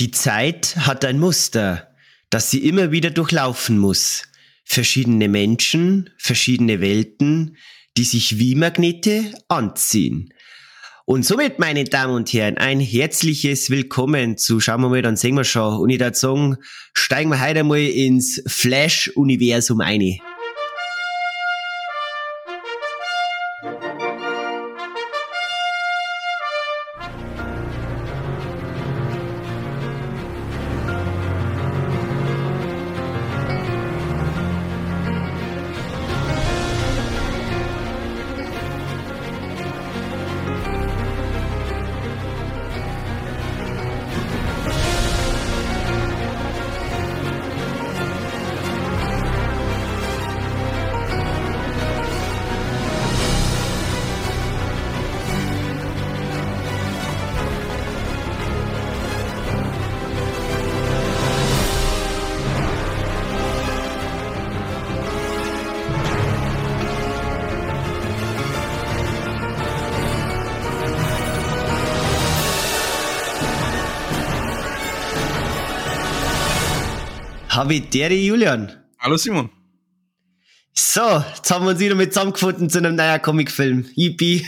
[0.00, 1.88] Die Zeit hat ein Muster,
[2.28, 4.24] das sie immer wieder durchlaufen muss.
[4.64, 7.56] Verschiedene Menschen, verschiedene Welten,
[7.96, 10.34] die sich wie Magnete anziehen.
[11.04, 15.36] Und somit, meine Damen und Herren, ein herzliches Willkommen zu Schauen wir mal, dann sehen
[15.36, 15.78] wir schon.
[15.78, 16.56] Und ich würde sagen,
[16.92, 20.18] steigen wir heute mal ins Flash-Universum ein.
[77.64, 78.70] Habitäre Julian.
[78.98, 79.48] Hallo Simon.
[80.74, 83.86] So, jetzt haben wir uns wieder mit zusammengefunden zu einem neuen Comicfilm.
[83.94, 84.46] Yippie.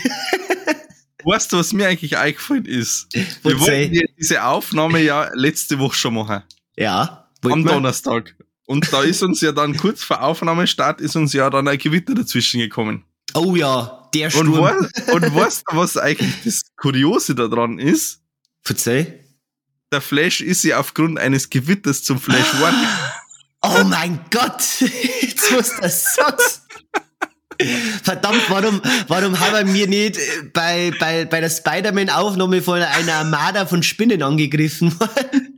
[1.23, 3.07] Weißt du, was mir eigentlich eingefallen ist?
[3.41, 6.43] Wir wollten ja diese Aufnahme ja letzte Woche schon machen.
[6.75, 7.27] Ja.
[7.41, 7.65] Am man?
[7.65, 8.35] Donnerstag.
[8.67, 12.13] Und da ist uns ja dann kurz vor Aufnahmestart ist uns ja dann ein Gewitter
[12.13, 13.03] dazwischen gekommen.
[13.33, 14.51] Oh ja, der Sturm.
[14.53, 18.21] Und, weißt, und weißt du, was eigentlich das Kuriose daran ist?
[18.61, 19.26] Verzeih
[19.91, 22.77] der Flash ist ja aufgrund eines Gewitters zum Flash One.
[23.61, 24.61] Oh mein Gott,
[25.21, 26.61] jetzt muss das sagst.
[28.03, 30.19] Verdammt, warum, warum haben wir nicht
[30.53, 35.57] bei, bei, bei der Spider-Man-Aufnahme von einer Armada von Spinnen angegriffen worden?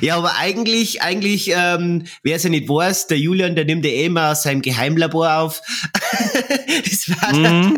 [0.00, 3.92] Ja, aber eigentlich, eigentlich, ähm, wer es ja nicht weiß, der Julian, der nimmt ja
[3.92, 5.60] eh immer aus seinem Geheimlabor auf.
[6.84, 7.76] das war, mhm.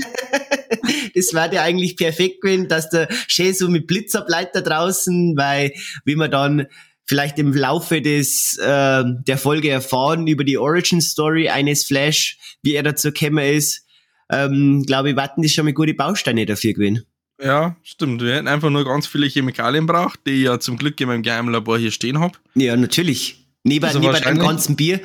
[1.15, 5.37] Das war ja eigentlich perfekt gewesen, dass der schön so mit Blitz ableitet da draußen,
[5.37, 5.73] weil,
[6.05, 6.67] wie man dann
[7.07, 12.75] vielleicht im Laufe des, äh, der Folge erfahren über die Origin Story eines Flash, wie
[12.75, 13.87] er dazu gekommen ist,
[14.31, 17.07] ähm, glaube ich, warten die schon mal gute Bausteine dafür gewesen.
[17.41, 18.23] Ja, stimmt.
[18.23, 21.23] Wir hätten einfach nur ganz viele Chemikalien braucht, die ich ja zum Glück in meinem
[21.23, 22.39] Geheimlabor hier stehen habe.
[22.55, 23.47] Ja, natürlich.
[23.63, 25.01] Neben, also neben einem ganzen Bier.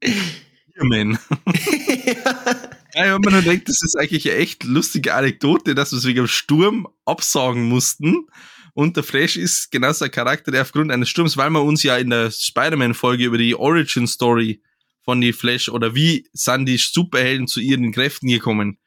[0.74, 1.18] Bierman.
[2.04, 2.14] ja,
[2.94, 6.18] habe mir nur gedacht, das ist eigentlich eine echt lustige Anekdote, dass wir es wegen
[6.18, 8.26] dem Sturm absagen mussten.
[8.74, 11.96] Und der Flash ist genauso ein Charakter, der aufgrund eines Sturms, weil wir uns ja
[11.96, 14.62] in der Spider-Man-Folge über die Origin-Story
[15.04, 18.78] von die Flash oder wie sind die Superhelden zu ihren Kräften gekommen,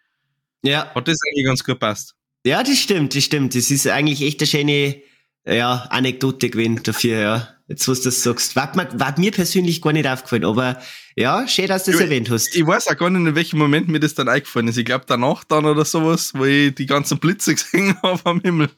[0.65, 0.91] ja.
[0.93, 2.15] Hat das eigentlich ganz gut passt.
[2.45, 3.55] Ja, das stimmt, das stimmt.
[3.55, 5.01] Das ist eigentlich echt eine schöne
[5.45, 7.47] ja, Anekdote gewesen dafür, ja.
[7.67, 8.55] Jetzt, was du das sagst.
[8.55, 10.79] War, war mir persönlich gar nicht aufgefallen, aber
[11.15, 12.55] ja, schön, dass du das ich, erwähnt hast.
[12.55, 14.77] Ich weiß auch gar nicht, in welchem Moment mir das dann eingefallen ist.
[14.77, 18.69] Ich glaube danach dann oder sowas, wo ich die ganzen Blitze gesehen habe am Himmel.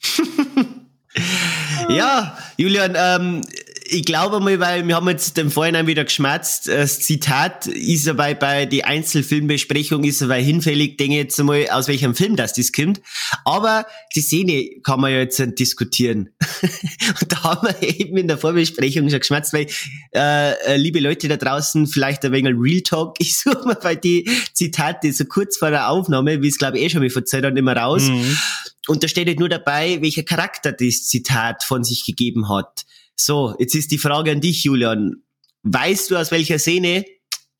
[1.88, 3.42] ja, Julian, ähm,
[3.88, 6.68] ich glaube mal, weil wir haben jetzt den Vorhinein wieder geschmerzt.
[6.68, 11.88] Das Zitat ist aber bei die Einzelfilmbesprechung ist aber hinfällig, denke ich jetzt mal, aus
[11.88, 13.00] welchem Film das das kommt.
[13.44, 16.30] Aber die Szene kann man ja jetzt diskutieren.
[17.20, 19.66] Und da haben wir eben in der Vorbesprechung schon geschmerzt, weil,
[20.14, 23.16] äh, äh, liebe Leute da draußen, vielleicht ein wenig Real Talk.
[23.26, 26.84] Ich suche mal bei die Zitate so kurz vor der Aufnahme, wie es glaube ich
[26.84, 28.04] eh schon mal verzeiht hat, immer raus.
[28.04, 28.36] Mhm.
[28.86, 32.86] Und da steht halt nur dabei, welcher Charakter das Zitat von sich gegeben hat.
[33.16, 35.22] So, jetzt ist die Frage an dich, Julian.
[35.62, 37.04] Weißt du aus welcher Szene?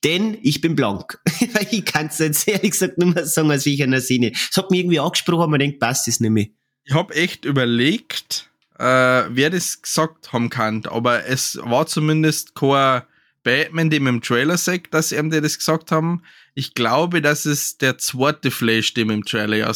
[0.05, 1.19] Denn ich bin blank.
[1.71, 4.33] ich kann es jetzt ehrlich gesagt nur mehr sagen, aus welcher Szene.
[4.33, 6.47] Es hat mich irgendwie angesprochen, aber man denkt, passt das nicht mehr.
[6.84, 13.03] Ich habe echt überlegt, äh, wer das gesagt haben kann, aber es war zumindest kein
[13.43, 16.22] Batman, dem im Trailer sagt, dass ihm die das gesagt haben.
[16.55, 19.72] Ich glaube, dass es der zweite Flash, dem im Trailer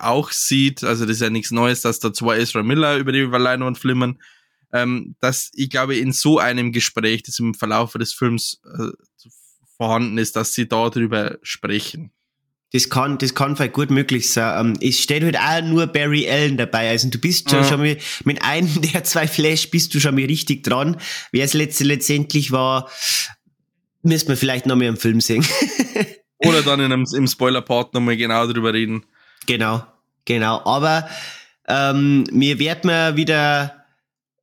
[0.00, 0.82] auch sieht.
[0.84, 4.18] Also das ist ja nichts Neues, dass da zwei Ezra Miller über die Leinwand flimmern
[4.72, 8.90] ähm, dass ich glaube, in so einem Gespräch, das im Verlauf des Films äh,
[9.76, 12.12] vorhanden ist, dass sie darüber sprechen.
[12.72, 14.74] Das kann, das kann vielleicht gut möglich sein.
[14.74, 16.90] Ähm, es steht halt auch nur Barry Allen dabei.
[16.90, 17.64] Also du bist ja.
[17.64, 20.96] schon mal, mit einem der zwei Flash bist du schon mal richtig dran.
[21.32, 22.88] Wer es letztendlich war,
[24.02, 25.44] müssen wir vielleicht noch mehr im Film sehen.
[26.38, 29.04] Oder dann in einem, im Spoiler-Part nochmal genau drüber reden.
[29.46, 29.84] Genau,
[30.24, 30.64] genau.
[30.64, 31.08] Aber
[31.68, 33.79] ähm, mir werden wir wieder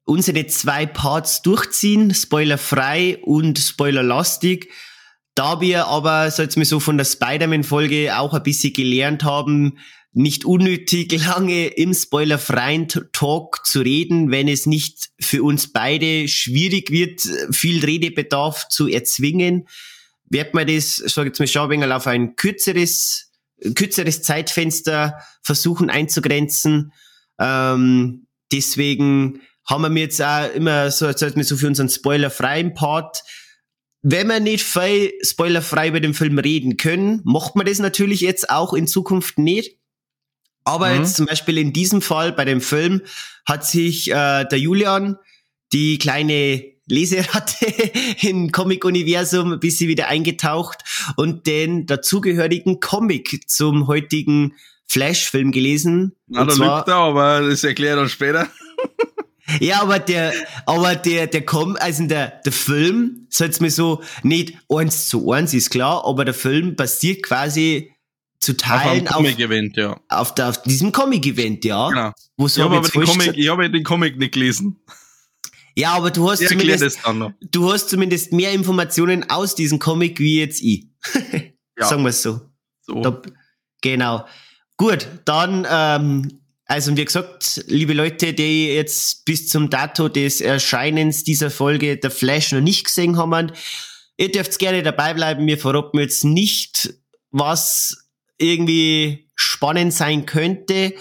[0.07, 4.71] unsere zwei Parts durchziehen, spoilerfrei und spoilerlastig.
[5.35, 9.77] Da wir aber, so jetzt mal so von der Spider-Man-Folge auch ein bisschen gelernt haben,
[10.13, 16.89] nicht unnötig lange im spoilerfreien Talk zu reden, wenn es nicht für uns beide schwierig
[16.89, 17.21] wird,
[17.51, 19.67] viel Redebedarf zu erzwingen.
[20.29, 23.29] Wird man das, sag jetzt mal, Schaubinger auf ein kürzeres,
[23.75, 26.93] kürzeres Zeitfenster versuchen einzugrenzen.
[27.39, 33.23] Ähm, deswegen haben wir jetzt auch immer so, so für unseren spoilerfreien Part
[34.09, 38.49] wenn wir nicht viel spoilerfrei über den Film reden können, macht man das natürlich jetzt
[38.49, 39.79] auch in Zukunft nicht.
[40.63, 40.99] Aber mhm.
[40.99, 43.01] jetzt zum Beispiel in diesem Fall bei dem Film
[43.45, 45.17] hat sich äh, der Julian,
[45.73, 47.65] die kleine Leseratte
[48.21, 50.83] im Comic-Universum ein bisschen wieder eingetaucht
[51.17, 54.53] und den dazugehörigen Comic zum heutigen
[54.85, 56.15] Flash-Film gelesen.
[56.27, 58.47] Na, da lügt er, aber das erklärt er später.
[59.59, 60.33] Ja, aber der,
[60.65, 65.53] aber der, der kommt, also der, der Film, sagt mir so, nicht eins zu eins,
[65.53, 67.93] ist klar, aber der Film basiert quasi
[68.39, 69.39] zu Teilen auf, auf,
[69.75, 70.01] ja.
[70.09, 71.89] auf, der, auf diesem Comic-Event, ja.
[71.89, 72.11] Genau.
[72.35, 74.79] Wo so ich habe den Comic, ich habe den Comic nicht gelesen.
[75.75, 76.99] Ja, aber du hast, zumindest,
[77.51, 80.87] du hast zumindest mehr Informationen aus diesem Comic wie jetzt ich.
[81.77, 81.85] ja.
[81.85, 82.41] Sagen wir es so.
[82.81, 83.01] so.
[83.01, 83.21] Da,
[83.81, 84.25] genau.
[84.75, 91.23] Gut, dann ähm, also wie gesagt, liebe Leute, die jetzt bis zum Dato des Erscheinens
[91.23, 93.53] dieser Folge der Flash noch nicht gesehen haben,
[94.17, 95.47] ihr dürft gerne dabei bleiben.
[95.47, 96.93] Wir verraten jetzt nicht,
[97.31, 100.93] was irgendwie spannend sein könnte,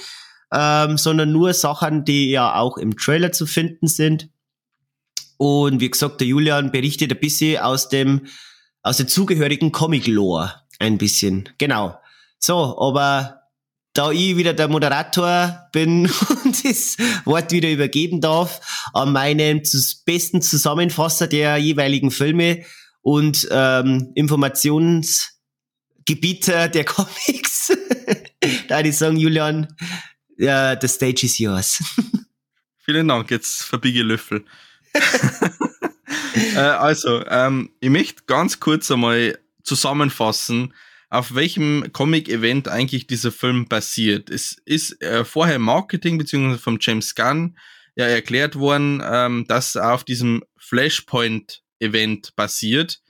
[0.53, 4.29] ähm, sondern nur Sachen, die ja auch im Trailer zu finden sind.
[5.37, 8.27] Und wie gesagt, der Julian berichtet ein bisschen aus dem,
[8.83, 10.55] aus der zugehörigen Comic-Lore.
[10.79, 11.49] Ein bisschen.
[11.59, 11.99] Genau.
[12.39, 13.36] So, aber
[13.97, 16.11] da ich wieder der Moderator bin
[16.45, 18.61] und das Wort wieder übergeben darf
[18.93, 19.63] an meinen
[20.05, 22.67] besten Zusammenfasser der jeweiligen Filme
[23.01, 27.73] und ähm, Informationsgebieter der Comics,
[28.69, 29.75] da ich sagen, Julian,
[30.37, 31.83] ja, the stage is yours.
[32.85, 34.45] Vielen Dank, jetzt verbiege Löffel.
[36.55, 40.75] äh, also, ähm, ich möchte ganz kurz einmal zusammenfassen,
[41.09, 44.31] auf welchem Comic-Event eigentlich dieser Film basiert.
[44.31, 47.57] Es ist äh, vorher Marketing beziehungsweise vom James Gunn
[47.95, 53.01] ja erklärt worden, ähm, dass auf diesem Flashpoint-Event basiert.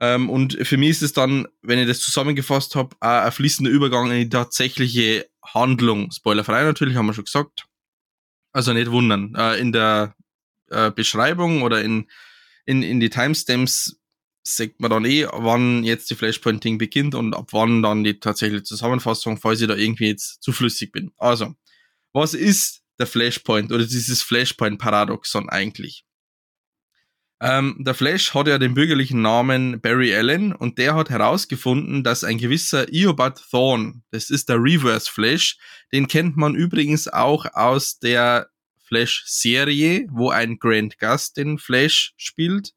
[0.00, 4.10] Ähm, und für mich ist es dann, wenn ich das zusammengefasst habe, ein fließender Übergang
[4.10, 6.10] in die tatsächliche Handlung.
[6.10, 7.66] Spoilerfrei natürlich, haben wir schon gesagt.
[8.52, 9.34] Also nicht wundern.
[9.36, 10.16] Äh, in der
[10.70, 12.08] äh, Beschreibung oder in,
[12.64, 13.99] in, in die Timestamps
[14.42, 18.62] sagt man dann eh, wann jetzt die Flashpointing beginnt und ab wann dann die tatsächliche
[18.62, 21.12] Zusammenfassung, falls ich da irgendwie jetzt zu flüssig bin.
[21.18, 21.54] Also,
[22.12, 26.04] was ist der Flashpoint oder dieses Flashpoint-Paradoxon eigentlich?
[27.42, 32.22] Ähm, der Flash hat ja den bürgerlichen Namen Barry Allen und der hat herausgefunden, dass
[32.22, 35.56] ein gewisser Eobard Thorn, das ist der Reverse Flash,
[35.90, 38.50] den kennt man übrigens auch aus der
[38.84, 42.74] Flash-Serie, wo ein Grant Gust den Flash spielt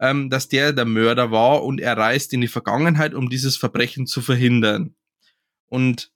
[0.00, 4.06] ähm, dass der der Mörder war und er reist in die Vergangenheit, um dieses Verbrechen
[4.06, 4.94] zu verhindern.
[5.66, 6.12] Und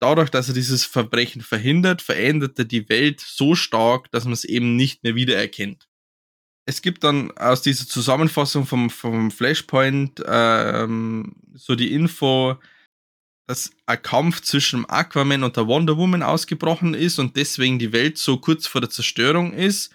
[0.00, 4.44] dadurch, dass er dieses Verbrechen verhindert, verändert er die Welt so stark, dass man es
[4.44, 5.88] eben nicht mehr wiedererkennt.
[6.68, 12.56] Es gibt dann aus dieser Zusammenfassung vom, vom Flashpoint ähm, so die Info,
[13.46, 18.18] dass ein Kampf zwischen Aquaman und der Wonder Woman ausgebrochen ist und deswegen die Welt
[18.18, 19.92] so kurz vor der Zerstörung ist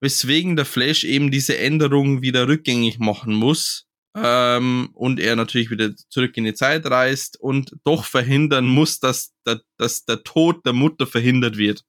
[0.00, 3.86] weswegen der Flash eben diese Änderung wieder rückgängig machen muss
[4.16, 9.34] ähm, und er natürlich wieder zurück in die Zeit reist und doch verhindern muss, dass
[9.46, 11.84] der, dass der Tod der Mutter verhindert wird.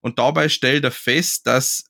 [0.00, 1.84] Und dabei stellt er fest, dass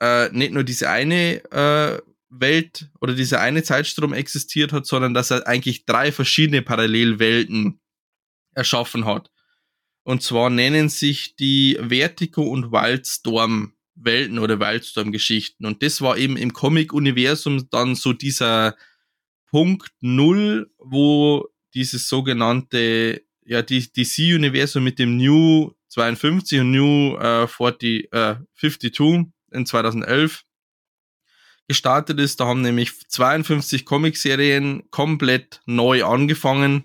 [0.00, 5.30] äh, nicht nur diese eine äh, Welt oder dieser eine Zeitstrom existiert hat, sondern dass
[5.30, 7.80] er eigentlich drei verschiedene Parallelwelten
[8.54, 9.30] erschaffen hat.
[10.04, 15.66] Und zwar nennen sich die Vertigo und Wildstorm Welten oder Wildstorm-Geschichten.
[15.66, 18.76] Und das war eben im Comic-Universum dann so dieser
[19.50, 27.46] Punkt Null, wo dieses sogenannte, ja, die DC-Universum mit dem New 52 und New äh,
[27.46, 30.44] 40, äh, 52 in 2011
[31.66, 32.40] gestartet ist.
[32.40, 36.84] Da haben nämlich 52 Comic-Serien komplett neu angefangen.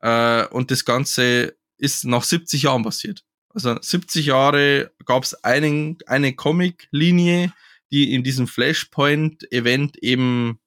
[0.00, 3.24] Äh, und das Ganze ist nach 70 Jahren passiert.
[3.54, 7.52] Also 70 Jahre gab es eine Comic-Linie,
[7.92, 10.58] die in diesem Flashpoint-Event eben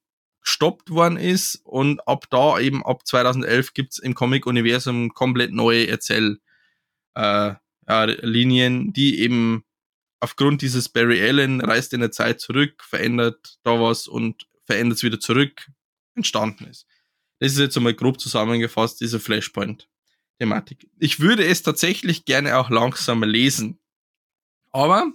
[0.41, 6.39] gestoppt worden ist und ab da eben ab 2011 gibt's im Comic-Universum komplett neue Erzähllinien,
[7.15, 7.56] äh,
[7.89, 9.65] ja, Linien, die eben
[10.22, 15.03] aufgrund dieses Barry Allen reist in der Zeit zurück, verändert da was und verändert es
[15.03, 15.67] wieder zurück,
[16.15, 16.88] entstanden ist.
[17.39, 19.89] Das ist jetzt einmal grob zusammengefasst, dieser Flashpoint.
[20.39, 20.88] Thematik.
[21.00, 23.79] Ich würde es tatsächlich gerne auch langsamer lesen.
[24.72, 25.12] Aber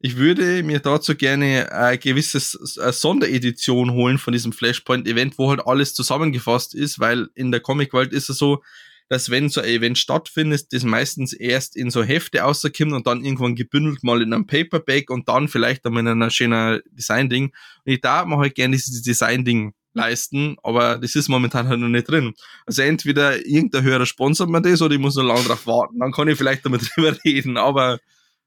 [0.00, 5.66] ich würde mir dazu gerne ein gewisses eine Sonderedition holen von diesem Flashpoint-Event, wo halt
[5.66, 8.62] alles zusammengefasst ist, weil in der Comic-Welt ist es so,
[9.08, 13.24] dass wenn so ein Event stattfindet, das meistens erst in so Hefte rauskommt und dann
[13.24, 17.44] irgendwann gebündelt mal in einem Paperback und dann vielleicht einmal in einer schönen Design-Ding.
[17.44, 21.88] Und ich darf mir halt gerne dieses Design-Ding leisten, aber das ist momentan halt noch
[21.88, 22.34] nicht drin.
[22.66, 25.98] Also entweder irgendein höherer sponsert mir das oder ich muss noch lange drauf warten.
[25.98, 27.98] Dann kann ich vielleicht damit drüber reden, aber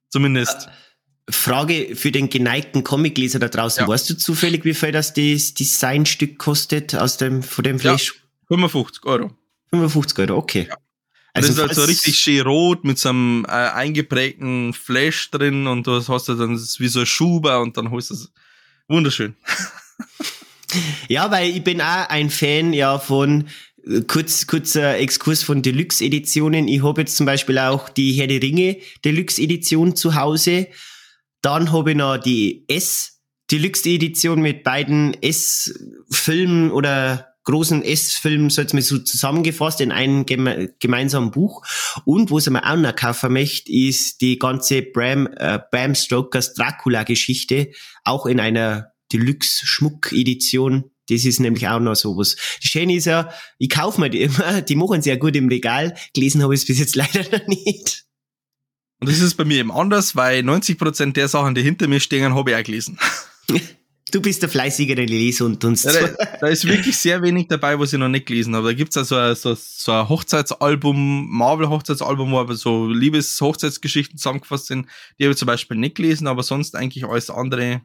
[0.10, 0.70] zumindest.
[1.30, 3.82] Frage für den geneigten Comicleser da draußen.
[3.82, 3.88] Ja.
[3.90, 8.16] Weißt du zufällig, wie viel das, das Designstück kostet aus dem, von dem Flash?
[8.16, 9.32] Ja, 55 Euro.
[9.72, 10.68] 55 Euro, okay.
[10.70, 10.78] Ja.
[11.34, 15.68] Also das ist halt so richtig schön rot mit so einem äh, eingeprägten Flash drin
[15.68, 18.32] und du hast du dann wie so ein Schuber und dann holst du es.
[18.88, 19.36] Wunderschön.
[21.08, 23.48] ja, weil ich bin auch ein Fan ja von
[23.86, 26.68] äh, kurz kurzer Exkurs von Deluxe Editionen.
[26.68, 30.68] Ich habe jetzt zum Beispiel auch die Herr der Ringe Deluxe Edition zu Hause.
[31.42, 33.22] Dann habe ich noch die S
[33.52, 35.74] Deluxe Edition mit beiden S
[36.12, 41.66] Filmen oder großen S-Film, so jetzt mal so zusammengefasst in einem geme gemeinsamen Buch.
[42.04, 46.54] Und was ich mir auch noch kaufen möchte, ist die ganze Bram, äh, Bram Stokers
[46.56, 47.72] Dracula-Geschichte,
[48.04, 50.92] auch in einer Deluxe-Schmuck-Edition.
[51.10, 52.36] Das ist nämlich auch noch sowas.
[52.62, 55.96] Das Schöne ist ja, ich kaufe mir die immer, die machen sehr gut im Regal.
[56.14, 58.06] Gelesen habe ich es bis jetzt leider noch nicht.
[59.00, 62.34] Und das ist bei mir eben anders, weil 90% der Sachen, die hinter mir stehen,
[62.34, 62.98] habe ich auch gelesen.
[64.10, 65.84] Du bist der fleißigere Leser und uns.
[65.84, 68.68] Ja, da, da, ist wirklich sehr wenig dabei, was ich noch nicht gelesen habe.
[68.68, 74.88] Da gibt's also ein, so, so ein Hochzeitsalbum, Marvel-Hochzeitsalbum, wo aber so Liebes-Hochzeitsgeschichten zusammengefasst sind.
[75.20, 77.82] Die habe ich zum Beispiel nicht gelesen, aber sonst eigentlich alles andere.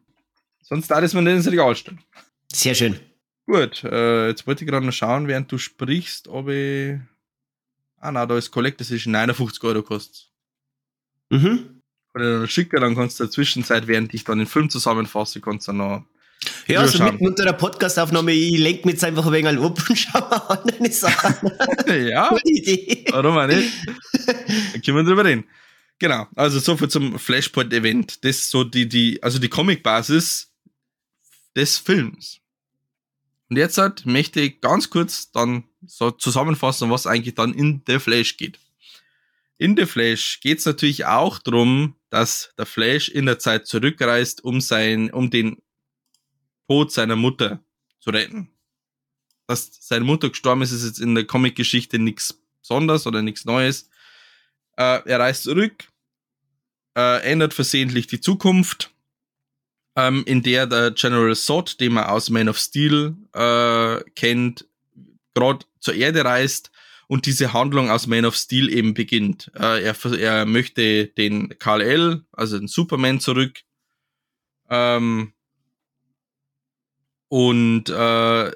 [0.62, 2.00] Sonst da ist man nicht ins Regal stellen.
[2.52, 2.98] Sehr schön.
[3.46, 6.96] Gut, äh, jetzt wollte ich gerade noch schauen, während du sprichst, ob ich.
[7.98, 10.30] Ah, na, da ist Collectors Edition 59 Euro kostet.
[11.30, 11.80] Mhm.
[12.14, 15.40] Oder dann schicken, dann kannst du in der Zwischenzeit, während ich dann den Film zusammenfasse,
[15.40, 16.04] kannst du noch
[16.66, 19.98] ja, also mitten unter der Podcastaufnahme, ich lenke mich jetzt einfach ein wenig ab und
[19.98, 21.50] schaue mir andere Sachen
[22.08, 23.04] Ja, Gute Idee.
[23.10, 23.72] warum auch nicht?
[24.26, 25.44] Dann können wir drüber reden.
[25.98, 28.24] Genau, also so viel zum Flashpoint-Event.
[28.24, 30.51] Das ist so die, die, also die Comic-Basis
[31.56, 32.40] des Films.
[33.48, 37.98] Und jetzt halt möchte ich ganz kurz dann so zusammenfassen, was eigentlich dann in The
[37.98, 38.58] Flash geht.
[39.58, 44.42] In The Flash geht es natürlich auch darum, dass der Flash in der Zeit zurückreist,
[44.42, 45.62] um sein, um den
[46.66, 47.62] Tod seiner Mutter
[48.00, 48.50] zu retten.
[49.46, 53.90] Dass seine Mutter gestorben ist, ist jetzt in der Comic-Geschichte nichts Besonderes oder nichts Neues.
[54.76, 55.88] Äh, er reist zurück,
[56.96, 58.91] äh, ändert versehentlich die Zukunft,
[59.96, 64.66] ähm, in der der General Zod, den man aus Man of Steel äh, kennt,
[65.34, 66.70] gerade zur Erde reist
[67.08, 69.50] und diese Handlung aus Man of Steel eben beginnt.
[69.54, 73.60] Äh, er, er möchte den Kal-El, also den Superman zurück,
[74.72, 75.34] ähm,
[77.28, 78.50] und äh,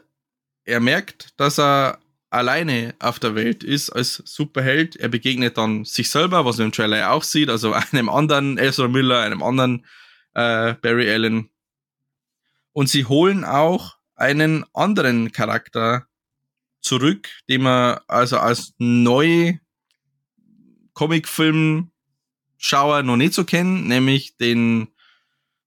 [0.64, 1.98] er merkt, dass er
[2.30, 4.96] alleine auf der Welt ist als Superheld.
[4.96, 8.88] Er begegnet dann sich selber, was man im Trailer auch sieht, also einem anderen Ezra
[8.88, 9.86] Miller, einem anderen
[10.36, 11.50] äh, Barry Allen.
[12.72, 16.06] Und sie holen auch einen anderen Charakter
[16.80, 19.58] zurück, den man also als neue
[20.92, 24.86] Comicfilm-Schauer noch nicht so kennen, nämlich den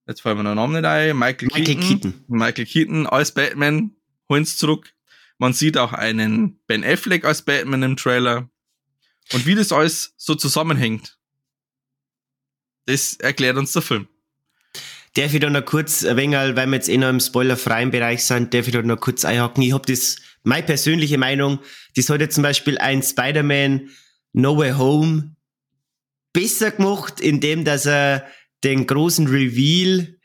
[0.06, 2.24] jetzt fallen wir noch Namen nicht ein, Michael, Michael Keaton, Keaton.
[2.28, 3.96] Michael Keaton als Batman,
[4.28, 4.94] holen zurück.
[5.38, 8.48] Man sieht auch einen Ben Affleck als Batman im Trailer.
[9.32, 11.16] Und wie das alles so zusammenhängt,
[12.86, 14.08] das erklärt uns der Film.
[15.14, 18.24] Darf ich da noch kurz, ein wenig, weil wir jetzt eh noch im spoilerfreien Bereich
[18.24, 19.62] sind, darf ich da noch kurz einhaken.
[19.62, 21.58] Ich habe das, meine persönliche Meinung,
[21.96, 23.88] das hat jetzt zum Beispiel ein Spider-Man
[24.32, 25.34] No Way Home
[26.32, 28.24] besser gemacht, indem dass er
[28.62, 30.16] den großen Reveal,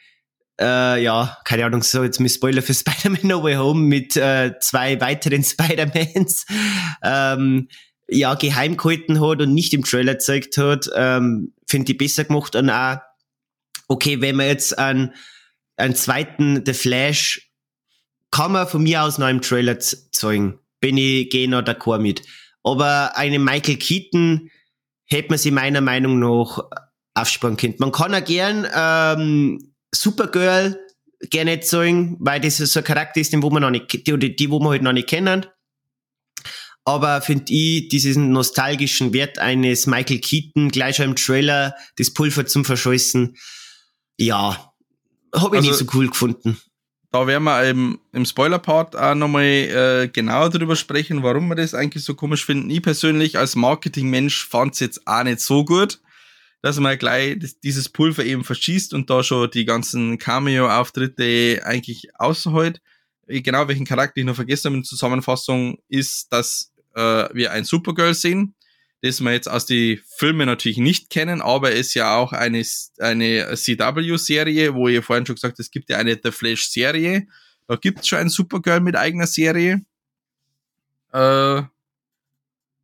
[0.59, 4.53] äh, ja, keine Ahnung, so jetzt mit Spoiler für Spider-Man No Way Home mit äh,
[4.59, 6.45] zwei weiteren Spider-Mans,
[7.03, 7.69] ähm,
[8.07, 12.55] ja, geheim gehalten hat und nicht im Trailer gezeigt hat, ähm, finde ich besser gemacht
[12.55, 12.97] und auch,
[13.87, 15.13] okay, wenn man jetzt einen,
[15.77, 17.51] einen zweiten The Flash
[18.31, 20.59] kann man von mir aus noch im Trailer zeigen.
[20.81, 22.21] Bin ich, gehe noch d'accord mit.
[22.63, 24.49] Aber einen Michael Keaton
[25.05, 26.59] hätte man sie meiner Meinung nach
[27.13, 27.79] aufsparen könnt.
[27.79, 30.77] Man kann auch gern ähm, Supergirl
[31.29, 34.51] gerne zeigen, weil das so ein Charakter ist, den wo man noch nicht, die, die
[34.51, 35.45] wo man halt noch nicht kennen.
[36.83, 42.45] Aber finde ich diesen nostalgischen Wert eines Michael Keaton gleich schon im Trailer das Pulver
[42.45, 43.35] zum Verscheußen,
[44.17, 44.74] ja,
[45.34, 46.57] habe ich also, nicht so cool gefunden.
[47.12, 51.74] da werden wir im, im Spoiler-Part auch nochmal äh, genauer drüber sprechen, warum wir das
[51.74, 52.69] eigentlich so komisch finden.
[52.69, 56.01] Ich persönlich als Marketingmensch fand es jetzt auch nicht so gut,
[56.62, 62.10] dass man gleich das, dieses Pulver eben verschießt und da schon die ganzen Cameo-Auftritte eigentlich
[62.15, 62.81] außerhält.
[63.27, 67.63] Genau welchen Charakter ich noch vergessen habe in der Zusammenfassung ist, dass äh, wir ein
[67.63, 68.55] Supergirl sehen,
[69.05, 72.63] das wir jetzt aus den Filmen natürlich nicht kennen, aber es ja auch eine,
[72.97, 77.27] eine CW-Serie, wo ihr vorhin schon gesagt habt, es gibt ja eine The Flash-Serie.
[77.67, 79.85] Da gibt es schon ein Supergirl mit eigener Serie.
[81.13, 81.62] Äh,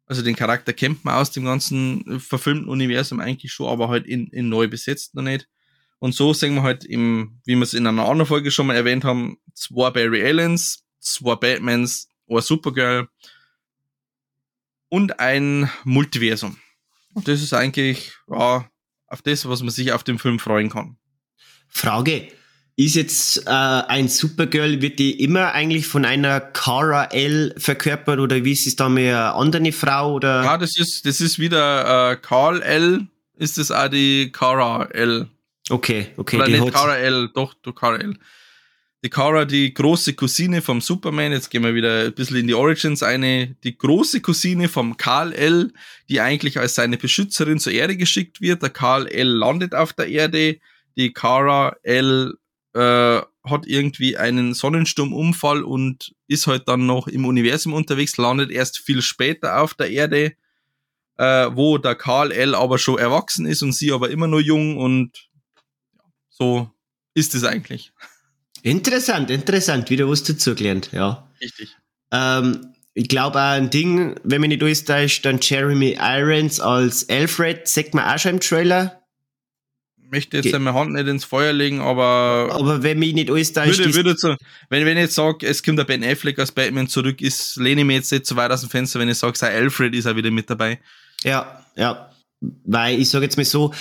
[0.06, 4.28] also den Charakter kennt man aus dem ganzen verfilmten Universum eigentlich schon, aber halt in,
[4.28, 5.48] in neu besetzt noch nicht.
[5.98, 8.76] Und so sehen wir halt im, wie wir es in einer anderen Folge schon mal
[8.76, 13.08] erwähnt haben, zwei Barry Allens, zwei Batmans, eine Supergirl
[14.92, 16.58] und ein Multiversum.
[17.14, 18.70] Und das ist eigentlich ja,
[19.08, 20.98] auf das, was man sich auf dem Film freuen kann.
[21.68, 22.28] Frage.
[22.76, 28.44] Ist jetzt äh, ein Supergirl, wird die immer eigentlich von einer Cara L verkörpert oder
[28.44, 30.16] wie ist es da mit einer anderen Frau?
[30.16, 30.44] Oder?
[30.44, 33.08] Ja, das ist, das ist wieder äh, Carl L,
[33.38, 35.28] ist das auch die Cara L.
[35.70, 36.38] Okay, okay.
[36.38, 38.18] Oder nicht Cara L, doch, du Cara L
[39.04, 42.54] die Kara, die große Cousine vom Superman, jetzt gehen wir wieder ein bisschen in die
[42.54, 45.74] Origins eine, die große Cousine vom Karl L.,
[46.08, 48.62] die eigentlich als seine Beschützerin zur Erde geschickt wird.
[48.62, 49.28] Der Karl L.
[49.28, 50.60] landet auf der Erde,
[50.96, 52.36] die Kara L.
[52.74, 58.78] Äh, hat irgendwie einen Sonnensturmunfall und ist halt dann noch im Universum unterwegs, landet erst
[58.78, 60.34] viel später auf der Erde,
[61.18, 62.54] äh, wo der Karl L.
[62.54, 65.28] aber schon erwachsen ist und sie aber immer nur jung und
[66.30, 66.70] so
[67.16, 67.92] ist es eigentlich.
[68.64, 71.28] Interessant, interessant, wieder was dazugelernt, ja.
[71.42, 71.76] Richtig.
[72.12, 77.08] Ähm, ich glaube auch ein Ding, wenn man nicht alles täuscht, dann Jeremy Irons als
[77.10, 79.02] Alfred, sagt man auch schon im Trailer.
[80.04, 82.50] Ich möchte jetzt Ge meine Hand nicht ins Feuer legen, aber.
[82.52, 83.80] Aber wenn mich nicht alles täuscht.
[83.80, 84.36] Würde, würde zu,
[84.70, 87.82] wenn, wenn ich jetzt sage, es kommt der Ben Affleck als Batman zurück, ist, lehne
[87.82, 90.06] ich mir jetzt nicht zu weit aus dem Fenster, wenn ich sage, sei Alfred ist
[90.06, 90.82] er wieder mit dabei.
[91.24, 92.12] Ja, ja.
[92.42, 93.74] Weil ich sage jetzt mal so,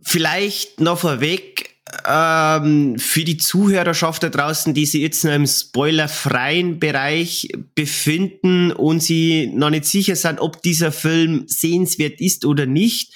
[0.00, 1.75] vielleicht noch vorweg,
[2.06, 9.02] ähm, für die Zuhörerschaft da draußen, die sich jetzt noch im spoilerfreien Bereich befinden und
[9.02, 13.14] sie noch nicht sicher sind, ob dieser Film sehenswert ist oder nicht.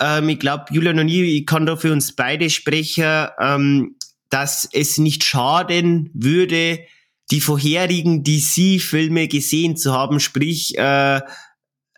[0.00, 3.96] Ähm, ich glaube, Julian und ich, ich kann da für uns beide sprechen, ähm,
[4.28, 6.80] dass es nicht schaden würde,
[7.30, 11.20] die vorherigen DC-Filme gesehen zu haben, sprich äh,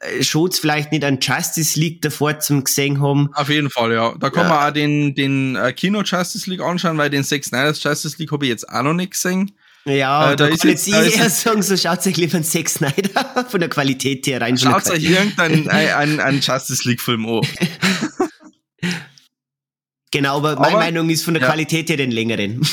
[0.01, 3.31] äh, schaut's vielleicht nicht an Justice League davor zum gesehen haben.
[3.35, 4.15] Auf jeden Fall, ja.
[4.19, 4.49] Da kann ja.
[4.49, 8.33] man auch den, den äh, Kino Justice League anschauen, weil den Sex Snyder's Justice League
[8.33, 9.53] habe ich jetzt auch noch nicht gesehen.
[9.85, 12.45] Ja, äh, da, da kann jetzt, jetzt ich eher sagen, so schaut euch lieber einen
[12.45, 14.57] Sex Snyder von der Qualität her rein.
[14.57, 17.47] Schaut euch irgendeinen einen, einen Justice League Film an.
[20.11, 21.49] genau, aber, aber meine Meinung ist von der ja.
[21.49, 22.67] Qualität her den längeren.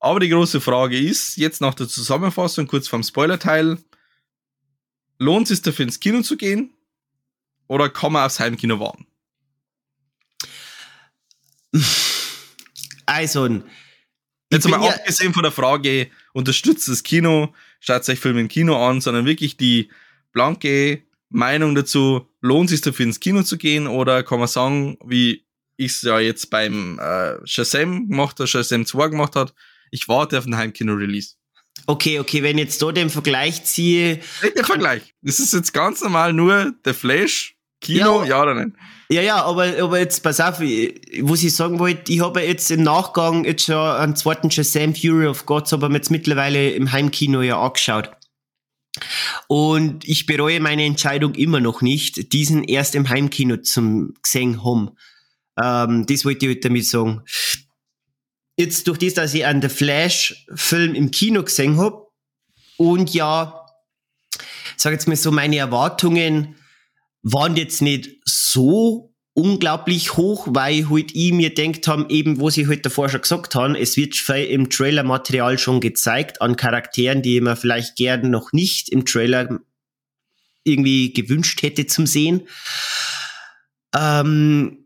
[0.00, 3.78] aber die große Frage ist, jetzt nach der Zusammenfassung, kurz vom Spoiler-Teil,
[5.22, 6.74] lohnt es sich dafür ins Kino zu gehen?
[7.68, 9.06] Oder kann man aufs Heimkino warten?
[13.06, 13.62] Also,
[14.50, 18.76] jetzt mal ja abgesehen von der Frage, unterstützt das Kino, schaut euch Filme im Kino
[18.76, 19.90] an, sondern wirklich die
[20.32, 24.98] blanke Meinung dazu, lohnt es sich dafür ins Kino zu gehen oder kann man sagen,
[25.04, 29.54] wie ich es ja jetzt beim äh, Shazam gemacht habe, Shazam 2 gemacht hat,
[29.90, 31.36] ich warte auf den Heimkino-Release.
[31.86, 34.20] Okay, okay, wenn ich jetzt da den Vergleich ziehe.
[34.42, 35.14] Nicht der Vergleich.
[35.22, 38.76] Das ist jetzt ganz normal nur der Flash, Kino, ja, ja oder nein?
[39.10, 42.82] Ja, ja, aber, aber jetzt pass auf, was ich sagen wollte, ich habe jetzt im
[42.82, 47.60] Nachgang jetzt schon einen zweiten Shazam Fury of Gods, aber jetzt mittlerweile im Heimkino ja
[47.60, 48.10] angeschaut.
[49.48, 54.92] Und ich bereue meine Entscheidung immer noch nicht, diesen erst im Heimkino zum gesehen haben.
[55.62, 57.22] Ähm, das wollte ich heute damit sagen
[58.62, 62.06] jetzt durch das, dass ich einen The Flash-Film im Kino gesehen habe
[62.76, 63.66] und ja,
[64.76, 66.56] sag jetzt mal so, meine Erwartungen
[67.22, 72.66] waren jetzt nicht so unglaublich hoch, weil halt ich mir denkt haben, eben, wo sie
[72.66, 77.56] halt davor schon gesagt haben, es wird im Trailer-Material schon gezeigt an Charakteren, die man
[77.56, 79.60] vielleicht gerne noch nicht im Trailer
[80.64, 82.42] irgendwie gewünscht hätte zum Sehen.
[83.94, 84.81] Ähm,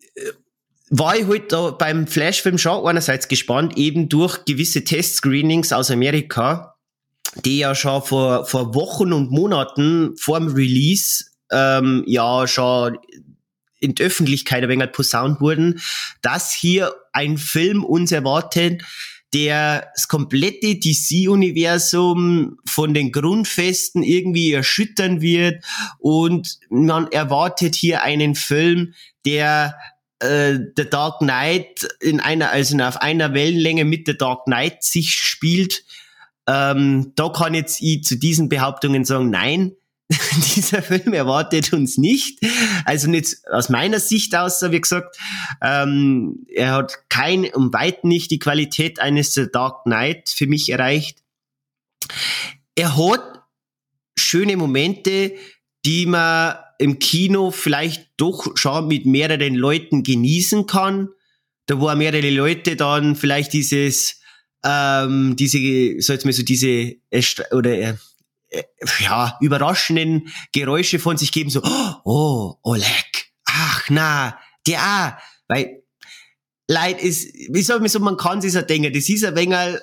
[0.91, 6.77] war ich halt da beim Flashfilm schon einerseits gespannt, eben durch gewisse Testscreenings aus Amerika,
[7.45, 12.99] die ja schon vor, vor Wochen und Monaten vor dem Release ähm, ja schon
[13.79, 15.81] in der Öffentlichkeit ein wenig posaunt wurden,
[16.23, 18.83] dass hier ein Film uns erwartet,
[19.35, 25.63] der das komplette DC-Universum von den Grundfesten irgendwie erschüttern wird.
[25.99, 28.95] Und man erwartet hier einen Film,
[29.27, 29.77] der
[30.21, 35.13] äh, The Dark Knight in einer, also auf einer Wellenlänge mit The Dark Knight sich
[35.13, 35.85] spielt.
[36.47, 39.73] Ähm, da kann jetzt ich zu diesen Behauptungen sagen, nein,
[40.57, 42.39] dieser Film erwartet uns nicht.
[42.85, 45.17] Also nicht aus meiner Sicht aus, wie gesagt,
[45.61, 50.71] ähm, er hat kein, um weit nicht die Qualität eines The Dark Knight für mich
[50.71, 51.19] erreicht.
[52.77, 53.43] Er hat
[54.17, 55.33] schöne Momente,
[55.85, 61.09] die man im Kino vielleicht doch schon mit mehreren Leuten genießen kann.
[61.67, 64.21] Da wo mehrere Leute dann vielleicht dieses,
[64.65, 66.95] ähm, diese, so jetzt mal so diese,
[67.53, 67.95] oder äh,
[68.49, 68.63] äh,
[69.01, 71.63] ja, überraschenden Geräusche von sich geben, so,
[72.05, 75.83] oh, Oleg, ach na, der, weil
[76.69, 79.79] Leid ist, wie soll man so, man kann sich so denken, das ist ein wenig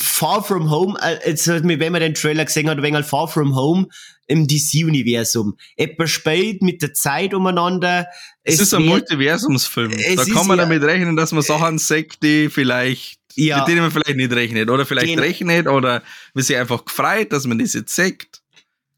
[0.00, 3.88] Far From Home, jetzt, wenn man den Trailer gesehen hat, ein wenig Far From Home
[4.26, 5.56] im DC-Universum.
[5.76, 8.06] Etwas spielt mit der Zeit umeinander.
[8.42, 9.90] Es, es ist ein Multiversumsfilm.
[9.90, 13.58] Da kann man ja, damit rechnen, dass man Sachen sagt, die vielleicht ja.
[13.58, 14.70] mit denen man vielleicht nicht rechnet.
[14.70, 15.22] Oder vielleicht genau.
[15.22, 16.02] rechnet oder
[16.34, 18.42] wir sind einfach gefreut, dass man das jetzt sagt.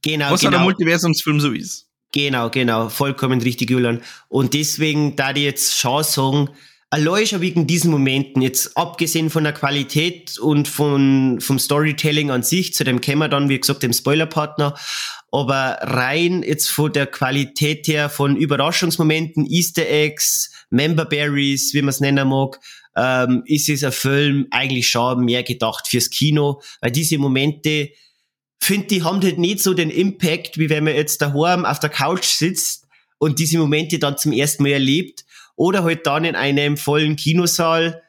[0.03, 0.59] Genau, Was genau.
[0.59, 1.89] ein Multiversumsfilm so ist.
[2.13, 2.89] Genau, genau.
[2.89, 4.03] Vollkommen richtig, Julian.
[4.29, 6.51] Und deswegen, da die jetzt schon sagen,
[6.95, 12.45] allein schon wegen diesen Momenten, jetzt abgesehen von der Qualität und von, vom Storytelling an
[12.45, 14.77] sich, zu dem kämen wir dann, wie gesagt, dem Spoilerpartner,
[15.33, 21.89] aber rein jetzt von der Qualität her von Überraschungsmomenten, Easter Eggs, Member Berries, wie man
[21.89, 22.61] es nennen mag,
[22.97, 27.91] ähm, ist es ein Film eigentlich schon mehr gedacht fürs Kino, weil diese Momente,
[28.61, 31.91] finde die haben halt nicht so den Impact, wie wenn man jetzt daheim auf der
[31.91, 32.87] Couch sitzt
[33.19, 35.25] und diese Momente dann zum ersten Mal erlebt
[35.57, 38.03] oder halt dann in einem vollen Kinosaal.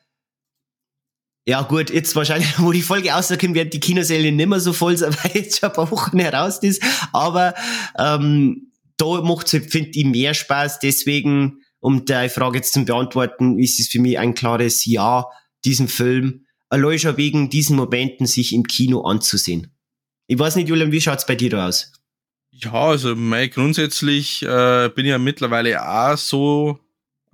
[1.47, 4.97] Ja gut, jetzt wahrscheinlich, wo die Folge rauskommt, werden die Kinosäle nicht mehr so voll
[4.97, 6.83] sein, weil jetzt schon ein paar Wochen heraus ist.
[7.13, 7.53] Aber
[7.97, 10.79] ähm, da macht halt, finde ich, mehr Spaß.
[10.79, 15.25] Deswegen um die Frage jetzt zu beantworten, ist es für mich ein klares Ja,
[15.65, 19.71] diesen Film allein schon wegen diesen Momenten sich im Kino anzusehen.
[20.27, 21.91] Ich weiß nicht, Julian, wie schaut's bei dir da aus?
[22.51, 26.79] Ja, also mein, grundsätzlich äh, bin ich ja mittlerweile auch so,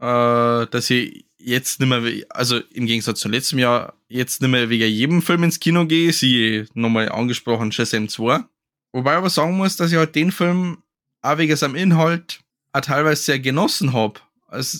[0.01, 4.69] äh, dass ich jetzt nicht mehr, also im Gegensatz zum letzten Jahr, jetzt nicht mehr
[4.69, 8.43] wegen jedem Film ins Kino gehe, sie nochmal angesprochen, Shazam 2.
[8.91, 10.79] Wobei ich aber sagen muss, dass ich halt den Film
[11.21, 12.41] auch wegen seinem Inhalt
[12.73, 14.19] auch teilweise sehr genossen habe.
[14.47, 14.79] Also,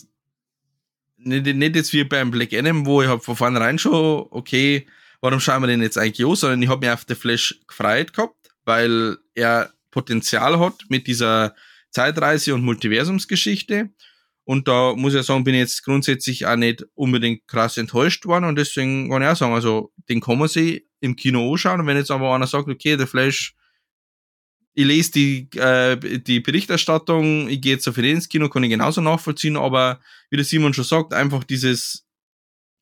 [1.18, 4.88] nicht, nicht jetzt wie beim Black Adam, wo ich hab von vornherein schon, okay,
[5.22, 8.14] warum schauen wir den jetzt eigentlich an, sondern ich habe mich auf The Flash gefreut
[8.14, 11.56] gehabt, weil er Potenzial hat mit dieser
[11.92, 13.90] Zeitreise und Multiversumsgeschichte.
[14.44, 18.46] Und da muss ich sagen, bin ich jetzt grundsätzlich auch nicht unbedingt krass enttäuscht worden
[18.46, 21.88] und deswegen kann ich auch sagen, also den kann man sich im Kino anschauen und
[21.88, 23.56] wenn jetzt aber einer sagt, okay, der Flash
[24.74, 29.02] ich lese die, äh, die Berichterstattung, ich gehe jetzt auf ins Kino, kann ich genauso
[29.02, 30.00] nachvollziehen, aber
[30.30, 32.08] wie der Simon schon sagt, einfach dieses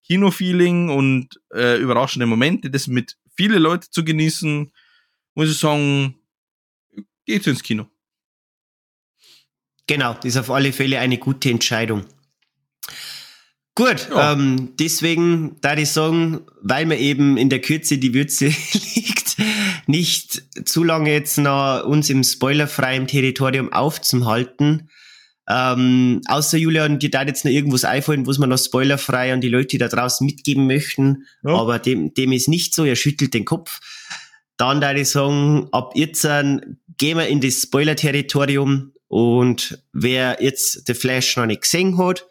[0.05, 4.71] Kino-Feeling und äh, überraschende Momente, das mit viele Leute zu genießen,
[5.33, 6.15] muss ich sagen,
[7.25, 7.87] geht's ins Kino.
[9.89, 12.05] Genau, das ist auf alle Fälle eine gute Entscheidung.
[13.73, 14.33] Gut, ja.
[14.33, 18.45] ähm, deswegen da ich sagen, weil mir eben in der Kürze die Würze
[18.95, 19.37] liegt,
[19.87, 24.91] nicht zu lange jetzt noch uns im spoilerfreien Territorium aufzuhalten.
[25.49, 29.49] Ähm, außer Julian, dir da jetzt noch irgendwas einfallen, was man noch spoilerfrei an die
[29.49, 31.23] Leute da draußen mitgeben möchten.
[31.43, 31.55] Ja.
[31.55, 33.79] Aber dem, dem ist nicht so, er schüttelt den Kopf.
[34.55, 40.93] Dann da ich sagen, ab jetzt gehen wir in das Spoiler-Territorium und wer jetzt The
[40.93, 42.25] Flash noch nicht gesehen hat,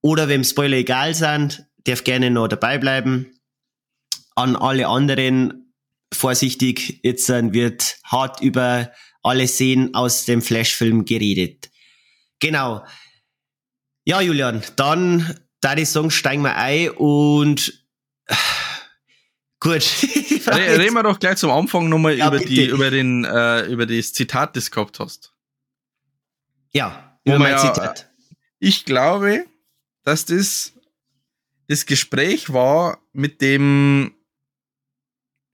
[0.00, 3.38] oder wem Spoiler egal sind, darf gerne noch dabei bleiben.
[4.34, 5.74] An alle anderen
[6.12, 11.70] vorsichtig, jetzt wird hart über alle Szenen aus dem Flash-Film geredet.
[12.38, 12.86] Genau.
[14.04, 17.84] Ja, Julian, dann da die Songs steigen wir ein und
[19.60, 19.82] gut.
[20.46, 24.14] Reden wir doch gleich zum Anfang nochmal ja, über die, über den, äh, über das
[24.14, 25.34] Zitat, das du gehabt hast.
[26.72, 28.10] Ja, über mein ja, Zitat.
[28.58, 29.46] Ich glaube,
[30.04, 30.72] dass das
[31.68, 34.12] das Gespräch war mit dem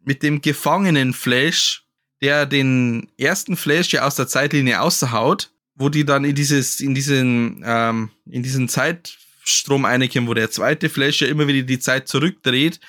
[0.01, 1.85] mit dem gefangenen Flash,
[2.23, 6.95] der den ersten Flash ja aus der Zeitlinie außerhaut, wo die dann in dieses in
[6.95, 12.09] diesen ähm, in diesen Zeitstrom einkommen, wo der zweite Flash ja immer wieder die Zeit
[12.09, 12.81] zurückdreht,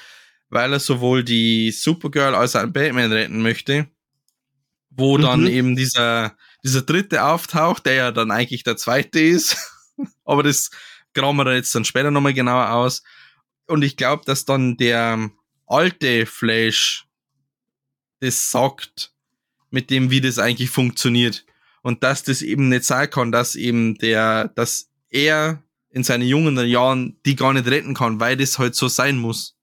[0.50, 3.88] weil er sowohl die Supergirl als auch Batman retten möchte,
[4.90, 5.22] wo mhm.
[5.22, 9.58] dann eben dieser dieser dritte auftaucht, der ja dann eigentlich der zweite ist,
[10.26, 10.72] aber das
[11.14, 13.04] grauen wir jetzt dann später nochmal genauer aus.
[13.68, 15.30] Und ich glaube, dass dann der
[15.66, 17.06] alte Flash
[18.20, 19.14] das sagt,
[19.70, 21.46] mit dem, wie das eigentlich funktioniert.
[21.82, 26.58] Und dass das eben nicht sein kann, dass eben der, dass er in seinen jungen
[26.68, 29.58] Jahren die gar nicht retten kann, weil das halt so sein muss.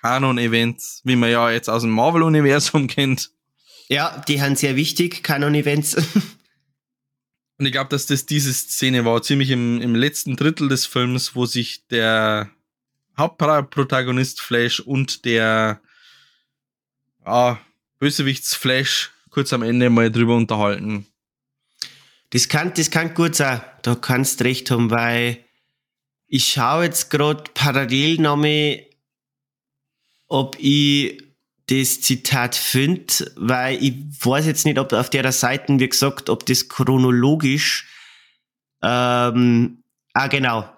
[0.00, 3.30] Kanon-Events, wie man ja jetzt aus dem Marvel-Universum kennt.
[3.92, 5.96] Ja, die haben sehr wichtig, Kanon-Events.
[7.58, 11.34] Und ich glaube, dass das diese Szene war, ziemlich im, im letzten Drittel des Films,
[11.34, 12.50] wo sich der
[13.18, 15.82] Hauptprotagonist Flash und der
[17.22, 17.58] ah,
[17.98, 21.06] Bösewichts Flash kurz am Ende mal drüber unterhalten.
[22.30, 25.44] Das kann, das kann gut sein, da kannst recht haben, weil
[26.28, 28.86] ich schaue jetzt gerade parallel nochmal,
[30.28, 31.31] ob ich
[31.66, 36.44] das Zitat finde, weil ich weiß jetzt nicht, ob auf der Seite, wie gesagt, ob
[36.46, 37.86] das chronologisch,
[38.82, 40.68] ähm, ah, genau.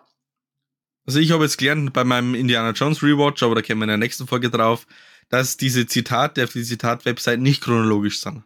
[1.07, 3.89] Also ich habe jetzt gelernt bei meinem Indiana Jones Rewatch, aber da kommen wir in
[3.89, 4.87] der nächsten Folge drauf,
[5.29, 8.43] dass diese Zitate auf die Zitat-Website nicht chronologisch sind.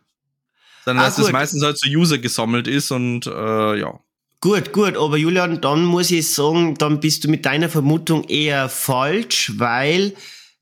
[0.84, 1.26] Sondern ah, dass gut.
[1.26, 4.00] das meistens halt zu User gesammelt ist und äh, ja.
[4.40, 8.68] Gut, gut, aber Julian, dann muss ich sagen, dann bist du mit deiner Vermutung eher
[8.68, 10.14] falsch, weil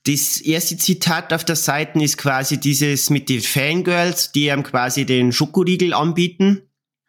[0.06, 5.04] das erste Zitat auf der Seite ist quasi dieses mit den Fangirls, die ihm quasi
[5.04, 6.62] den Schokoriegel anbieten.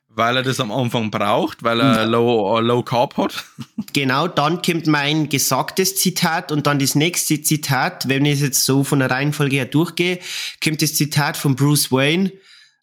[0.09, 2.03] Weil er das am Anfang braucht, weil er ja.
[2.05, 3.45] low, uh, low Carb hat.
[3.93, 8.65] Genau, dann kommt mein gesagtes Zitat und dann das nächste Zitat, wenn ich es jetzt
[8.65, 10.19] so von der Reihenfolge her durchgehe,
[10.63, 12.31] kommt das Zitat von Bruce Wayne,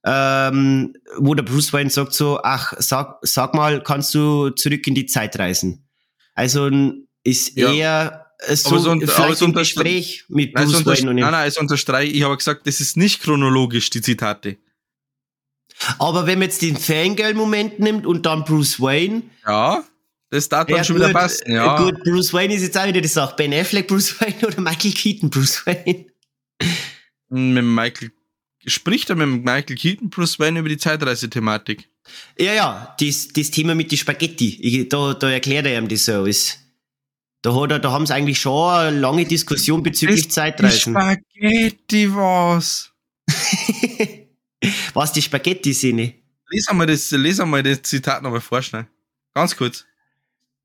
[0.05, 4.96] ähm, wo der Bruce Wayne sagt so, ach, sag, sag mal, kannst du zurück in
[4.96, 5.87] die Zeit reisen?
[6.35, 6.68] Also
[7.22, 7.72] ist ja.
[7.72, 11.33] eher so, aber so, vielleicht aber so ein Gespräch mit Bruce nein, Wayne und Nein,
[11.33, 14.57] nein, es unterstreiche, ich habe gesagt, das ist nicht chronologisch, die Zitate.
[15.98, 19.22] Aber wenn man jetzt den Fangirl-Moment nimmt und dann Bruce Wayne.
[19.46, 19.85] Ja,
[20.30, 21.76] das darf dann ja, schon gut, wieder passen, ja.
[21.76, 23.35] Gut, Bruce Wayne ist jetzt auch wieder die Sache.
[23.37, 26.07] Ben Affleck Bruce Wayne oder Michael Keaton Bruce Wayne?
[27.28, 28.12] Mit Michael,
[28.66, 31.88] spricht er mit Michael Keaton Bruce Wayne über die Zeitreise-Thematik?
[32.38, 34.59] Ja, ja, das, das Thema mit die Spaghetti.
[34.61, 36.24] Ich, da, da erklärt er ihm das so.
[36.24, 36.59] Ist,
[37.44, 40.94] da, hat da haben sie eigentlich schon eine lange Diskussion bezüglich das Zeitreisen.
[40.94, 42.90] Spaghetti was?
[44.94, 46.14] Was die Spaghetti sind.
[46.48, 48.88] Lies einmal das, lies einmal das Zitat nochmal vorschneiden.
[49.35, 49.85] Ganz kurz.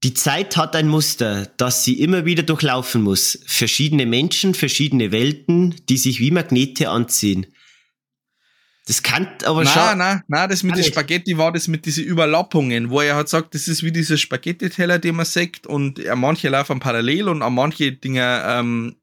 [0.04, 3.40] Die Zeit hat ein Muster, das sie immer wieder durchlaufen muss.
[3.46, 7.48] Verschiedene Menschen, verschiedene Welten, die sich wie Magnete anziehen.
[8.90, 9.84] Das kann aber schon.
[9.84, 13.28] Nein, nein, nein, das mit den Spaghetti war das mit diesen Überlappungen, wo er hat
[13.28, 17.54] gesagt, das ist wie dieser Spaghetti-Teller, den man sagt, und manche laufen parallel und an
[17.54, 18.96] manche Dinge ähm,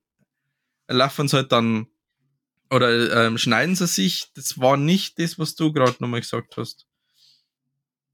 [0.88, 1.86] laufen sie halt dann
[2.68, 4.32] oder ähm, schneiden sie sich?
[4.34, 6.88] Das war nicht das, was du gerade nochmal gesagt hast.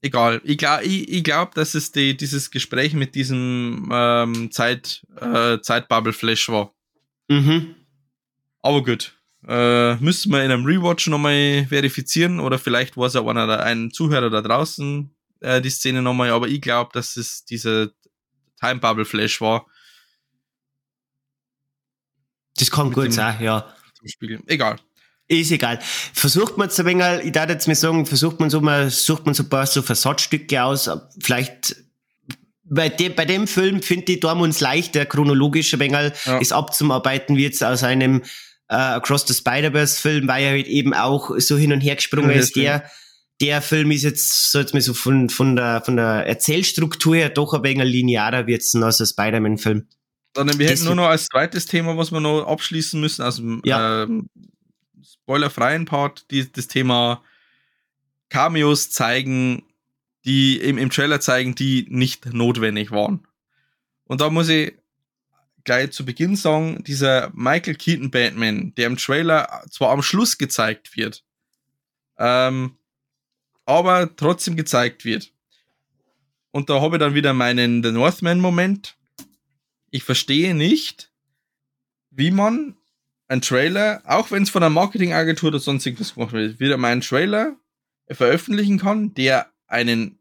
[0.03, 0.41] Egal.
[0.43, 5.57] Ich glaube, ich, ich glaub, dass es die, dieses Gespräch mit diesem ähm, Zeit, äh,
[5.59, 6.71] Zeitbubble-Flash war.
[7.29, 7.73] Mhm.
[8.61, 9.15] Aber gut.
[9.47, 13.91] Äh, müssen wir in einem Rewatch nochmal verifizieren oder vielleicht war es auch einer, ein
[13.91, 17.89] Zuhörer da draußen äh, die Szene nochmal, aber ich glaube, dass es dieser
[18.59, 19.65] Time Bubble Flash war.
[22.55, 23.73] Das kann gut sein, ja.
[24.47, 24.77] Egal.
[25.27, 25.79] Ist egal.
[26.13, 29.25] Versucht man es ein wenig, ich darf jetzt mal sagen, versucht man so mal, sucht
[29.25, 31.75] man so ein paar so Versatzstücke aus, vielleicht
[32.65, 36.37] bei dem, bei dem Film finde ich, da uns leicht, der chronologische Bengel ja.
[36.37, 38.23] ist abzuarbeiten, wie jetzt aus einem
[38.69, 42.31] äh, Across the Spider-Verse Film, weil er halt eben auch so hin und her gesprungen
[42.31, 42.55] ja, ist.
[42.55, 42.89] Der,
[43.41, 47.29] der Film ist jetzt, so jetzt mal so von, von der, von der Erzählstruktur her
[47.29, 49.87] doch ein wenig linearer wie jetzt als ein Spider-Man Film.
[50.35, 54.03] Sondern wir hätten nur noch als zweites Thema, was wir noch abschließen müssen, also ja.
[54.03, 54.29] ähm,
[55.03, 57.21] spoilerfreien Part, die, das Thema
[58.29, 59.63] Cameos zeigen,
[60.25, 63.27] die im, im Trailer zeigen, die nicht notwendig waren.
[64.05, 64.73] Und da muss ich
[65.63, 70.95] gleich zu Beginn sagen, dieser Michael Keaton Batman, der im Trailer zwar am Schluss gezeigt
[70.95, 71.23] wird,
[72.17, 72.77] ähm,
[73.65, 75.31] aber trotzdem gezeigt wird.
[76.51, 78.95] Und da habe ich dann wieder meinen The Northman-Moment,
[79.89, 81.11] ich verstehe nicht,
[82.09, 82.75] wie man
[83.27, 86.91] ein Trailer, auch wenn es von einer Marketingagentur oder sonst irgendwas gemacht wird, wieder mal
[86.91, 87.55] einen Trailer
[88.09, 90.19] veröffentlichen kann, der einen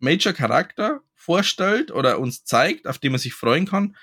[0.00, 3.96] Major-Charakter vorstellt oder uns zeigt, auf den man sich freuen kann,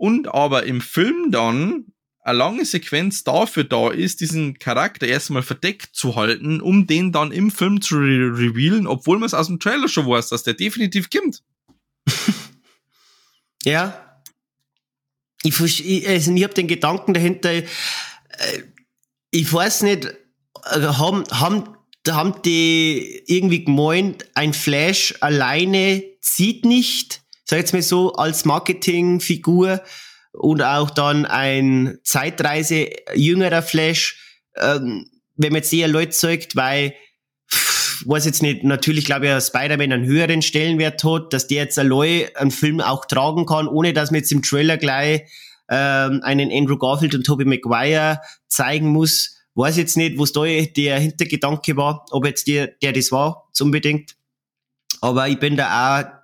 [0.00, 5.94] und aber im Film dann eine lange Sequenz dafür da ist, diesen Charakter erstmal verdeckt
[5.94, 9.60] zu halten, um den dann im Film zu re revealen, obwohl man es aus dem
[9.60, 11.42] Trailer schon weiß, dass der definitiv kommt.
[13.64, 14.22] ja,
[15.42, 17.64] ich, also ich habe den Gedanken dahinter, äh,
[19.30, 21.76] ich weiß nicht, äh, haben, haben,
[22.08, 29.82] haben die irgendwie gemeint, ein Flash alleine zieht nicht, sag jetzt mal so, als Marketingfigur
[30.32, 36.94] und auch dann ein Zeitreise jüngerer Flash, ähm, wenn man jetzt eher Leute zeigt, weil
[38.06, 42.28] weiß jetzt nicht, natürlich glaube ich, Spider-Man einen höheren Stellenwert hat, dass der jetzt allein
[42.36, 45.22] einen Film auch tragen kann, ohne dass man jetzt im Trailer gleich
[45.68, 49.36] ähm, einen Andrew Garfield und Tobey Maguire zeigen muss.
[49.54, 54.16] Weiß jetzt nicht, was da der Hintergedanke war, ob jetzt der, der das war, unbedingt.
[55.00, 56.19] Aber ich bin da auch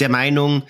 [0.00, 0.64] der Meinung,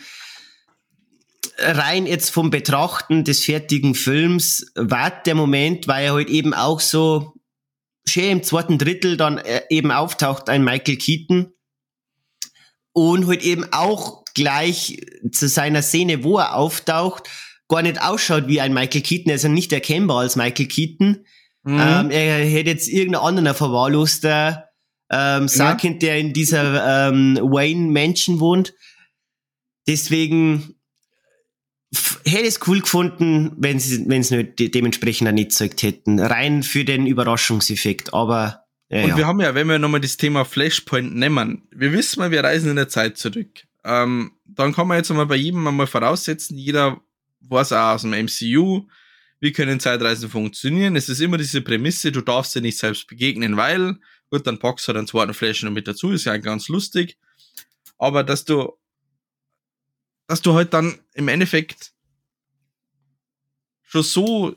[1.59, 6.81] rein jetzt vom Betrachten des fertigen Films war der Moment, weil er halt eben auch
[6.81, 7.35] so
[8.07, 11.53] schön im zweiten Drittel dann äh, eben auftaucht, ein Michael Keaton.
[12.93, 17.29] Und halt eben auch gleich zu seiner Szene, wo er auftaucht,
[17.69, 21.25] gar nicht ausschaut wie ein Michael Keaton, er ist ja nicht erkennbar als Michael Keaton.
[21.65, 21.81] Mhm.
[21.81, 24.69] Ähm, er hätte jetzt irgendeinen anderen verwahrloster
[25.11, 26.09] ähm, Sarkind, ja.
[26.09, 28.75] der in dieser ähm, Wayne Mansion wohnt.
[29.89, 30.75] Deswegen
[32.25, 36.21] hätte es cool gefunden, wenn sie wenn sie nicht de dementsprechend nicht gezeigt hätten.
[36.21, 38.65] Rein für den Überraschungseffekt, aber.
[38.91, 39.17] Ja, Und ja.
[39.17, 42.71] wir haben ja, wenn wir nochmal das Thema Flashpoint nehmen, wir wissen mal, wir reisen
[42.71, 43.65] in der Zeit zurück.
[43.85, 47.01] Ähm, dann kann man jetzt mal bei jedem einmal voraussetzen, jeder
[47.41, 48.87] weiß auch aus dem MCU,
[49.41, 50.97] wie können Zeitreisen funktionieren.
[50.97, 53.97] Es ist immer diese Prämisse, du darfst dir nicht selbst begegnen, weil,
[54.31, 57.19] gut, dann packst du halt einen zweiten Flash noch mit dazu, ist ja ganz lustig.
[57.99, 58.73] Aber dass du
[60.29, 61.93] dass du halt dann im Endeffekt
[63.83, 64.55] schon so,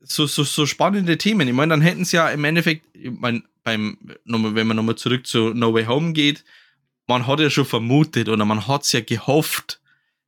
[0.00, 1.46] so, so, so spannende Themen.
[1.48, 5.26] Ich meine, dann hätten sie ja im Endeffekt, ich meine, beim, wenn man nochmal zurück
[5.26, 6.44] zu No Way Home geht,
[7.08, 9.80] man hat ja schon vermutet oder man hat es ja gehofft,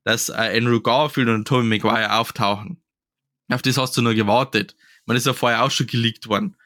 [0.03, 2.83] dass äh, Andrew Garfield und Tommy Maguire auftauchen.
[3.49, 4.75] Auf das hast du nur gewartet.
[5.07, 6.57] Man ist ja vorher auch schon geleakt worden.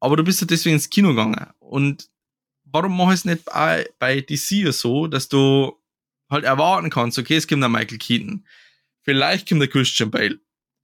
[0.00, 1.46] Aber du bist ja deswegen ins Kino gegangen.
[1.58, 2.08] Und
[2.64, 5.78] warum mach ich es nicht bei, bei DC so, dass du
[6.30, 8.46] halt erwarten kannst, okay, es kommt der Michael Keaton.
[9.02, 10.38] Vielleicht kommt der Christian Bale.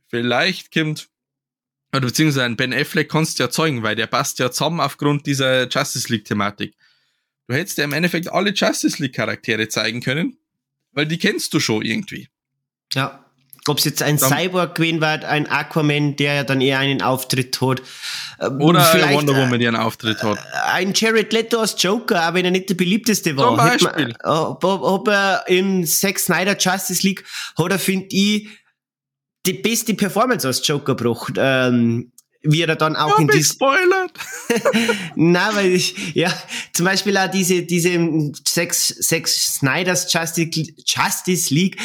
[0.08, 1.08] Vielleicht kommt,
[1.92, 5.26] oder beziehungsweise ein Ben Affleck kannst du ja zeugen, weil der passt ja zusammen aufgrund
[5.26, 6.74] dieser Justice League Thematik.
[7.46, 10.38] Du hättest ja im Endeffekt alle Justice League Charaktere zeigen können,
[10.92, 12.28] weil die kennst du schon irgendwie.
[12.92, 13.23] Ja.
[13.66, 17.00] Ob es jetzt ein dann, Cyborg gewesen wird, ein Aquaman, der ja dann eher einen
[17.00, 17.80] Auftritt hat.
[18.40, 20.36] Ähm, oder ein Wonder Woman, der einen Auftritt hat.
[20.36, 23.48] Äh, ein Jared Leto als Joker, auch wenn er nicht der beliebteste war.
[23.48, 24.08] Zum Beispiel.
[24.08, 27.24] Man, ob, ob, er im Zack Snyder Justice League
[27.56, 28.48] hat er, finde ich,
[29.46, 31.34] die beste Performance als Joker gebracht.
[31.38, 32.12] Ähm,
[32.46, 34.12] wie er dann auch ja, in diesem spoilert.
[35.14, 36.30] Na, weil ich ja
[36.74, 37.98] zum Beispiel auch diese diese
[38.46, 40.50] Sex Sex Snyders Justice,
[40.84, 41.80] Justice League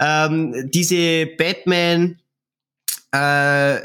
[0.00, 2.20] ähm, diese Batman
[3.12, 3.80] äh,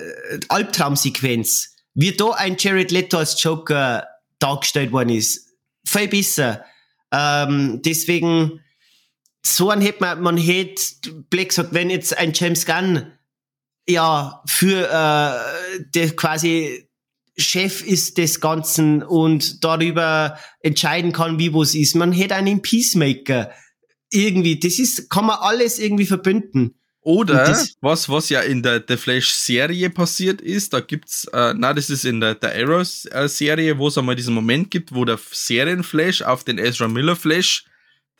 [0.49, 4.07] Albtraumsequenz, wie da ein Jared Leto als Joker
[4.39, 5.49] dargestellt worden ist,
[5.85, 6.65] viel besser.
[7.11, 8.61] Ähm, deswegen,
[9.45, 10.83] so ein hätte man, man hätte
[11.29, 13.11] Black gesagt, wenn jetzt ein James Gunn
[13.87, 16.87] ja für äh, der quasi
[17.37, 21.95] Chef ist des Ganzen und darüber entscheiden kann, wie was ist.
[21.95, 23.51] Man hätte einen Peacemaker
[24.11, 26.75] irgendwie, das ist, kann man alles irgendwie verbünden.
[27.03, 31.89] Oder was, was ja in der, der Flash-Serie passiert ist, da gibt's, äh, na, das
[31.89, 36.43] ist in der, der Arrow-Serie, wo es einmal diesen Moment gibt, wo der Serien-Flash auf
[36.43, 37.65] den Ezra Miller-Flash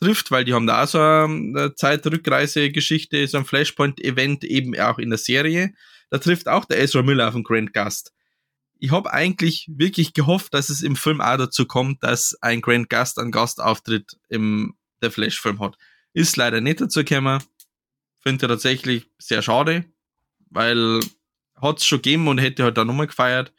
[0.01, 5.10] trifft, weil die haben da auch so eine Zeitrückreise-Geschichte, so ein Flashpoint-Event eben auch in
[5.10, 5.73] der Serie.
[6.10, 8.12] Da trifft auch der Ezra Miller auf den Grant Gust.
[8.80, 12.89] Ich habe eigentlich wirklich gehofft, dass es im Film auch dazu kommt, dass ein Grant
[12.89, 15.77] Gust einen Gastauftritt im der Flash-Film hat.
[16.13, 17.41] Ist leider nicht dazu gekommen.
[18.19, 19.85] Finde ich tatsächlich sehr schade,
[20.49, 20.99] weil
[21.61, 23.53] hat es schon gegeben und hätte halt auch nochmal gefeiert.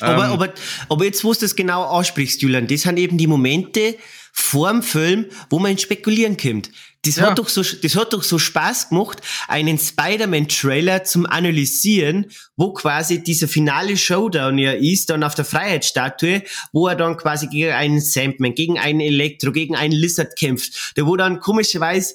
[0.00, 0.54] Aber, ähm, aber,
[0.88, 3.96] aber jetzt, wo du das genau aussprichst, Julian, das sind eben die Momente
[4.32, 6.70] vorm Film, wo man ins Spekulieren kommt.
[7.08, 7.30] Das, ja.
[7.30, 13.22] hat doch so, das hat doch so Spaß gemacht, einen Spider-Man-Trailer zum Analysieren, wo quasi
[13.22, 16.42] dieser finale Showdown ja ist, dann auf der Freiheitsstatue,
[16.72, 20.94] wo er dann quasi gegen einen Sandman, gegen einen Elektro, gegen einen Lizard kämpft.
[20.96, 22.14] Der wo dann komischerweise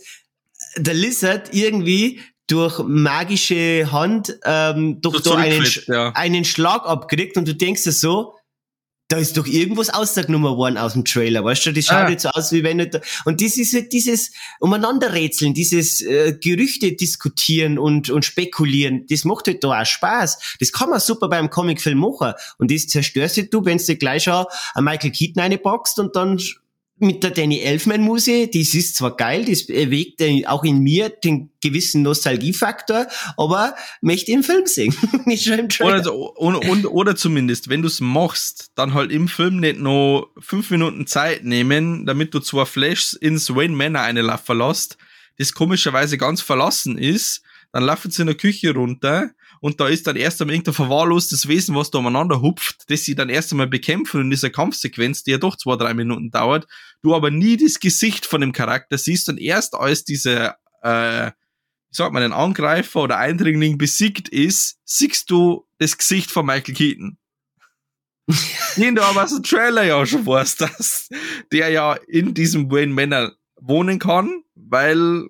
[0.78, 6.12] der Lizard irgendwie durch magische Hand ähm, durch so einen, ja.
[6.14, 8.36] einen Schlag abkriegt und du denkst dir so,
[9.10, 11.74] da ist doch irgendwas ausgenommen worden aus dem Trailer, weißt du?
[11.74, 12.10] Das schaut ah.
[12.10, 16.94] jetzt so aus, wie wenn nicht, und das ist halt dieses Umeinanderrätseln, dieses äh, Gerüchte
[16.94, 20.58] diskutieren und, und spekulieren, das macht halt da auch Spaß.
[20.60, 22.34] Das kann man super beim Comicfilm machen.
[22.58, 26.40] Und das zerstörst du, wenn du gleich schon ein Michael Keaton reinpackst und dann
[27.04, 32.02] mit der Danny Elfman-Musik, das ist zwar geil, das erweckt auch in mir den gewissen
[32.02, 34.96] Nostalgiefaktor, aber möchte im Film sehen,
[35.26, 36.00] nicht schon im Trailer.
[36.00, 40.30] Oder, und, und, oder zumindest, wenn du es machst, dann halt im Film nicht noch
[40.40, 44.98] fünf Minuten Zeit nehmen, damit du zwei Flashs ins Wayne Manor eine verlässt,
[45.38, 47.42] das komischerweise ganz verlassen ist,
[47.72, 49.32] dann laufen sie in der Küche runter
[49.64, 53.16] und da ist dann erst einmal irgendein verwahrlostes Wesen, was da umeinander hupft, das sie
[53.16, 56.68] dann erst einmal bekämpfen in dieser Kampfsequenz, die ja doch zwei, drei Minuten dauert,
[57.02, 61.34] du aber nie das Gesicht von dem Charakter siehst und erst als diese, äh, ich
[61.92, 67.18] sag mal, ein Angreifer oder Eindringling besiegt ist, siehst du das Gesicht von Michael Keaton.
[68.76, 71.08] Den du aber aus dem Trailer ja schon weißt, dass
[71.54, 75.30] der ja in diesem Wayne Manor wohnen kann, weil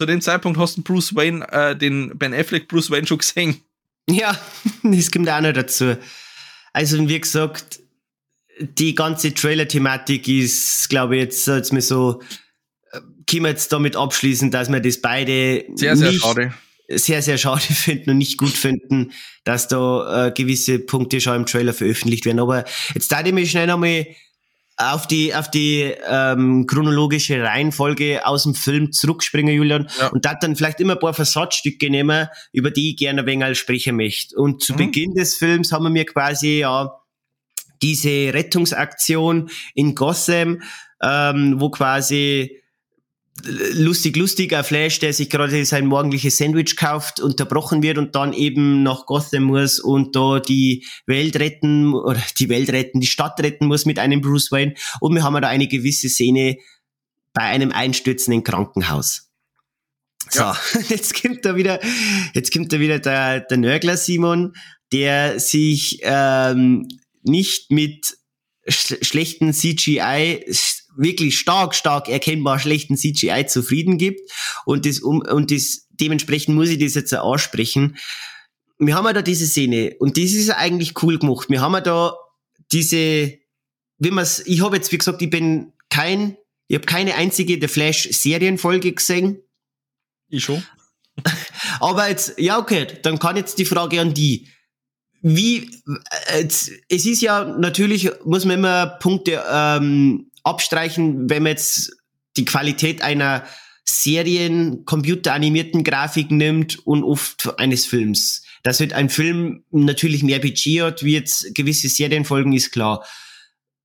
[0.00, 3.60] zu dem Zeitpunkt hast du Bruce Wayne, äh, den Ben Affleck Bruce Wayne schon gesehen.
[4.08, 4.34] Ja,
[4.82, 5.94] das kommt auch noch dazu.
[6.72, 7.80] Also, wie gesagt,
[8.60, 12.22] die ganze Trailer-Thematik ist, glaube ich, jetzt, jetzt mal so,
[12.92, 16.54] äh, können wir jetzt damit abschließen, dass wir das beide sehr, sehr schade.
[16.88, 19.12] sehr, sehr schade finden und nicht gut finden,
[19.44, 22.40] dass da äh, gewisse Punkte schon im Trailer veröffentlicht werden.
[22.40, 24.06] Aber jetzt da ich mich schnell nochmal
[24.80, 30.08] auf die, auf die ähm, chronologische Reihenfolge aus dem Film zurückspringen, Julian, ja.
[30.08, 33.58] und da dann vielleicht immer ein paar Versatzstücke nehmen, über die ich gerne ein wenig
[33.58, 34.36] sprechen möchte.
[34.36, 34.78] Und zu mhm.
[34.78, 36.90] Beginn des Films haben wir mir quasi ja
[37.82, 40.62] diese Rettungsaktion in Gotham,
[41.02, 42.59] ähm, wo quasi
[43.44, 48.82] lustig, lustiger Flash, der sich gerade sein morgendliches Sandwich kauft, unterbrochen wird und dann eben
[48.82, 53.66] nach Gotham muss und da die Welt retten oder die Welt retten, die Stadt retten
[53.66, 54.74] muss mit einem Bruce Wayne.
[55.00, 56.56] Und wir haben da eine gewisse Szene
[57.32, 59.30] bei einem einstürzenden Krankenhaus.
[60.28, 60.58] So, ja.
[60.88, 61.80] jetzt kommt da wieder,
[62.34, 64.54] jetzt kommt da wieder der, der Nörgler Simon,
[64.92, 66.88] der sich ähm,
[67.22, 68.16] nicht mit
[68.68, 70.44] sch schlechten CGI
[71.00, 74.30] wirklich stark, stark erkennbar schlechten CGI zufrieden gibt.
[74.64, 77.96] Und das, um, und das, dementsprechend muss ich das jetzt auch aussprechen.
[78.78, 81.50] Wir haben ja da diese Szene und das ist eigentlich cool gemacht.
[81.50, 82.14] Wir haben ja da
[82.72, 83.34] diese,
[83.98, 86.36] wie man's, ich habe jetzt, wie gesagt, ich bin kein,
[86.68, 89.42] ich habe keine einzige The Flash Serienfolge gesehen.
[90.28, 90.62] Ich schon.
[91.80, 94.48] Aber jetzt, ja, okay, dann kann jetzt die Frage an die.
[95.22, 95.70] Wie,
[96.28, 101.92] äh, es ist ja natürlich, muss man immer Punkte ähm, abstreichen, wenn man jetzt
[102.36, 103.44] die Qualität einer
[103.84, 108.44] Serien, computeranimierten Grafik nimmt und oft eines Films.
[108.62, 113.04] Dass wird ein Film natürlich mehr Budget hat, wie jetzt gewisse Serienfolgen, ist klar.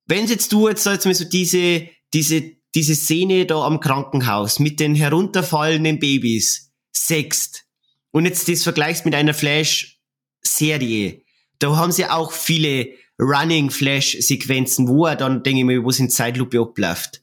[0.06, 4.80] Wenn jetzt du jetzt, jetzt mal so diese, diese, diese Szene da am Krankenhaus mit
[4.80, 7.66] den herunterfallenden Babys sext
[8.12, 11.24] und jetzt das vergleichst mit einer Flash-Serie,
[11.60, 12.90] da haben sie auch viele
[13.20, 17.22] Running Flash Sequenzen, wo er dann, denke ich mal, wo es in Zeitlupe abläuft.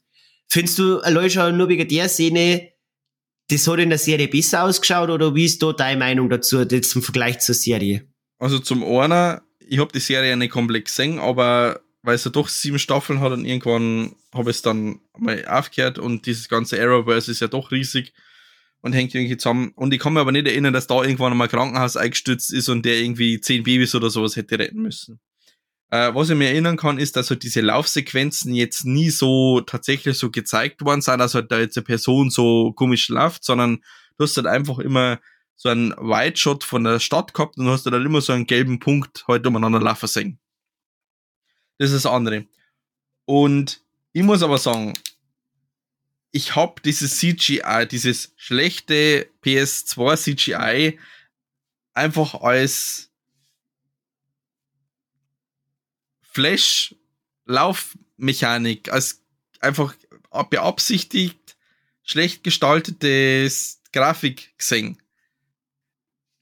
[0.49, 2.69] Findest du, Aloysia, nur wegen der Szene,
[3.49, 6.95] das hat in der Serie besser ausgeschaut oder wie ist da deine Meinung dazu, jetzt
[6.95, 8.07] im Vergleich zur Serie?
[8.39, 12.49] Also zum einen, ich habe die Serie nicht komplett gesehen, aber weil es ja doch
[12.49, 17.31] sieben Staffeln hat und irgendwann habe ich es dann mal aufgehört und dieses ganze Arrowverse
[17.31, 18.13] ist ja doch riesig
[18.81, 19.71] und hängt irgendwie zusammen.
[19.75, 22.67] Und ich kann mir aber nicht erinnern, dass da irgendwann einmal ein Krankenhaus eingestürzt ist
[22.67, 25.19] und der irgendwie zehn Babys oder sowas hätte retten müssen.
[25.93, 30.17] Äh, was ich mir erinnern kann, ist, dass halt diese Laufsequenzen jetzt nie so tatsächlich
[30.17, 33.77] so gezeigt worden sind, dass halt da jetzt eine Person so komisch läuft, sondern
[34.17, 35.19] du hast halt einfach immer
[35.55, 39.23] so einen Wide-Shot von der Stadt gehabt und hast halt immer so einen gelben Punkt
[39.27, 40.39] halt umeinander laufen sehen.
[41.77, 42.47] Das ist das andere.
[43.25, 43.83] Und
[44.13, 44.93] ich muss aber sagen,
[46.31, 50.99] ich habe dieses CGI, dieses schlechte PS2 CGI
[51.93, 53.12] einfach als
[56.33, 59.21] Flash-Laufmechanik, als
[59.59, 59.95] einfach
[60.49, 61.55] beabsichtigt
[62.03, 64.97] schlecht gestaltetes Grafik gesehen.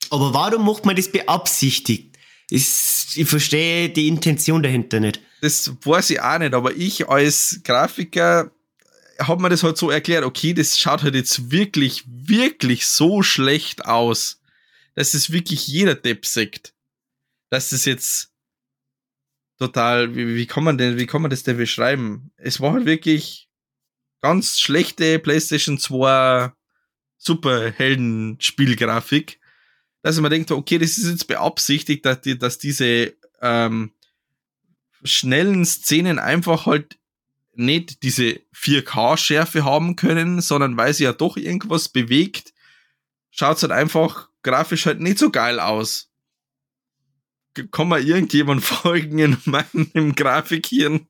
[0.10, 2.18] Aber warum macht man das beabsichtigt?
[2.50, 2.68] Ich,
[3.16, 5.22] ich verstehe die Intention dahinter nicht.
[5.42, 8.52] Das weiß ich auch nicht, aber ich als Grafiker
[9.20, 13.86] habe mir das halt so erklärt, okay, das schaut halt jetzt wirklich, wirklich so schlecht
[13.86, 14.42] aus,
[14.96, 16.74] dass es wirklich jeder Depp sagt,
[17.50, 18.31] dass es jetzt
[19.62, 22.32] total, wie, wie kann man denn, wie kann man das denn beschreiben?
[22.38, 23.48] Es war halt wirklich
[24.20, 26.52] ganz schlechte PlayStation 2
[27.18, 29.40] Superhelden-Spielgrafik,
[30.02, 33.94] dass man denkt, okay, das ist jetzt beabsichtigt, dass, die, dass diese ähm,
[35.04, 36.98] schnellen Szenen einfach halt
[37.54, 42.56] nicht diese 4K-Schärfe haben können, sondern weil sie ja doch irgendwas bewegt,
[43.30, 46.11] schaut es halt einfach grafisch halt nicht so geil aus
[47.72, 51.08] kann mir irgendjemand folgen in meinem Grafikhirn?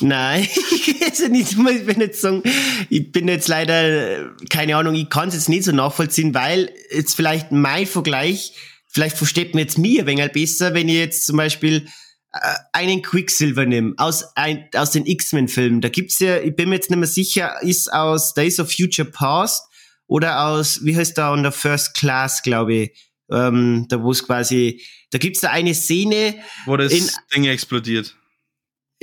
[0.00, 0.48] Nein,
[1.04, 2.42] also nicht, ich bin jetzt sagen,
[2.88, 7.16] ich bin jetzt leider, keine Ahnung, ich kann es jetzt nicht so nachvollziehen, weil jetzt
[7.16, 8.54] vielleicht mein Vergleich,
[8.88, 11.86] vielleicht versteht man jetzt mir ein wenig besser, wenn ich jetzt zum Beispiel
[12.32, 15.82] äh, einen Quicksilver nehme, aus, ein, aus den X-Men-Filmen.
[15.82, 19.10] Da gibt's ja, ich bin mir jetzt nicht mehr sicher, ist aus Days of Future
[19.10, 19.62] Past
[20.06, 23.09] oder aus, wie heißt da, on First Class, glaube ich.
[23.32, 26.36] Ähm, da wo es quasi, da gibt's da eine Szene.
[26.66, 28.16] Wo das in, Ding explodiert.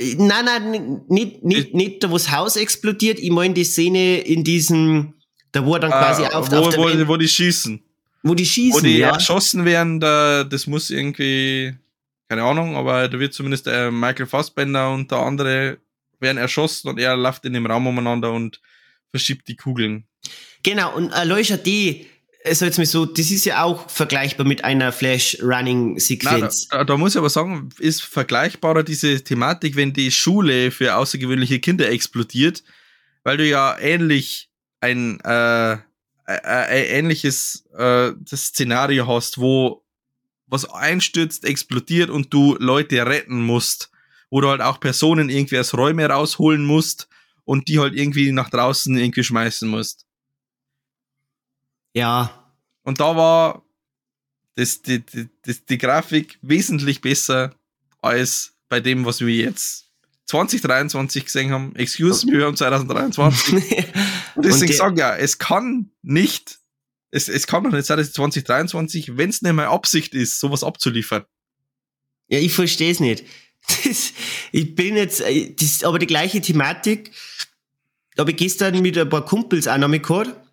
[0.00, 3.18] Nein, nein, nicht, nicht, nicht da, wo das Haus explodiert.
[3.18, 5.14] Ich meine die Szene in diesem,
[5.50, 7.82] da wo er dann quasi ah, auf, wo, auf der wo, wo die schießen.
[8.22, 9.10] Wo die schießen, Wo die ja.
[9.10, 11.74] erschossen werden, da, das muss irgendwie,
[12.28, 15.78] keine Ahnung, aber da wird zumindest äh, Michael Fassbender und der andere
[16.20, 18.60] werden erschossen und er läuft in dem Raum umeinander und
[19.10, 20.04] verschiebt die Kugeln.
[20.62, 22.06] Genau, und Aloysia D.,
[22.48, 26.68] also jetzt mal so, das ist ja auch vergleichbar mit einer Flash-Running-Sequenz.
[26.68, 31.60] Da, da, muss ich aber sagen, ist vergleichbarer diese Thematik, wenn die Schule für außergewöhnliche
[31.60, 32.64] Kinder explodiert,
[33.22, 35.76] weil du ja ähnlich ein äh, äh,
[36.26, 39.84] äh ähnliches äh, das Szenario hast, wo
[40.46, 43.90] was einstürzt, explodiert und du Leute retten musst,
[44.30, 47.08] wo du halt auch Personen irgendwie aus Räume rausholen musst
[47.44, 50.06] und die halt irgendwie nach draußen irgendwie schmeißen musst.
[51.94, 52.37] Ja.
[52.88, 53.66] Und da war
[54.54, 57.54] das, die, die, die, die Grafik wesentlich besser
[58.00, 59.90] als bei dem, was wir jetzt
[60.24, 61.76] 2023 gesehen haben.
[61.76, 63.52] Excuse me, wir haben 2023.
[64.36, 66.60] und deswegen sage ich ja, es kann nicht,
[67.10, 70.64] es, es kann doch nicht sein, dass 2023, wenn es nicht mehr Absicht ist, sowas
[70.64, 71.26] abzuliefern.
[72.28, 73.22] Ja, ich verstehe es nicht.
[73.84, 74.14] Das,
[74.50, 77.10] ich bin jetzt, äh, das aber die gleiche Thematik.
[78.18, 80.47] habe ich gestern mit ein paar Kumpels auch noch mit gehabt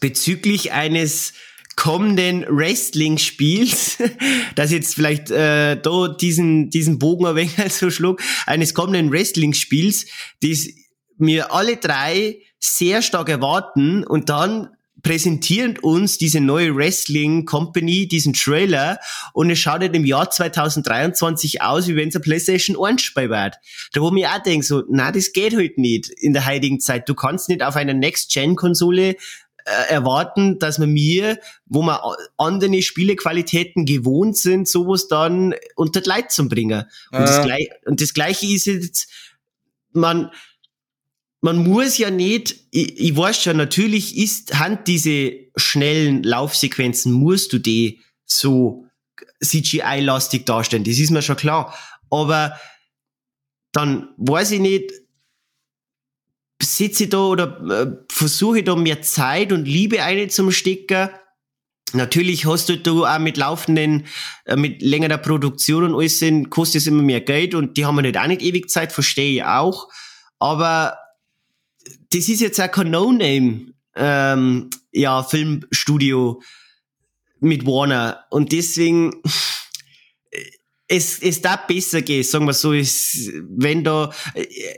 [0.00, 1.32] bezüglich eines
[1.76, 3.98] kommenden Wrestling-Spiels,
[4.54, 10.06] das jetzt vielleicht äh, da diesen, diesen Bogen ein wenig so schlug, eines kommenden Wrestling-Spiels,
[10.42, 10.68] das
[11.16, 14.68] wir alle drei sehr stark erwarten und dann
[15.02, 18.98] präsentieren uns diese neue Wrestling Company, diesen Trailer
[19.32, 23.30] und es schaut halt im Jahr 2023 aus, wie wenn es ein PlayStation 1 Spiel
[23.30, 23.56] wird.
[23.92, 27.08] Da wo mir auch denke, so, na, das geht halt nicht in der heutigen Zeit.
[27.08, 29.16] Du kannst nicht auf einer Next-Gen-Konsole
[29.64, 31.98] erwarten, dass man mir, wo man
[32.36, 36.84] andere Spielequalitäten gewohnt sind, sowas dann unter Leid zu bringen.
[37.10, 37.24] Und, äh.
[37.24, 37.46] das,
[37.86, 39.08] und das Gleiche ist jetzt,
[39.92, 40.30] man,
[41.40, 47.52] man muss ja nicht, ich, ich weiß schon, natürlich ist, hand diese schnellen Laufsequenzen, musst
[47.52, 48.86] du die so
[49.42, 51.74] CGI-lastig darstellen, das ist mir schon klar.
[52.10, 52.58] Aber
[53.72, 54.92] dann weiß ich nicht,
[56.62, 61.10] sitze ich da oder äh, versuche da mehr Zeit und Liebe eine zum Stecker.
[61.92, 64.06] Natürlich hast du da auch mit laufenden,
[64.44, 67.96] äh, mit längerer Produktion und alles, sind, kostet es immer mehr Geld und die haben
[67.96, 69.88] ja nicht auch nicht ewig Zeit, verstehe ich auch.
[70.38, 70.96] Aber
[72.12, 76.42] das ist jetzt auch kein No-Name, ähm, ja, Filmstudio
[77.40, 79.22] mit Warner und deswegen,
[80.92, 84.10] es, es darf besser gehen, sagen wir so, ist, wenn da,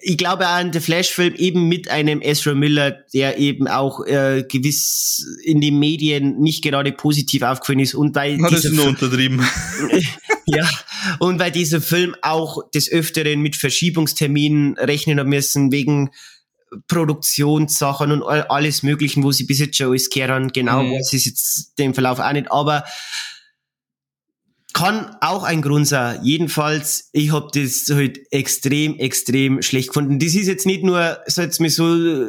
[0.03, 4.45] ich glaube auch an der Flash-Film eben mit einem Ezra Miller, der eben auch äh,
[4.47, 9.43] gewiss in den Medien nicht gerade positiv aufgefallen ist und weil Hat es nur untertrieben.
[10.47, 10.69] ja,
[11.19, 16.11] und weil dieser Film auch des Öfteren mit Verschiebungsterminen rechnen müssen, wegen
[16.89, 20.93] Produktionssachen und alles Möglichen, wo sie bis jetzt schon alles kehren, genau mhm.
[20.93, 22.85] weiß ich jetzt den Verlauf auch nicht, aber
[24.73, 26.21] kann auch ein Grund sein.
[26.23, 30.19] Jedenfalls, ich habe das halt extrem, extrem schlecht gefunden.
[30.19, 32.27] Das ist jetzt nicht nur, so jetzt mir so,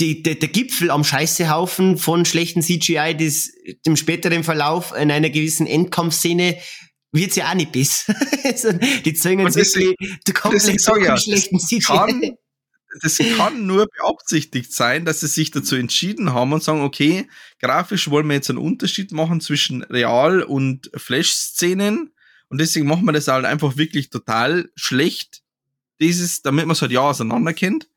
[0.00, 3.50] die, die, der Gipfel am Scheißehaufen von schlechten CGI, das
[3.84, 6.56] im späteren Verlauf in einer gewissen Endkampfszene
[7.12, 8.14] wird's ja auch nicht besser.
[8.42, 9.96] Also, die zwingen wirklich
[10.34, 11.80] komplett ja, schlechten CGI.
[11.82, 12.36] Kann,
[13.02, 17.28] das kann nur beabsichtigt sein, dass sie sich dazu entschieden haben und sagen, okay,
[17.60, 22.12] grafisch wollen wir jetzt einen Unterschied machen zwischen Real- und Flash-Szenen
[22.50, 25.42] und deswegen machen wir das halt einfach wirklich total schlecht,
[26.00, 27.88] dieses, damit man es halt ja auseinander kennt.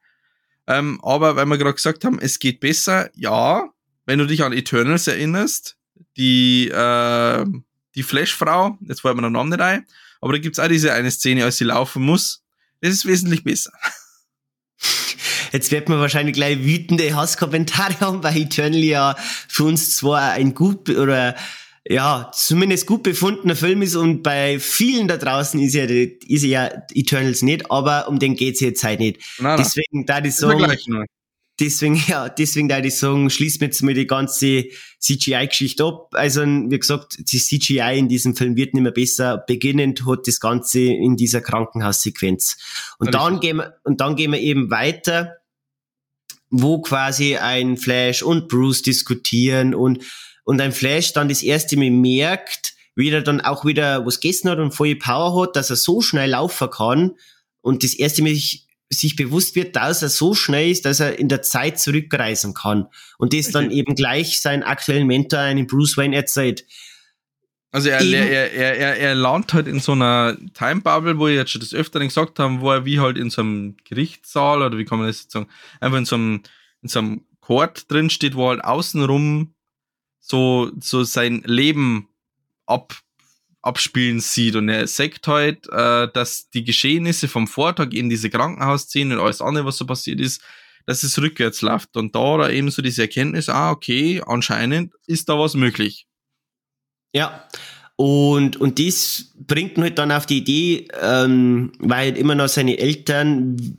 [0.68, 3.70] Ähm, aber weil wir gerade gesagt haben, es geht besser, ja,
[4.06, 5.78] wenn du dich an Eternals erinnerst,
[6.18, 7.46] die, äh,
[7.96, 9.88] die Flash-Frau, jetzt fällt mir der Name nicht ein,
[10.22, 12.44] aber da gibt's auch diese eine Szene, als sie laufen muss,
[12.82, 13.74] das ist wesentlich besser.
[15.54, 19.16] Jetzt wird man wahrscheinlich gleich wütende Hasskommentare haben, weil Eternal ja
[19.48, 21.36] für uns zwar ein gut oder
[21.88, 26.72] ja, zumindest gut befundener Film ist und bei vielen da draußen ist ja, ist ja
[26.94, 29.20] Eternals nicht, aber um den geht's jetzt halt nicht.
[29.38, 29.58] Nein, nein.
[29.58, 30.66] Deswegen da die Song,
[31.60, 34.66] deswegen, ja, deswegen da die Song, schließt mir jetzt mal die ganze
[35.00, 36.08] CGI-Geschichte ab.
[36.14, 39.44] Also, wie gesagt, die CGI in diesem Film wird nicht mehr besser.
[39.46, 42.58] Beginnend hat das Ganze in dieser Krankenhaussequenz.
[42.98, 45.36] Und dann gehen wir, und dann gehen wir eben weiter
[46.56, 50.04] wo quasi ein Flash und Bruce diskutieren und,
[50.44, 54.52] und ein Flash dann das erste Mal merkt, wie er dann auch wieder was gegessen
[54.52, 57.14] hat und voll Power hat, dass er so schnell laufen kann
[57.62, 61.28] und das erste Mal sich bewusst wird, dass er so schnell ist, dass er in
[61.28, 62.86] der Zeit zurückreisen kann.
[63.18, 66.66] Und das dann eben gleich seinen aktuellen Mentor, einen Bruce Wayne, erzählt.
[67.74, 71.36] Also er, er, er, er, er lernt halt in so einer Time Bubble, wo ich
[71.36, 74.78] jetzt schon das Öfteren gesagt haben, wo er wie halt in so einem Gerichtssaal oder
[74.78, 75.48] wie kann man das jetzt sagen,
[75.80, 76.44] einfach in so einem,
[76.84, 79.56] in so einem Court drin steht, wo halt außenrum
[80.20, 82.10] so, so sein Leben
[82.68, 82.94] ab,
[83.64, 84.56] abspielen sieht.
[84.56, 89.42] Und er sagt halt, äh, dass die Geschehnisse vom Vortag in diese Krankenhausszene und alles
[89.42, 90.44] andere, was so passiert ist,
[90.86, 91.98] dass es rückwärts läuft.
[91.98, 96.06] Und da da eben so diese Erkenntnis, ah, okay, anscheinend ist da was möglich.
[97.14, 97.48] Ja.
[97.96, 102.78] Und, und das bringt ihn halt dann auf die Idee, ähm, weil immer noch seine
[102.80, 103.78] Eltern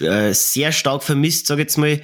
[0.00, 2.00] äh, sehr stark vermisst, sag ich jetzt mal,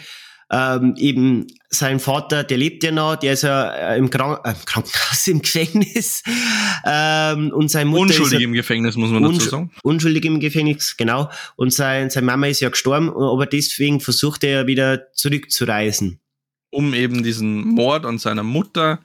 [0.50, 4.54] ähm, eben sein Vater, der lebt ja noch, der ist ja äh, im, Krank äh,
[4.64, 6.22] Krankenhaus, im Gefängnis.
[6.84, 9.72] Ähm, und seine Mutter Unschuldig ist ja, im Gefängnis, muss man dazu sagen.
[9.82, 11.30] Unschuldig im Gefängnis, genau.
[11.56, 16.20] Und sein, seine Mama ist ja gestorben, aber deswegen versucht er ja wieder zurückzureisen.
[16.70, 19.00] Um eben diesen Mord an seiner Mutter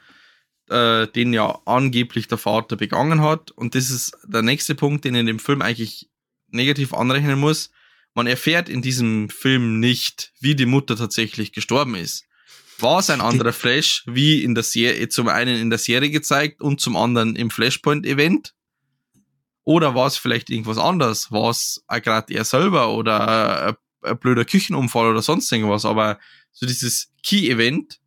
[0.72, 3.51] äh, den ja angeblich der Vater begangen hat.
[3.51, 6.09] Und das ist der nächste Punkt, den in dem Film eigentlich
[6.49, 7.72] negativ anrechnen muss.
[8.13, 12.26] Man erfährt in diesem Film nicht, wie die Mutter tatsächlich gestorben ist.
[12.80, 16.61] War es ein anderer Flash, wie in der Serie, zum einen in der Serie gezeigt
[16.61, 18.53] und zum anderen im Flashpoint-Event?
[19.63, 21.32] Oder war es vielleicht irgendwas anderes?
[21.32, 25.86] War es gerade er selber oder ein, ein blöder Küchenunfall oder sonst irgendwas?
[25.86, 26.17] Aber
[26.51, 27.99] so dieses Key-Event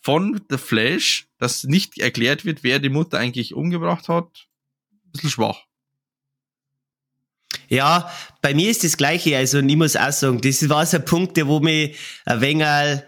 [0.00, 4.48] von The Flash, dass nicht erklärt wird, wer die Mutter eigentlich umgebracht hat,
[5.04, 5.64] ein bisschen schwach.
[7.68, 8.10] Ja,
[8.40, 9.36] bei mir ist das Gleiche.
[9.36, 13.02] Also, ich muss auch sagen, das war so ein Punkt, wo mich ein wenig,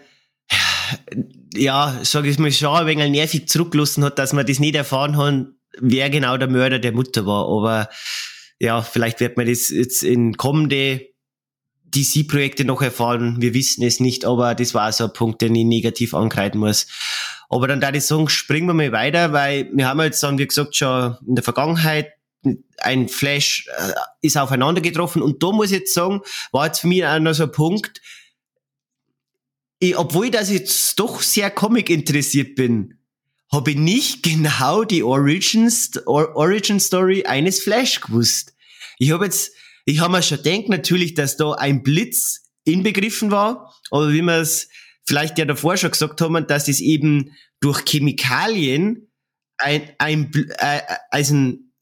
[1.53, 5.17] ja, sag ich mal, schon ein wenig nervig zurückgelassen hat, dass man das nicht erfahren
[5.17, 5.47] hat,
[5.79, 7.47] wer genau der Mörder der Mutter war.
[7.47, 7.89] Aber
[8.59, 11.07] ja, vielleicht wird man das jetzt in kommende
[11.85, 13.41] DC-Projekte noch erfahren.
[13.41, 16.87] Wir wissen es nicht, aber das war so ein Punkt, den ich negativ angreifen muss.
[17.51, 20.47] Aber dann da ich sagen, springen wir mal weiter, weil wir haben jetzt dann, wie
[20.47, 22.13] gesagt, schon in der Vergangenheit
[22.77, 23.91] ein Flash äh,
[24.21, 26.21] ist aufeinander getroffen und da muss ich jetzt sagen,
[26.51, 28.01] war jetzt für mich auch noch so ein Punkt,
[29.77, 32.97] ich, obwohl ich das jetzt doch sehr Comic interessiert bin,
[33.51, 38.55] habe ich nicht genau die Origins, Or Origin Story eines Flash gewusst.
[38.97, 39.51] Ich habe jetzt
[39.85, 44.37] ich habe mir schon gedacht, natürlich, dass da ein Blitz inbegriffen war, aber wie wir
[44.37, 44.69] es
[45.11, 49.11] vielleicht ja davor schon gesagt haben, dass es eben durch Chemikalien
[49.57, 51.73] ein, ein, äh, also ein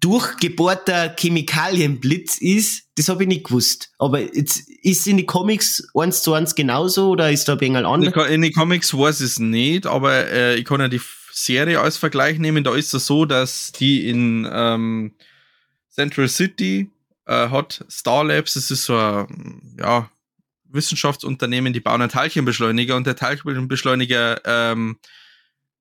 [0.00, 3.92] durchgebohrter Chemikalienblitz ist, das habe ich nicht gewusst.
[3.98, 8.30] Aber jetzt ist in den Comics eins zu eins genauso oder ist da ein anders?
[8.30, 11.98] In den Comics weiß ich es nicht, aber äh, ich kann ja die Serie als
[11.98, 12.64] Vergleich nehmen.
[12.64, 15.12] Da ist es so, dass die in ähm,
[15.90, 16.88] Central City
[17.26, 20.10] äh, hat Star Labs, das ist so ein ja,
[20.68, 24.98] Wissenschaftsunternehmen, die bauen einen Teilchenbeschleuniger und der Teilchenbeschleuniger ähm,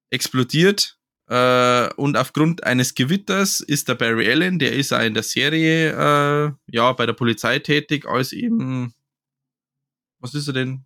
[0.09, 5.23] explodiert äh, und aufgrund eines Gewitters ist der Barry Allen, der ist auch in der
[5.23, 8.93] Serie äh, ja bei der Polizei tätig als eben
[10.19, 10.85] was ist er denn?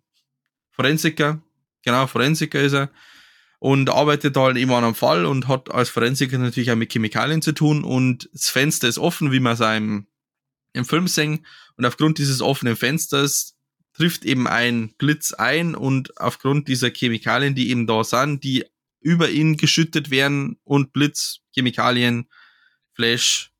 [0.70, 1.42] Forensiker,
[1.84, 2.90] genau, Forensiker ist er.
[3.58, 6.92] Und arbeitet da halt eben an einem Fall und hat als Forensiker natürlich auch mit
[6.92, 7.84] Chemikalien zu tun.
[7.84, 10.08] Und das Fenster ist offen, wie man seinem
[10.72, 11.46] im Film sehen.
[11.76, 13.56] Und aufgrund dieses offenen Fensters
[14.02, 18.64] trifft eben ein Blitz ein und aufgrund dieser Chemikalien, die eben da sind, die
[19.00, 22.28] über ihn geschüttet werden und Blitz, Chemikalien,
[22.94, 23.52] Flash,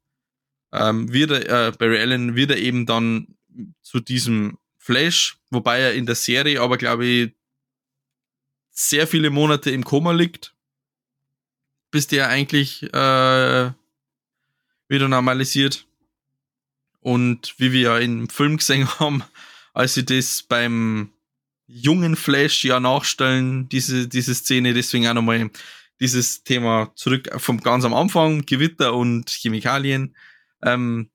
[0.72, 3.36] ähm, wird er, äh, Barry Allen wird er eben dann
[3.82, 7.32] zu diesem Flash, wobei er in der Serie aber glaube ich
[8.72, 10.56] sehr viele Monate im Koma liegt,
[11.92, 13.70] bis der eigentlich äh,
[14.88, 15.86] wieder normalisiert.
[16.98, 19.22] Und wie wir ja im Film gesehen haben,
[19.72, 21.12] als sie das beim
[21.66, 25.50] jungen Flash ja nachstellen, diese, diese Szene, deswegen auch nochmal
[26.00, 30.16] dieses Thema zurück vom ganz am Anfang, Gewitter und Chemikalien.
[30.62, 31.10] Ähm,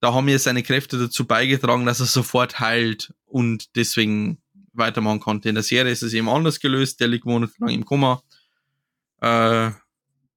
[0.00, 4.38] da haben wir seine Kräfte dazu beigetragen, dass er sofort heilt und deswegen
[4.72, 5.48] weitermachen konnte.
[5.48, 8.22] In der Serie ist es eben anders gelöst, der liegt monatelang im Koma.
[9.20, 9.70] Äh,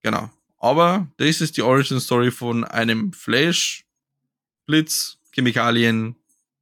[0.01, 0.29] genau.
[0.57, 3.85] Aber das ist die Origin Story von einem Flash,
[4.65, 6.15] Blitz, Chemikalien,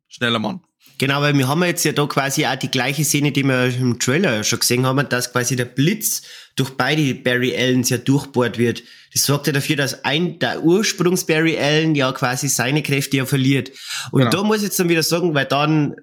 [0.08, 0.62] schneller Mann.
[1.02, 3.98] Genau, weil wir haben jetzt ja da quasi auch die gleiche Szene, die wir im
[3.98, 6.22] Trailer schon gesehen haben, dass quasi der Blitz
[6.56, 8.84] durch beide Barry Allens ja durchbohrt wird.
[9.12, 13.26] Das sorgt ja dafür, dass ein, der Ursprungs Barry Allen ja quasi seine Kräfte ja
[13.26, 13.72] verliert.
[14.12, 14.32] Und genau.
[14.32, 15.96] da muss ich jetzt dann wieder sagen, weil dann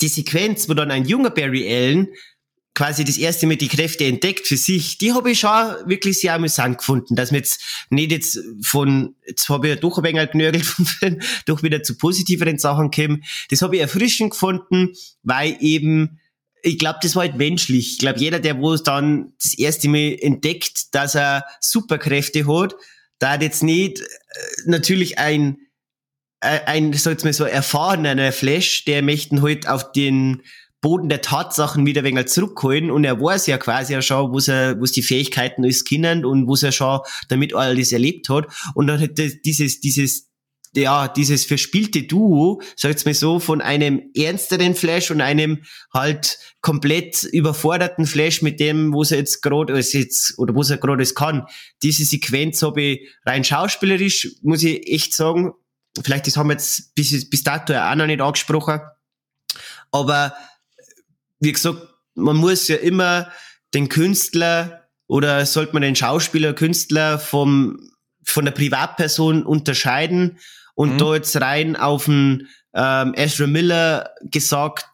[0.00, 2.10] die Sequenz, wo dann ein junger Barry Allen
[2.74, 5.50] quasi das erste Mal die Kräfte entdeckt für sich, die habe ich schon
[5.86, 9.98] wirklich sehr amüsant gefunden, dass mir jetzt nicht jetzt von, jetzt habe ich ja doch
[9.98, 13.24] ein wenig genörgelt vom Film, doch wieder zu positiveren Sachen gekommen.
[13.50, 14.90] Das habe ich erfrischend gefunden,
[15.22, 16.20] weil eben,
[16.62, 17.92] ich glaube, das war halt menschlich.
[17.92, 22.74] Ich glaube, jeder, der wo es dann das erste Mal entdeckt, dass er Superkräfte hat,
[23.20, 24.04] da hat jetzt nicht äh,
[24.66, 25.58] natürlich ein
[26.40, 30.42] äh, ein, sag jetzt mal so erfahrener Flash, der möchten halt auf den
[30.84, 32.90] Boden der Tatsachen wieder ein wenig zurückholen.
[32.90, 36.46] Und er weiß ja quasi ja schon, wo er, wo die Fähigkeiten ist kennen und
[36.46, 38.48] wo er schon damit alles erlebt hat.
[38.74, 40.28] Und dann hat dieses, dieses,
[40.76, 45.62] ja, dieses verspielte Duo, sag jetzt mal so, von einem ernsteren Flash und einem
[45.94, 51.02] halt komplett überforderten Flash mit dem, wo er jetzt gerade jetzt, oder wo er gerade
[51.02, 51.46] es kann.
[51.82, 55.52] Diese Sequenz habe ich rein schauspielerisch, muss ich echt sagen,
[56.04, 58.80] vielleicht das haben wir jetzt bis, bis dato auch noch nicht angesprochen,
[59.90, 60.34] aber
[61.44, 61.78] wie gesagt,
[62.14, 63.30] man muss ja immer
[63.72, 67.78] den Künstler oder sollte man den Schauspieler, Künstler vom,
[68.24, 70.38] von der Privatperson unterscheiden
[70.74, 70.98] und mhm.
[70.98, 74.86] da jetzt rein auf den ähm, Ezra Miller gesagt,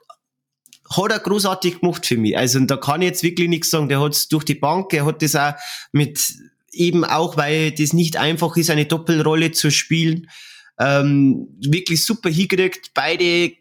[0.91, 2.37] hat er großartig gemacht für mich.
[2.37, 3.89] Also da kann ich jetzt wirklich nichts sagen.
[3.89, 5.55] Der hat es durch die Bank, er hat das auch
[5.93, 6.35] mit
[6.73, 10.29] eben auch, weil das nicht einfach ist, eine Doppelrolle zu spielen,
[10.79, 12.91] ähm, wirklich super hingekriegt.
[12.95, 13.53] Beide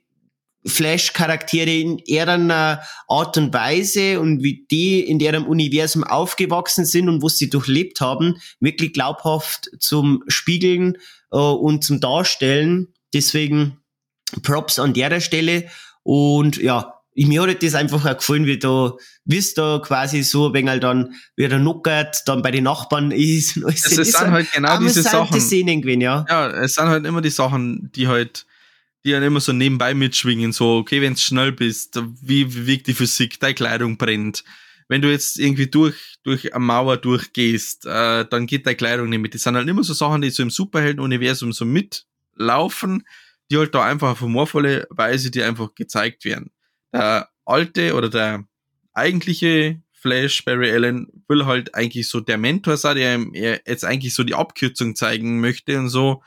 [0.66, 7.24] Flash-Charaktere in ihrer Art und Weise und wie die in deren Universum aufgewachsen sind und
[7.24, 10.98] was sie durchlebt haben, wirklich glaubhaft zum Spiegeln
[11.32, 12.94] äh, und zum Darstellen.
[13.14, 13.78] Deswegen
[14.44, 15.66] Props an der Stelle.
[16.04, 18.94] Und ja, mir hat das einfach auch gefallen, wie da,
[19.26, 23.58] wie es da quasi so, wenn halt dann wieder nuckert, dann bei den Nachbarn ist.
[23.58, 23.86] Und alles.
[23.86, 25.40] Es, es sind halt genau diese Sachen.
[25.40, 26.26] Szenen gewesen, ja.
[26.30, 28.46] Ja, es sind halt immer die Sachen, die halt
[29.04, 32.94] die dann immer so nebenbei mitschwingen, so, okay, wenn du schnell bist, wie, wirkt die
[32.94, 34.44] Physik, deine Kleidung brennt.
[34.88, 39.20] Wenn du jetzt irgendwie durch, durch eine Mauer durchgehst, äh, dann geht deine Kleidung nicht
[39.20, 39.36] mit.
[39.36, 43.04] Das sind halt immer so Sachen, die so im Superhelden-Universum so mitlaufen,
[43.52, 46.52] die halt da einfach auf humorvolle Weise die einfach gezeigt werden.
[46.92, 48.46] Der alte oder der
[48.94, 54.14] eigentliche Flash, Barry Allen, will halt eigentlich so der Mentor sein, der ihm jetzt eigentlich
[54.14, 56.24] so die Abkürzung zeigen möchte und so,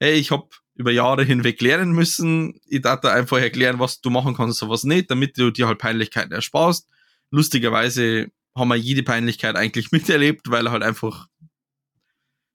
[0.00, 2.60] hey, ich hab über Jahre hinweg lernen müssen.
[2.66, 5.66] Ich darf da einfach erklären, was du machen kannst und was nicht, damit du dir
[5.66, 6.88] halt Peinlichkeiten ersparst.
[7.30, 11.28] Lustigerweise haben wir jede Peinlichkeit eigentlich miterlebt, weil er halt einfach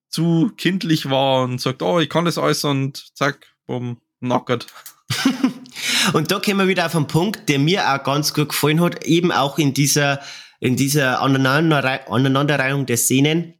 [0.08, 4.66] zu kindlich war und sagt, oh, ich kann das alles und zack, bumm, nackert.
[6.12, 9.04] und da kommen wir wieder auf einen Punkt, der mir auch ganz gut gefallen hat,
[9.04, 10.20] eben auch in dieser,
[10.60, 13.54] in dieser Aneinanderreihung der Szenen.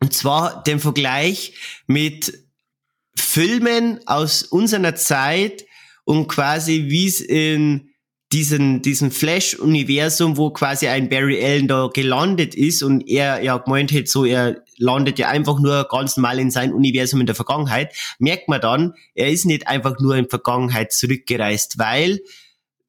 [0.00, 1.54] Und zwar den Vergleich
[1.86, 2.43] mit
[3.16, 5.64] Filmen aus unserer Zeit
[6.04, 7.90] und quasi wie es in
[8.32, 13.92] diesen, diesen Flash-Universum, wo quasi ein Barry Allen da gelandet ist und er ja gemeint
[13.92, 17.94] hat, so er landet ja einfach nur ganz normal in sein Universum in der Vergangenheit,
[18.18, 22.20] merkt man dann, er ist nicht einfach nur in Vergangenheit zurückgereist, weil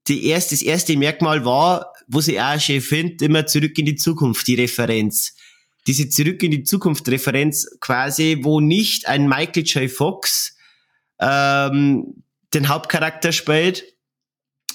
[0.07, 3.95] die erste, das erste Merkmal war, wo sie auch schon findet, immer zurück in die
[3.95, 5.34] Zukunft, die Referenz
[5.88, 9.91] diese Zurück in die Zukunft Referenz quasi, wo nicht ein Michael J.
[9.91, 10.55] Fox
[11.19, 12.23] ähm,
[12.53, 13.83] den Hauptcharakter spielt,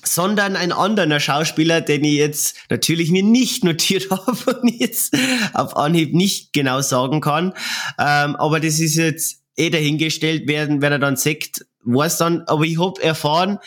[0.02, 5.16] sondern ein anderer Schauspieler, den ich jetzt natürlich mir nicht notiert habe und jetzt
[5.52, 7.52] auf Anhieb nicht genau sagen kann.
[7.98, 12.64] Ähm, aber das ist jetzt eh dahingestellt werden, wenn er dann sagt, weiß dann, aber
[12.64, 13.58] ich habe erfahren,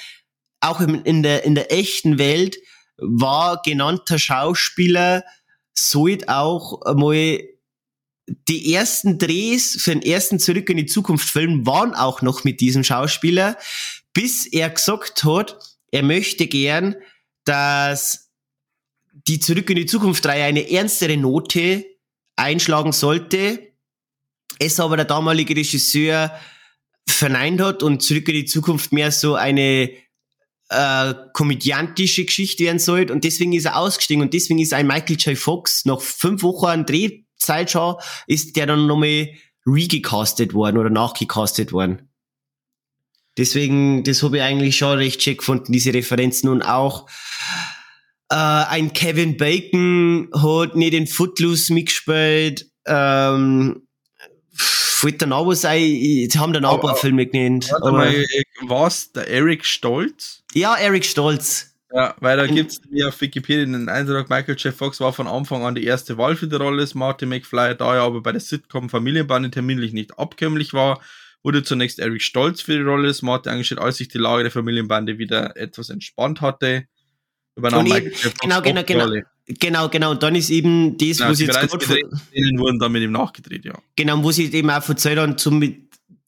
[0.62, 2.58] auch in der, in der echten Welt
[2.98, 5.24] war genannter Schauspieler
[5.74, 7.40] sollte auch mal
[8.28, 12.62] die ersten Drehs für den ersten Zurück in die Zukunft Film waren auch noch mit
[12.62, 13.58] diesem Schauspieler,
[14.14, 15.58] bis er gesagt hat,
[15.92, 16.96] er möchte gern,
[17.44, 18.32] dass
[19.28, 21.86] die Zurück in die Zukunft Reihe eine ernstere Note
[22.36, 23.74] einschlagen sollte.
[24.60, 26.32] Es aber der damalige Regisseur
[27.08, 29.92] verneint hat und Zurück in die Zukunft mehr so eine
[30.74, 35.18] äh, komödiantische Geschichte werden sollte und deswegen ist er ausgestiegen und deswegen ist ein Michael
[35.18, 35.38] J.
[35.38, 37.96] Fox nach fünf Wochen an Drehzeit schon,
[38.28, 39.30] ist der dann nochmal
[39.66, 42.10] regecastet worden oder nachgecastet worden.
[43.38, 47.08] Deswegen, das habe ich eigentlich schon recht schick gefunden, diese Referenzen und auch
[48.30, 53.88] äh, ein Kevin Bacon hat nicht in Footloose mitgespielt, ähm,
[55.04, 57.70] fällt dann auch was ein, sie haben dann auch ein paar Filme genannt.
[57.72, 58.26] Warte mal,
[58.68, 60.44] was, der Eric Stolz?
[60.54, 61.76] Ja, Eric Stolz.
[61.94, 64.74] Ja, weil da gibt es auf Wikipedia den Eindruck, Michael J.
[64.74, 67.96] Fox war von Anfang an die erste Wahl für die Rolle des Marty McFly, da
[67.96, 71.02] er aber bei der Sitcom Familienbande terminlich nicht abkömmlich war,
[71.44, 74.52] wurde zunächst Eric Stolz für die Rolle des Marty angestellt, als sich die Lage der
[74.52, 76.86] Familienbande wieder etwas entspannt hatte.
[77.56, 79.22] Übernahm und eben, genau, genau, genau.
[79.46, 80.12] Genau, genau.
[80.12, 83.12] Und dann ist eben das, genau, wo sie jetzt gerade Szenen wurden dann mit ihm
[83.12, 83.74] nachgedreht, ja.
[83.96, 85.62] Genau, wo sie eben auch verzeiht haben, zum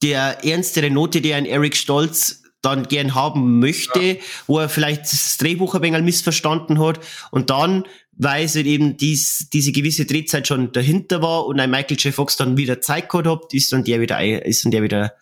[0.03, 4.16] der ernstere Note, die ein Eric Stolz dann gern haben möchte, ja.
[4.47, 6.99] wo er vielleicht das Drehbuch ein wenig missverstanden hat
[7.32, 11.97] und dann, weil es eben dies, diese gewisse Drehzeit schon dahinter war und ein Michael
[11.97, 12.13] J.
[12.13, 15.13] Fox dann wieder Zeit gehabt hat, ist dann der wieder, ist dann der wieder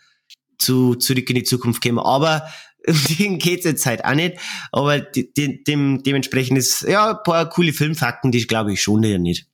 [0.64, 2.06] zu, zurück in die Zukunft gekommen.
[2.06, 2.48] Aber
[2.88, 4.38] um den geht's jetzt halt auch nicht.
[4.72, 9.04] Aber de, de, dem, dementsprechend ist, ja, ein paar coole Filmfakten, die glaube ich schon
[9.04, 9.48] ja nicht.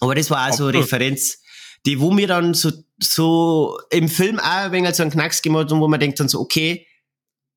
[0.00, 1.42] Aber das war auch so eine Referenz,
[1.86, 5.70] die, wo mir dann so, so im Film auch ein wenig so einen Knacks gemacht
[5.72, 6.86] und wo man denkt dann so, okay,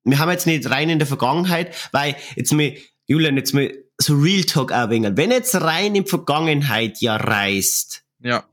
[0.04, 2.74] wir haben jetzt nicht rein in der Vergangenheit, weil jetzt mal,
[3.06, 5.12] Julian, jetzt mal so Real Talk auch ein wenig.
[5.14, 8.04] Wenn jetzt rein in Vergangenheit ja reist.
[8.20, 8.44] Ja.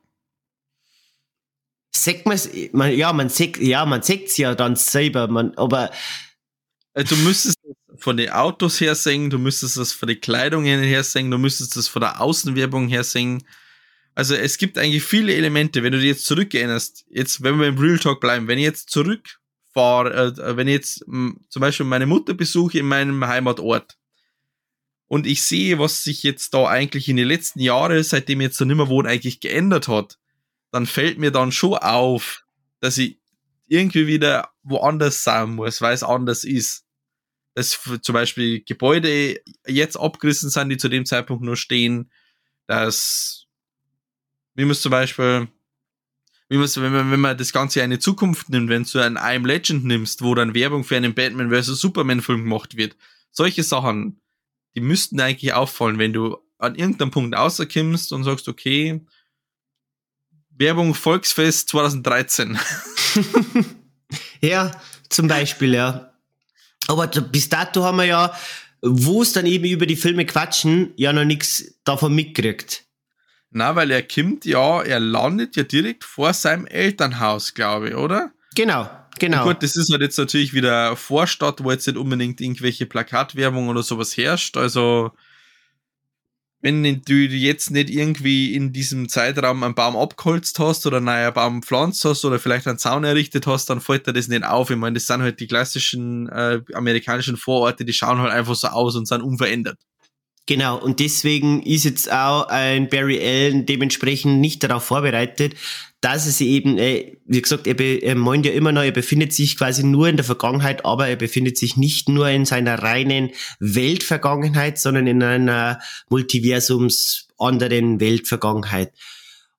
[1.94, 2.40] Sagt man,
[2.96, 5.92] ja, man sagt, ja, man sagt's ja dann selber, man, aber,
[6.94, 7.58] äh, Du müsstest
[7.98, 11.76] von den Autos her singen, du müsstest das von den Kleidungen her singen, du müsstest
[11.76, 13.44] das von der Außenwerbung her singen.
[14.16, 17.78] Also es gibt eigentlich viele Elemente, wenn du dir jetzt zurückerinnerst, jetzt, wenn wir im
[17.78, 22.06] Real Talk bleiben, wenn ich jetzt zurückfahre, äh, wenn ich jetzt mh, zum Beispiel meine
[22.06, 23.98] Mutter besuche in meinem Heimatort
[25.08, 28.58] und ich sehe, was sich jetzt da eigentlich in den letzten Jahren, seitdem ich jetzt
[28.58, 30.18] so nimmer wohne, eigentlich geändert hat,
[30.72, 32.44] dann fällt mir dann schon auf,
[32.80, 33.20] dass ich
[33.68, 36.86] irgendwie wieder woanders sein muss, weil es anders ist.
[37.54, 42.12] Dass zum Beispiel Gebäude jetzt abgerissen sind, die zu dem Zeitpunkt nur stehen,
[42.68, 43.46] dass,
[44.56, 45.50] wie man zum Beispiel,
[46.48, 49.46] wie man, wenn man, wenn man das Ganze eine Zukunft nimmt, wenn du ein I'm
[49.46, 51.80] Legend nimmst, wo dann Werbung für einen Batman vs.
[51.80, 52.96] Superman Film gemacht wird,
[53.32, 54.22] solche Sachen,
[54.76, 59.02] die müssten eigentlich auffallen, wenn du an irgendeinem Punkt außerkimmst und sagst, okay,
[60.62, 62.58] Werbung Volksfest 2013.
[64.42, 64.72] ja,
[65.10, 66.14] zum Beispiel, ja.
[66.88, 68.34] Aber bis dato haben wir ja,
[68.82, 72.86] wo es dann eben über die Filme quatschen, ja noch nichts davon mitgekriegt.
[73.50, 78.32] Na, weil er kommt ja, er landet ja direkt vor seinem Elternhaus, glaube ich, oder?
[78.56, 78.90] Genau,
[79.20, 79.42] genau.
[79.42, 83.68] Und gut, das ist halt jetzt natürlich wieder Vorstadt, wo jetzt nicht unbedingt irgendwelche Plakatwerbung
[83.68, 84.58] oder sowas herrscht.
[84.58, 85.12] Also
[86.62, 91.34] wenn du jetzt nicht irgendwie in diesem Zeitraum einen Baum abgeholzt hast oder einen neuen
[91.34, 94.70] Baum pflanzt hast oder vielleicht einen Zaun errichtet hast, dann fällt dir das nicht auf.
[94.70, 98.68] Ich meine, das sind halt die klassischen äh, amerikanischen Vororte, die schauen halt einfach so
[98.68, 99.78] aus und sind unverändert.
[100.48, 105.56] Genau, und deswegen ist jetzt auch ein Barry Allen dementsprechend nicht darauf vorbereitet,
[106.02, 109.56] dass es eben, äh, wie gesagt, er, er meint ja immer noch, er befindet sich
[109.56, 113.30] quasi nur in der Vergangenheit, aber er befindet sich nicht nur in seiner reinen
[113.60, 115.80] Weltvergangenheit, sondern in einer
[116.10, 118.92] Multiversums anderen Weltvergangenheit.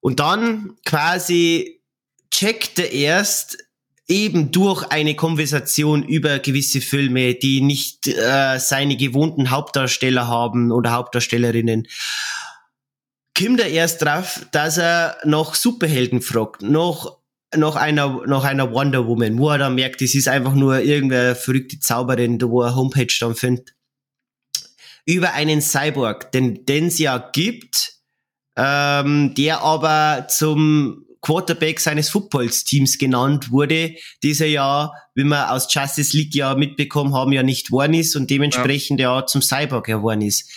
[0.01, 1.81] Und dann quasi
[2.33, 3.59] checkt er erst
[4.09, 10.91] eben durch eine Konversation über gewisse Filme, die nicht äh, seine gewohnten Hauptdarsteller haben oder
[10.91, 11.87] Hauptdarstellerinnen,
[13.39, 17.07] kommt er erst drauf, dass er nach Superhelden fragt, nach
[17.55, 21.35] nach einer, nach einer Wonder Woman, wo er dann merkt, es ist einfach nur irgendeine
[21.35, 23.75] verrückte Zauberin, wo er Homepage dann findet.
[25.05, 27.95] Über einen Cyborg, den, den es ja gibt,
[28.57, 36.17] ähm, der aber zum Quarterback seines Footballsteams genannt wurde, dieser ja, wie wir aus Justice
[36.17, 40.23] League ja mitbekommen haben, ja nicht worden ist und dementsprechend ja, ja zum Cyborg geworden
[40.23, 40.51] ist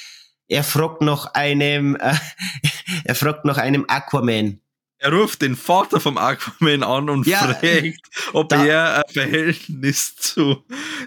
[0.47, 2.15] er fragt nach einem, äh,
[3.03, 4.59] er fragt nach einem Aquaman.
[4.97, 7.99] Er ruft den Vater vom Aquaman an und ja, fragt,
[8.33, 10.63] ob er ein Verhältnis zu,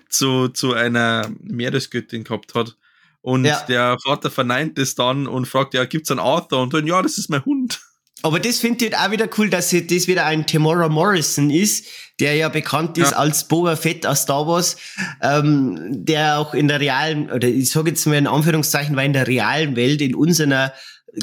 [0.09, 2.77] zu, zu einer Meeresgöttin gehabt hat.
[3.23, 3.61] Und ja.
[3.67, 6.63] der Vater verneint es dann und fragt, ja, gibt's einen Arthur?
[6.63, 7.81] Und dann, ja, das ist mein Hund.
[8.23, 11.87] Aber das finde ich auch wieder cool, dass das wieder ein Tamora Morrison ist,
[12.19, 13.17] der ja bekannt ist ja.
[13.19, 14.77] als Boba Fett aus Star Wars,
[15.23, 19.13] ähm, der auch in der realen, oder ich sage jetzt mal in Anführungszeichen, war in
[19.13, 20.73] der realen Welt, in unserer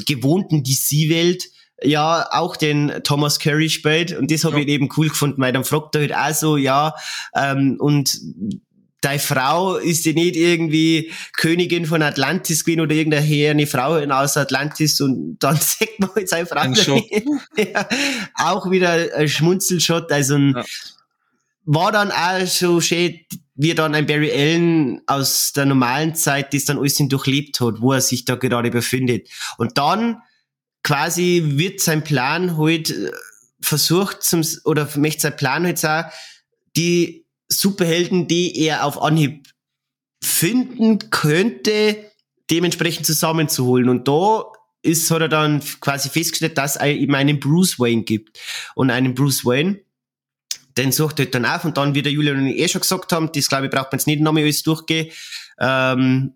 [0.06, 1.44] gewohnten DC-Welt,
[1.82, 4.62] ja auch den Thomas Curry spielt und das habe ja.
[4.62, 6.94] ich eben cool gefunden, weil dann fragt er halt auch so, ja,
[7.34, 8.18] ähm, und
[9.06, 15.00] deine Frau ist ja nicht irgendwie Königin von Atlantis gewesen oder irgendeine Frau aus Atlantis
[15.00, 16.60] und dann sagt man jetzt seine Frau
[17.56, 17.88] ja,
[18.34, 20.64] auch wieder ein Schmunzelshot, also ein, ja.
[21.64, 23.20] war dann auch so schön,
[23.54, 27.92] wie dann ein Barry Allen aus der normalen Zeit das dann alles durchlebt hat, wo
[27.92, 29.28] er sich da gerade befindet.
[29.56, 30.20] Und dann
[30.82, 33.12] quasi wird sein Plan halt äh,
[33.60, 36.04] versucht zum, oder möchte sein Plan halt auch,
[36.76, 39.48] die Superhelden, die er auf Anhieb
[40.22, 42.10] finden könnte,
[42.50, 43.88] dementsprechend zusammenzuholen.
[43.88, 44.44] Und da
[44.82, 48.38] ist, hat er dann quasi festgestellt, dass er eben einen Bruce Wayne gibt.
[48.74, 49.80] Und einen Bruce Wayne,
[50.76, 53.12] den sucht er dann auf und dann, wie der Julian und ich eh schon gesagt
[53.12, 55.10] haben, das glaube ich, braucht man jetzt nicht nochmal alles durchgehen,
[55.58, 56.34] ähm,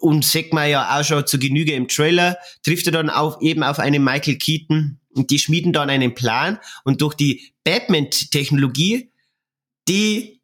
[0.00, 3.62] und sagt man ja auch schon zu Genüge im Trailer, trifft er dann auf, eben
[3.62, 9.10] auf einen Michael Keaton und die schmieden dann einen Plan und durch die Batman-Technologie,
[9.88, 10.39] die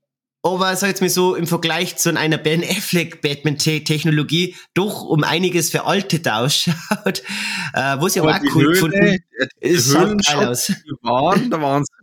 [0.54, 5.70] aber, sag jetzt mal so, im Vergleich zu einer Ben Affleck Batman-Technologie doch um einiges
[5.70, 7.22] veraltet ausschaut,
[7.74, 9.18] äh, was ich aber auch cool Höhle, gefunden
[9.60, 10.72] ist, schaut geil aus.
[11.02, 11.96] Waren der Wahnsinn.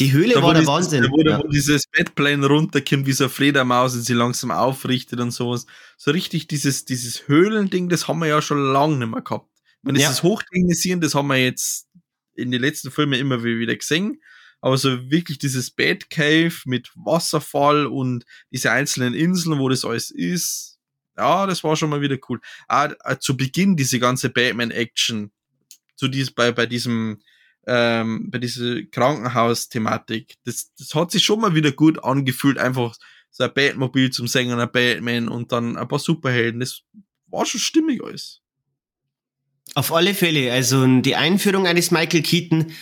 [0.00, 1.02] Die Höhle da, war der Wahnsinn.
[1.02, 1.38] Da, wo, ja.
[1.38, 5.66] wo dieses Bettplane runterkommt, wie so eine Fledermaus und sie langsam aufrichtet und sowas.
[5.98, 9.48] So richtig dieses, dieses Höhlending, das haben wir ja schon lange nicht mehr gehabt.
[9.78, 10.22] Ich meine, dieses ja.
[10.24, 11.88] Hochtechnisieren, das haben wir jetzt
[12.34, 14.22] in den letzten Filmen immer wieder gesehen.
[14.60, 20.78] Aber so wirklich dieses Batcave mit Wasserfall und diese einzelnen Inseln, wo das alles ist,
[21.16, 22.40] ja, das war schon mal wieder cool.
[22.68, 25.30] Ah, zu Beginn diese ganze Batman-Action,
[25.96, 27.20] zu dies, bei, bei diesem
[27.66, 30.36] ähm, bei dieser Krankenhaus-Thematik.
[30.44, 32.96] Das, das hat sich schon mal wieder gut angefühlt, einfach
[33.30, 36.60] so ein Batmobil zum Sänger, ein Batman und dann ein paar Superhelden.
[36.60, 36.82] Das
[37.26, 38.40] war schon stimmig alles.
[39.74, 40.52] Auf alle Fälle.
[40.52, 42.72] Also die Einführung eines Michael Keaton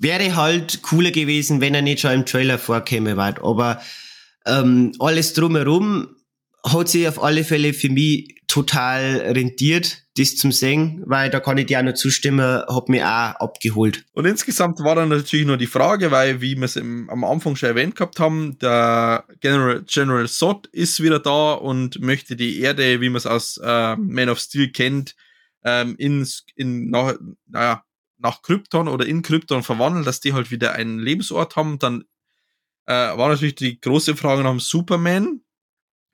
[0.00, 3.16] wäre halt cooler gewesen, wenn er nicht schon im Trailer vorkäme.
[3.18, 3.80] Aber
[4.46, 6.16] ähm, alles drumherum
[6.64, 11.56] hat sich auf alle Fälle für mich total rentiert, das zum sehen, weil da kann
[11.56, 14.04] ich dir auch noch zustimmen, hat mich auch abgeholt.
[14.12, 17.68] Und insgesamt war dann natürlich nur die Frage, weil, wie wir es am Anfang schon
[17.68, 23.08] erwähnt gehabt haben, der General, General Sod ist wieder da und möchte die Erde, wie
[23.08, 25.14] man es aus äh, Man of Steel kennt,
[25.62, 26.26] ähm, in,
[26.56, 27.84] in naja,
[28.20, 31.78] nach Krypton oder in Krypton verwandeln, dass die halt wieder einen Lebensort haben.
[31.78, 32.04] Dann
[32.86, 35.42] äh, war natürlich die große Frage nach dem Superman,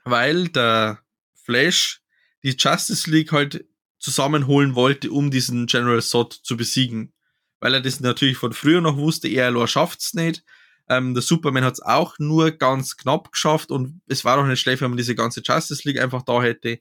[0.04, 1.00] weil der
[1.34, 2.00] Flash
[2.42, 3.66] die Justice League halt
[3.98, 7.12] zusammenholen wollte, um diesen General Sod zu besiegen.
[7.60, 10.44] Weil er das natürlich von früher noch wusste, er allein schafft's nicht.
[10.88, 14.82] Ähm, der Superman hat's auch nur ganz knapp geschafft und es war auch nicht schlecht,
[14.82, 16.78] wenn man diese ganze Justice League einfach da hätte.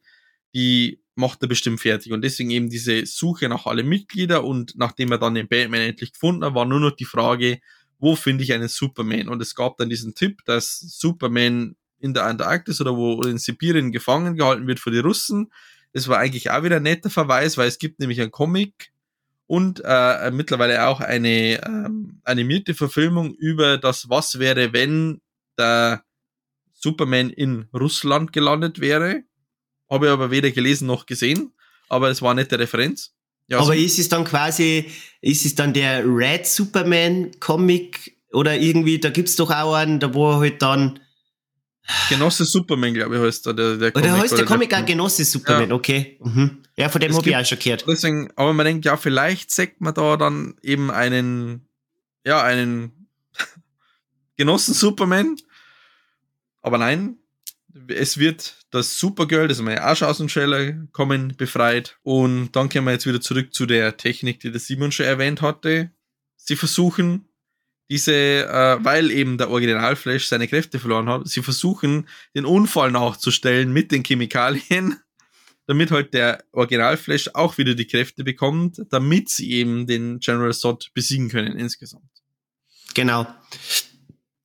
[0.53, 2.11] Die macht er bestimmt fertig.
[2.11, 6.13] Und deswegen eben diese Suche nach alle Mitglieder und nachdem er dann den Batman endlich
[6.13, 7.59] gefunden hat, war nur noch die Frage,
[7.99, 9.29] wo finde ich einen Superman?
[9.29, 13.91] Und es gab dann diesen Tipp, dass Superman in der Antarktis oder wo in Sibirien
[13.91, 15.51] gefangen gehalten wird für die Russen.
[15.93, 18.91] Das war eigentlich auch wieder ein netter Verweis, weil es gibt nämlich einen Comic
[19.47, 25.21] und äh, mittlerweile auch eine ähm, animierte Verfilmung über das, was wäre, wenn
[25.57, 26.03] der
[26.73, 29.23] Superman in Russland gelandet wäre.
[29.89, 31.51] Habe ich aber weder gelesen noch gesehen,
[31.89, 33.13] aber es war eine nette Referenz.
[33.47, 33.73] Ja, aber so.
[33.73, 39.35] ist es dann quasi, ist es dann der Red Superman Comic oder irgendwie, da gibt's
[39.35, 40.99] doch auch einen, da wo halt dann
[42.09, 44.09] Genosse Superman, glaube ich, heißt da der, der Comic.
[44.11, 45.75] Oder heißt der Comic auch Genosse Superman, ja.
[45.75, 46.19] okay.
[46.23, 46.63] Mhm.
[46.77, 47.85] Ja, von dem habe ich auch schon gehört.
[47.87, 51.67] Deswegen, aber man denkt, ja, vielleicht sagt man da dann eben einen,
[52.25, 53.07] ja, einen
[54.35, 55.35] Genossen Superman.
[56.63, 57.17] Aber nein,
[57.87, 61.97] es wird das Supergirl, das haben wir ja aus dem Trailer kommen, befreit.
[62.03, 65.41] Und dann kommen wir jetzt wieder zurück zu der Technik, die der Simon schon erwähnt
[65.41, 65.91] hatte.
[66.37, 67.27] Sie versuchen
[67.89, 72.91] diese, äh, weil eben der Original Flash seine Kräfte verloren hat, sie versuchen, den Unfall
[72.91, 74.99] nachzustellen mit den Chemikalien,
[75.67, 80.53] damit halt der Original Flash auch wieder die Kräfte bekommt, damit sie eben den General
[80.53, 82.09] Sod besiegen können insgesamt.
[82.93, 83.27] Genau.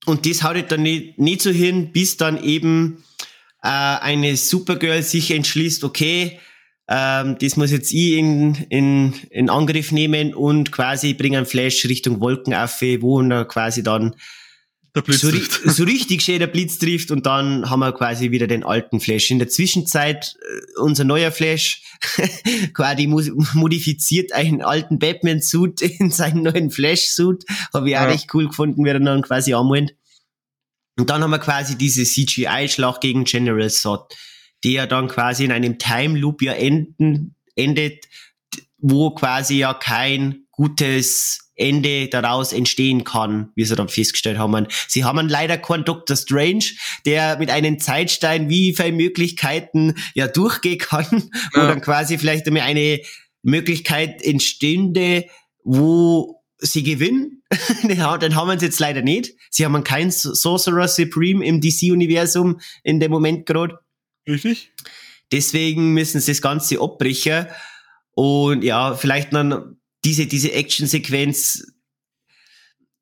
[0.06, 3.04] Und das haut dann nicht, nicht so hin, bis dann eben
[3.62, 6.38] äh, eine Supergirl sich entschließt, okay,
[6.88, 12.20] ähm, das muss jetzt ich in, in, in Angriff nehmen und quasi bringen Flash Richtung
[12.20, 14.16] Wolkenaffe, wo er quasi dann
[15.06, 15.30] so,
[15.66, 19.30] so, richtig schön der Blitz trifft und dann haben wir quasi wieder den alten Flash.
[19.30, 21.82] In der Zwischenzeit äh, unser neuer Flash
[22.74, 27.44] quasi modifiziert einen alten Batman-Suit in seinen neuen Flash-Suit.
[27.72, 28.08] Habe ich auch ja.
[28.08, 29.94] recht cool gefunden, wie er dann quasi anmalt.
[31.00, 34.14] Und dann haben wir quasi diese CGI-Schlacht gegen General Zod
[34.64, 38.06] die ja dann quasi in einem Time Loop ja enden, endet,
[38.78, 44.66] wo quasi ja kein gutes Ende daraus entstehen kann, wie sie dann festgestellt haben.
[44.88, 46.16] Sie haben leider keinen Dr.
[46.16, 46.64] Strange,
[47.04, 51.62] der mit einem Zeitstein wie viele Möglichkeiten ja durchgehen kann, ja.
[51.62, 53.00] wo dann quasi vielleicht einmal eine
[53.42, 55.26] Möglichkeit entstünde,
[55.62, 57.39] wo sie gewinnen.
[57.82, 59.34] Den haben wir jetzt leider nicht.
[59.50, 63.78] Sie haben keinen Sorcerer Supreme im DC-Universum in dem Moment gerade.
[64.28, 64.72] Richtig.
[65.32, 67.46] Deswegen müssen sie das Ganze abbrechen.
[68.12, 71.72] Und ja, vielleicht dann diese, diese Action-Sequenz.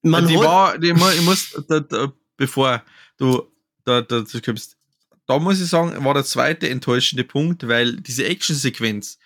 [0.03, 2.82] Man die war, die, ich muss, da, da, bevor
[3.18, 3.42] du
[3.84, 4.76] da, da, da kommst,
[5.26, 9.18] da muss ich sagen, war der zweite enttäuschende Punkt, weil diese Action-Sequenz,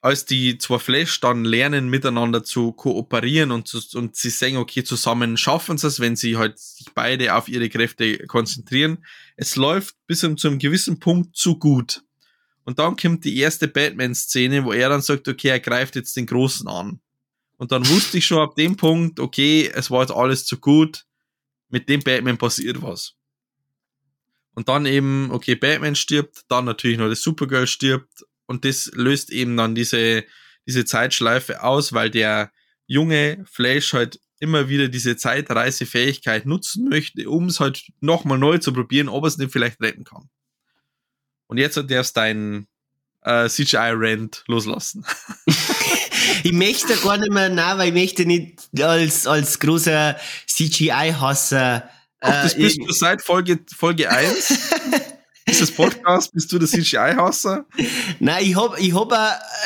[0.00, 4.84] als die zwei Flash dann lernen, miteinander zu kooperieren und, zu, und sie sehen, okay,
[4.84, 9.04] zusammen schaffen sie es, wenn sie halt sich beide auf ihre Kräfte konzentrieren.
[9.36, 12.04] Es läuft bis zu einem gewissen Punkt zu gut.
[12.64, 16.26] Und dann kommt die erste Batman-Szene, wo er dann sagt, okay, er greift jetzt den
[16.26, 17.00] Großen an.
[17.56, 21.06] Und dann wusste ich schon ab dem Punkt, okay, es war jetzt alles zu gut,
[21.70, 23.14] mit dem Batman passiert was.
[24.54, 29.30] Und dann eben, okay, Batman stirbt, dann natürlich noch das Supergirl stirbt und das löst
[29.30, 30.24] eben dann diese,
[30.66, 32.50] diese Zeitschleife aus, weil der
[32.86, 38.72] junge Flash halt immer wieder diese Zeitreisefähigkeit nutzen möchte, um es halt nochmal neu zu
[38.72, 40.30] probieren, ob er es nicht vielleicht retten kann.
[41.46, 42.68] Und jetzt darfst du deinen
[43.22, 45.04] äh, CGI-Rant loslassen.
[46.42, 51.90] ich möchte gar nicht mehr, nein, weil ich möchte nicht als, als großer CGI-Hasser.
[52.20, 54.72] Ach, das äh, bist du seit Folge, Folge 1?
[55.48, 57.64] Dieses Podcast, bist du der CGI-Hasser?
[58.20, 59.12] Nein, ich habe ich hab,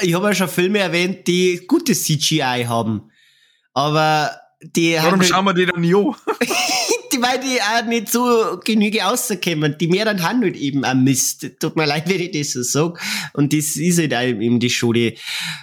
[0.03, 3.11] ich hab ja schon Filme erwähnt, die gutes CGI haben.
[3.74, 4.30] Aber
[4.62, 6.14] die Warum halt schauen wir die dann nicht an?
[7.12, 9.76] die, weil die auch nicht so genüge rauskommen.
[9.78, 11.51] Die mehr dann haben halt eben am Mist.
[11.61, 13.01] Tut mir leid, wenn ich das so sage.
[13.33, 15.14] Und das ist halt auch eben die Schule.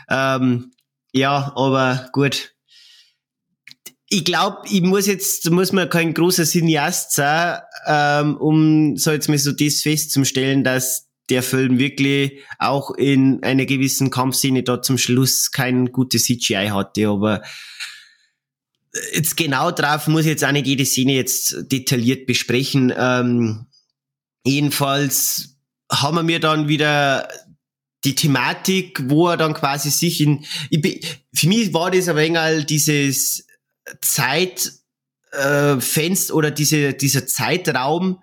[0.10, 0.72] Ähm,
[1.14, 2.54] ja, aber gut.
[4.10, 9.30] Ich glaube, ich muss jetzt, muss man kein großer Cineast sein, ähm, um so jetzt
[9.30, 14.98] mal so das festzustellen, dass der Film wirklich auch in einer gewissen Kampfszene da zum
[14.98, 17.44] Schluss kein gutes CGI hatte, aber
[19.14, 22.94] jetzt genau drauf muss ich jetzt auch nicht jede Szene jetzt detailliert besprechen.
[22.98, 23.68] Ähm,
[24.44, 25.58] jedenfalls
[25.92, 27.28] haben wir dann wieder
[28.06, 32.66] die Thematik, wo er dann quasi sich in, ich, für mich war das ein wenig
[32.66, 33.46] dieses
[34.02, 34.84] Zeitfenster
[36.34, 38.22] äh, oder diese, dieser Zeitraum,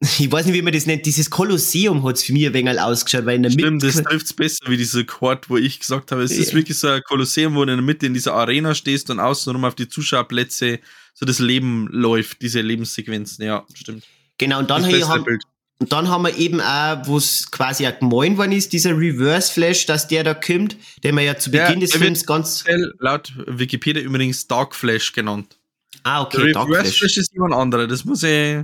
[0.00, 3.26] ich weiß nicht, wie man das nennt, dieses Kolosseum hat's für mich ein wenig ausgeschaut,
[3.26, 3.86] weil in der Stimmt, Mitte.
[3.88, 7.02] das trifft's besser wie dieser Chord, wo ich gesagt habe, es ist wirklich so ein
[7.02, 10.80] Kolosseum, wo du in der Mitte in dieser Arena stehst und außenrum auf die Zuschauerplätze
[11.12, 14.04] so das Leben läuft, diese Lebenssequenzen, ja, stimmt.
[14.38, 15.38] Genau, und dann, haben,
[15.80, 19.52] und dann haben wir eben auch, wo es quasi auch gemein worden ist, dieser Reverse
[19.52, 22.64] Flash, dass der da kommt, den man ja zu Beginn ja, des Films ganz.
[22.98, 25.56] Laut Wikipedia übrigens Dark Flash genannt.
[26.02, 26.52] Ah, okay.
[26.52, 26.98] Der Reverse Flash.
[26.98, 28.62] Flash ist jemand anderer, das muss ich.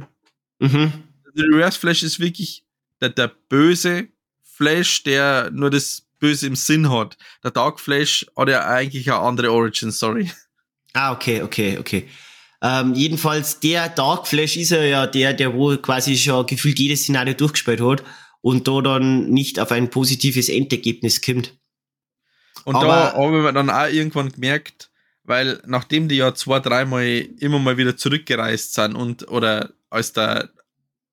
[0.58, 0.92] Mhm
[1.36, 2.64] der Reverse Flash ist wirklich
[3.00, 4.08] der, der böse
[4.42, 7.16] Flash, der nur das Böse im Sinn hat.
[7.44, 10.30] Der Dark Flash hat ja eigentlich eine andere Origin Story.
[10.94, 12.08] Ah, okay, okay, okay.
[12.62, 17.34] Ähm, jedenfalls, der Dark Flash ist ja der, der wo quasi schon gefühlt jedes Szenario
[17.34, 18.02] durchgespielt hat
[18.40, 21.54] und da dann nicht auf ein positives Endergebnis kommt.
[22.64, 24.90] Und Aber, da haben wir dann auch irgendwann gemerkt,
[25.24, 27.04] weil nachdem die ja zwei, dreimal
[27.38, 30.50] immer mal wieder zurückgereist sind und oder als der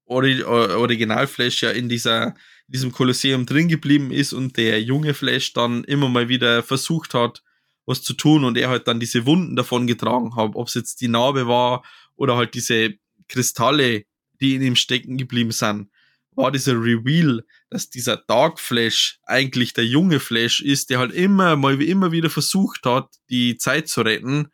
[0.06, 2.36] Ori Original Flash ja in dieser
[2.68, 7.14] in diesem Kolosseum drin geblieben ist und der junge Flash dann immer mal wieder versucht
[7.14, 7.44] hat,
[7.86, 11.02] was zu tun und er halt dann diese Wunden davon getragen hat, ob es jetzt
[11.02, 11.84] die Narbe war
[12.16, 12.94] oder halt diese
[13.28, 14.06] Kristalle,
[14.40, 15.90] die in ihm stecken geblieben sind,
[16.36, 21.56] war dieser Reveal, dass dieser Dark Flash eigentlich der junge Flash ist, der halt immer
[21.56, 24.48] mal wie immer wieder versucht hat, die Zeit zu retten.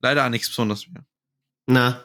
[0.00, 1.04] Leider auch nichts Besonderes mehr.
[1.66, 2.04] Na,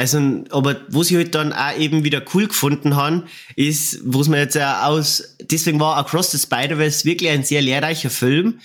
[0.00, 0.18] also,
[0.50, 4.38] aber wo sie halt dann auch eben wieder cool gefunden haben, ist, wo es mir
[4.38, 8.60] jetzt auch aus, deswegen war Across the Spider-Verse wirklich ein sehr lehrreicher Film,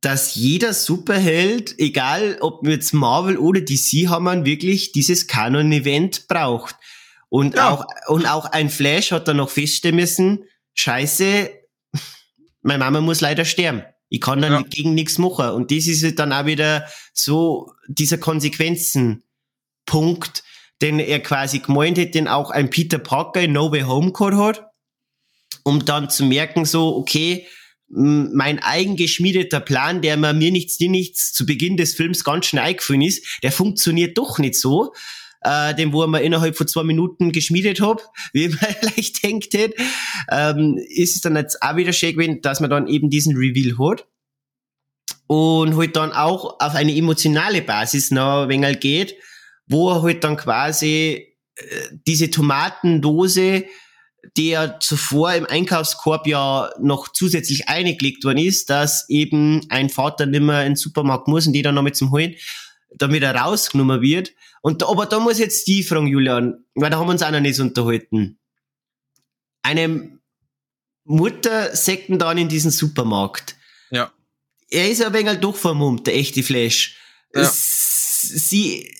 [0.00, 6.76] dass jeder Superheld, egal ob jetzt Marvel oder DC haben, wirklich dieses Canon-Event braucht.
[7.28, 7.70] Und ja.
[7.70, 10.44] auch, und auch ein Flash hat dann noch feststellen müssen,
[10.74, 11.50] scheiße,
[12.62, 13.82] meine Mama muss leider sterben.
[14.08, 14.62] Ich kann dann ja.
[14.62, 15.50] gegen nichts machen.
[15.50, 20.42] Und das ist halt dann auch wieder so dieser Konsequenzenpunkt,
[20.82, 24.36] den er quasi gemeint hätte, den auch ein Peter Parker in No Way Home gehabt
[24.36, 24.70] hat,
[25.62, 27.46] um dann zu merken, so, okay,
[27.90, 32.64] mein eigen geschmiedeter Plan, der mir nichts, dir nichts zu Beginn des Films ganz schnell
[32.64, 34.92] eingefallen ist, der funktioniert doch nicht so.
[35.42, 38.02] Äh, den, wo mir innerhalb von zwei Minuten geschmiedet hab,
[38.34, 39.82] wie man vielleicht denkt hätte,
[40.30, 43.78] ähm, ist es dann jetzt auch wieder schön gewesen, dass man dann eben diesen Reveal
[43.78, 44.06] hat
[45.26, 49.16] und halt dann auch auf eine emotionale Basis noch ein wenig geht,
[49.66, 51.64] wo er halt dann quasi äh,
[52.06, 53.64] diese Tomatendose,
[54.38, 60.62] ja zuvor im Einkaufskorb ja noch zusätzlich eingelegt worden ist, dass eben ein Vater nimmer
[60.62, 62.34] in den Supermarkt muss und die dann noch mit zum Holen,
[62.94, 64.32] damit er rausgenommen wird.
[64.62, 67.30] Und da, aber da muss jetzt die fragen, Julian, weil da haben wir uns auch
[67.30, 68.38] noch nicht unterhalten.
[69.62, 70.18] Eine
[71.04, 73.56] Mutter säcken dann in diesen Supermarkt.
[73.90, 74.12] Ja.
[74.68, 76.96] Er ist ein wenig doch vermummt, der echte Flash.
[77.34, 77.50] Ja
[78.20, 78.94] sie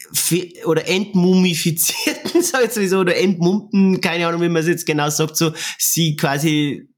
[0.64, 2.19] oder entmumifizierten,
[2.50, 6.16] sag ich sowieso, oder entmummten, keine Ahnung, wie man es jetzt genau sagt, so, sie
[6.16, 6.88] quasi,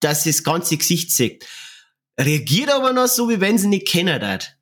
[0.00, 1.46] dass sie das ganze Gesicht sieht.
[2.18, 4.56] Reagiert aber noch so, wie wenn sie nicht kennen hat.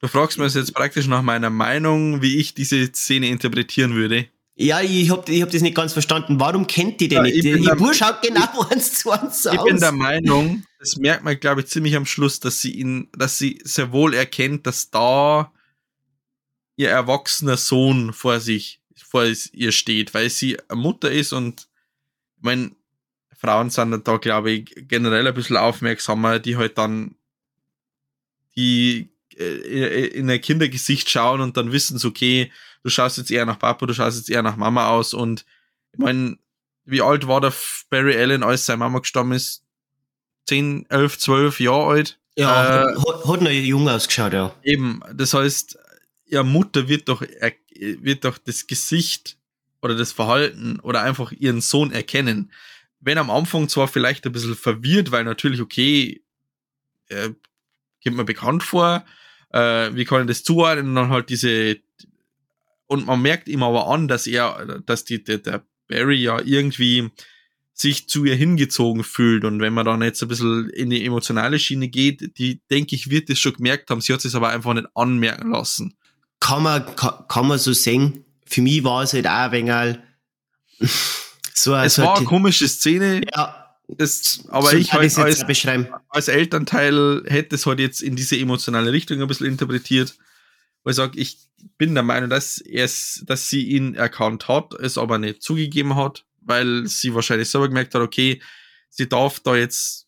[0.00, 4.28] Du fragst mich jetzt praktisch nach meiner Meinung, wie ich diese Szene interpretieren würde.
[4.54, 6.38] Ja, ich hab, ich hab das nicht ganz verstanden.
[6.38, 7.44] Warum kennt die denn ja, nicht?
[7.44, 9.54] Die Bur schaut genau eins zu eins aus.
[9.54, 13.08] Ich bin der Meinung, das merkt man, glaube ich, ziemlich am Schluss, dass sie ihn,
[13.16, 15.52] dass sie sehr wohl erkennt, dass da
[16.76, 18.79] ihr erwachsener Sohn vor sich,
[19.10, 21.66] vor ihr steht, weil sie eine Mutter ist und
[22.36, 22.70] ich meine,
[23.36, 27.16] Frauen sind da, glaube ich, generell ein bisschen aufmerksamer, die halt dann
[28.54, 32.52] die äh, in ein Kindergesicht schauen und dann wissen sie, okay,
[32.84, 35.44] du schaust jetzt eher nach Papa, du schaust jetzt eher nach Mama aus und
[35.92, 36.38] ich meine,
[36.84, 37.52] wie alt war der
[37.88, 39.64] Barry Allen, als seine Mama gestorben ist?
[40.46, 42.18] 10, 11, 12 Jahre alt.
[42.36, 44.54] Ja, äh, hat, hat noch jung ausgeschaut, ja.
[44.62, 45.78] Eben, das heißt,
[46.26, 47.22] ihre Mutter wird doch,
[47.80, 49.38] wird doch das Gesicht
[49.82, 52.52] oder das Verhalten oder einfach ihren Sohn erkennen.
[53.00, 56.22] Wenn am Anfang zwar vielleicht ein bisschen verwirrt, weil natürlich, okay,
[57.08, 57.30] äh,
[58.02, 59.04] kommt mir bekannt vor,
[59.50, 60.88] äh, wie kann ich das zuordnen?
[60.88, 61.78] Und dann halt diese,
[62.86, 67.10] und man merkt ihm aber an, dass er, dass die, der, der Barry ja irgendwie
[67.72, 69.44] sich zu ihr hingezogen fühlt.
[69.44, 73.08] Und wenn man dann jetzt ein bisschen in die emotionale Schiene geht, die, denke ich,
[73.08, 74.02] wird das schon gemerkt haben.
[74.02, 75.96] Sie hat es aber einfach nicht anmerken lassen.
[76.40, 78.24] Kann man, kann, kann man so sehen.
[78.46, 79.98] Für mich war es halt auch ein wenig
[81.54, 83.22] so, es so war eine komische Szene.
[83.34, 85.44] Ja, das, aber so ich halt als,
[86.08, 90.16] als Elternteil hätte es halt jetzt in diese emotionale Richtung ein bisschen interpretiert,
[90.82, 91.38] weil ich sage, ich
[91.76, 92.88] bin der Meinung, dass er
[93.22, 97.94] dass sie ihn erkannt hat, es aber nicht zugegeben hat, weil sie wahrscheinlich selber gemerkt
[97.94, 98.40] hat, okay,
[98.88, 100.06] sie darf da jetzt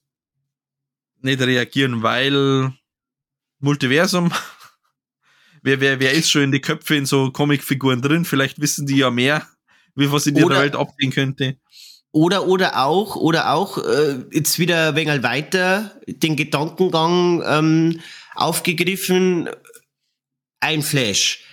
[1.21, 2.73] nicht reagieren, weil
[3.59, 4.33] Multiversum.
[5.63, 8.25] Wer, wer, wer ist schon in die Köpfe in so Comicfiguren drin?
[8.25, 9.47] Vielleicht wissen die ja mehr,
[9.95, 11.57] wie was in der Welt abgehen könnte.
[12.11, 18.01] Oder, oder auch, oder auch, äh, jetzt wieder ein wenig weiter den Gedankengang ähm,
[18.35, 19.49] aufgegriffen,
[20.61, 21.45] ein Flash,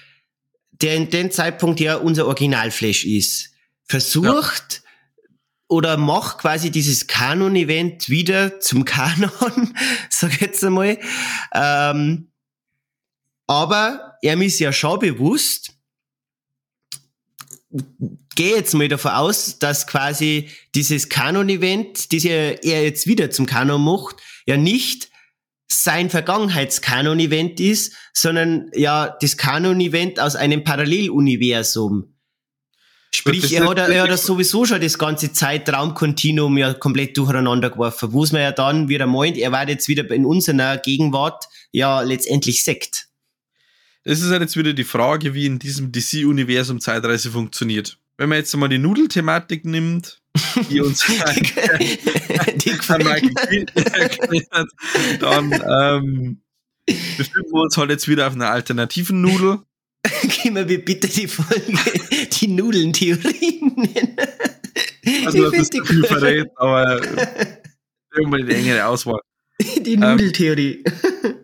[0.71, 3.51] der in dem Zeitpunkt ja unser Original-Flash ist,
[3.85, 4.89] versucht ja.
[5.69, 9.73] oder macht quasi dieses Kanon-Event wieder zum Kanon,
[10.09, 10.97] sag jetzt einmal.
[11.53, 12.28] Ähm,
[13.49, 15.71] aber er ist ja schon bewusst,
[18.35, 23.83] gehe jetzt mal davon aus, dass quasi dieses Kanon-Event, das er jetzt wieder zum Kanon
[23.83, 25.09] macht, ja nicht
[25.67, 32.13] sein Vergangenheits-Kanon-Event ist, sondern ja das Kanon-Event aus einem Paralleluniversum.
[33.11, 38.23] Sprich, er hat, er hat sowieso schon das ganze Zeitraumkontinuum ja komplett durcheinander geworfen, wo
[38.23, 42.63] es mir ja dann wieder meint, er war jetzt wieder in unserer Gegenwart ja letztendlich
[42.63, 43.08] Sekt.
[44.09, 47.99] Das ist halt jetzt wieder die Frage, wie in diesem DC-Universum Zeitreise funktioniert.
[48.17, 50.19] Wenn man jetzt mal die Nudelthematik nimmt,
[50.71, 51.83] die uns erklärt,
[55.19, 56.41] dann ähm,
[56.87, 59.59] befinden wir uns halt jetzt wieder auf einer alternativen Nudel.
[60.41, 61.77] Gehen wir bitte die Folge
[62.31, 64.17] die Nudeln-Theorie nennen.
[65.23, 66.99] Also, das ist viel verrät, aber
[68.15, 69.19] irgendwann die engere Auswahl.
[69.85, 70.83] Die Nudeltheorie.
[70.83, 71.35] Ähm,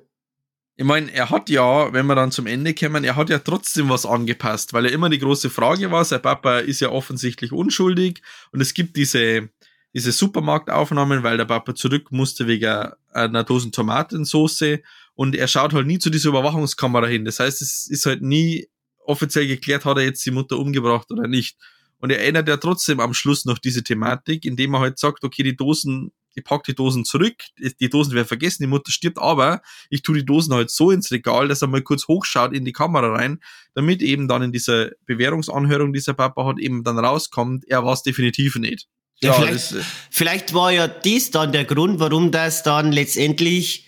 [0.78, 3.90] ich meine, er hat ja, wenn wir dann zum Ende kommen, er hat ja trotzdem
[3.90, 8.22] was angepasst, weil ja immer die große Frage war, sein Papa ist ja offensichtlich unschuldig
[8.52, 9.50] und es gibt diese,
[9.94, 14.80] diese Supermarktaufnahmen, weil der Papa zurück musste wegen einer Dosen Tomatensauce
[15.14, 17.24] und er schaut halt nie zu dieser Überwachungskamera hin.
[17.24, 18.68] Das heißt, es ist halt nie
[19.06, 21.58] offiziell geklärt, hat er jetzt die Mutter umgebracht oder nicht.
[22.00, 25.44] Und er erinnert ja trotzdem am Schluss noch diese Thematik, indem er halt sagt, okay,
[25.44, 29.62] die Dosen ich pack die Dosen zurück, die Dosen werden vergessen, die Mutter stirbt, aber
[29.90, 32.74] ich tue die Dosen halt so ins Regal, dass er mal kurz hochschaut in die
[32.74, 33.40] Kamera rein,
[33.74, 37.94] damit eben dann in dieser Bewährungsanhörung, die dieser Papa hat, eben dann rauskommt, er war
[37.94, 38.88] es definitiv nicht.
[39.22, 43.88] Ja, ja vielleicht, das, vielleicht war ja dies dann der Grund, warum das dann letztendlich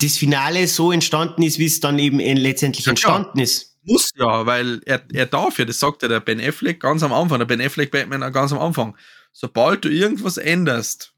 [0.00, 3.76] das Finale so entstanden ist, wie es dann eben letztendlich ja, entstanden ist.
[3.82, 7.12] Muss ja, weil er, er darf ja, das sagt ja der Ben Affleck ganz am
[7.12, 8.96] Anfang, der Ben Affleck Batman ganz am Anfang.
[9.32, 11.14] Sobald du irgendwas änderst,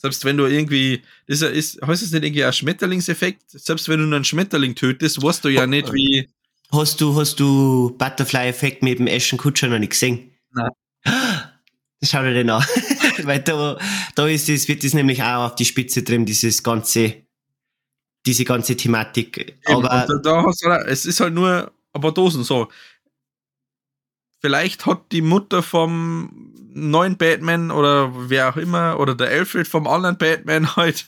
[0.00, 3.50] selbst wenn du irgendwie, das ist, heißt es nicht irgendwie ein Schmetterlingseffekt?
[3.50, 6.28] Selbst wenn du einen Schmetterling tötest, weißt du ja nicht, wie.
[6.70, 10.30] Hast du, hast du Butterfly-Effekt mit dem Ashton Kutscher noch nicht gesehen?
[10.52, 10.70] Nein.
[12.04, 12.62] Schau dir den an.
[13.24, 13.76] Weil da,
[14.14, 17.14] da ist es, wird das nämlich auch auf die Spitze drin, dieses ganze,
[18.24, 19.38] diese ganze Thematik.
[19.38, 22.68] Eben, Aber da, da hast du, es ist halt nur ein paar Dosen so.
[24.40, 29.86] Vielleicht hat die Mutter vom neuen Batman oder wer auch immer oder der Alfred vom
[29.86, 31.06] anderen Batman halt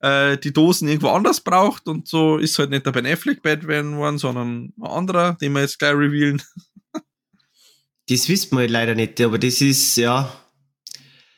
[0.00, 3.92] äh, die Dosen irgendwo anders braucht und so ist halt nicht der Ben Affleck Batman
[3.92, 6.42] geworden, sondern ein anderer, den wir jetzt gleich revealen.
[8.08, 10.32] Das wissen wir halt leider nicht, aber das ist, ja.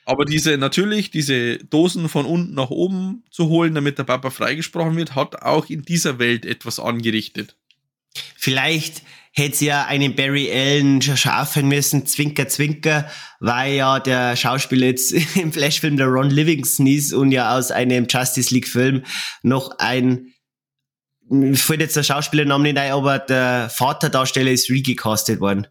[0.04, 4.94] Aber diese, natürlich, diese Dosen von unten nach oben zu holen, damit der Papa freigesprochen
[4.94, 7.56] wird, hat auch in dieser Welt etwas angerichtet.
[8.36, 9.02] Vielleicht
[9.38, 13.10] hätte ja einen Barry Allen schaffen müssen, Zwinker, Zwinker,
[13.40, 18.06] weil ja der Schauspieler jetzt im Flashfilm der Ron Livingston ist und ja aus einem
[18.08, 19.04] Justice League Film
[19.42, 20.34] noch ein,
[21.54, 25.66] fällt jetzt der Schauspielernamen nicht ein, aber der Vaterdarsteller ist recastet worden.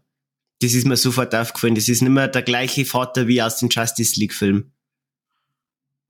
[0.60, 1.76] Das ist mir sofort aufgefallen.
[1.76, 4.72] Das ist nicht mehr der gleiche Vater wie aus dem Justice League Film.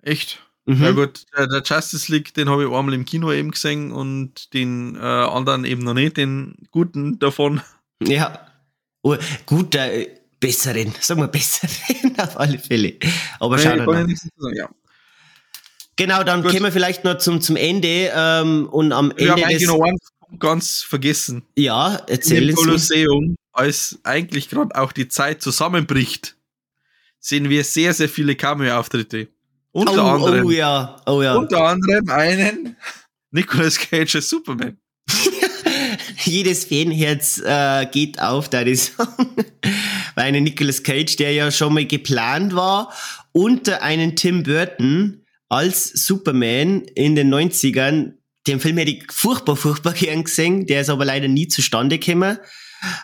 [0.01, 0.48] Echt?
[0.69, 0.82] Mhm.
[0.82, 4.97] Ja gut, der, Justice League, den habe ich einmal im Kino eben gesehen und den
[4.97, 7.62] äh, anderen eben noch nicht, den guten davon.
[8.03, 8.47] Ja,
[9.01, 9.16] oh,
[9.47, 10.09] gut, äh,
[10.39, 12.99] besseren, sagen wir besseren auf alle Fälle.
[13.40, 14.07] Aber nee, schauen wir mal.
[14.55, 14.69] Ja.
[15.97, 16.53] Genau, dann Gut.
[16.53, 19.24] kommen wir vielleicht noch zum, zum Ende ähm, und am Ende.
[19.40, 21.45] Ja, des noch eins ganz vergessen.
[21.57, 22.55] Ja, erzählen Sie.
[22.55, 26.36] Kolosseum, als eigentlich gerade auch die Zeit zusammenbricht,
[27.19, 29.28] sehen wir sehr, sehr viele Cameo-Auftritte.
[29.78, 30.46] Unter oh, anderem.
[30.46, 31.34] Oh ja, oh ja.
[31.36, 32.76] Unter anderem einen
[33.30, 34.76] Nicolas Cage als Superman.
[36.24, 41.86] Jedes Fanherz äh, geht auf, da ist Weil einen Nicolas Cage, der ja schon mal
[41.86, 42.92] geplant war,
[43.30, 48.14] unter einen Tim Burton als Superman in den 90ern.
[48.48, 50.66] Den Film hätte ich furchtbar, furchtbar gern gesehen.
[50.66, 52.38] Der ist aber leider nie zustande gekommen.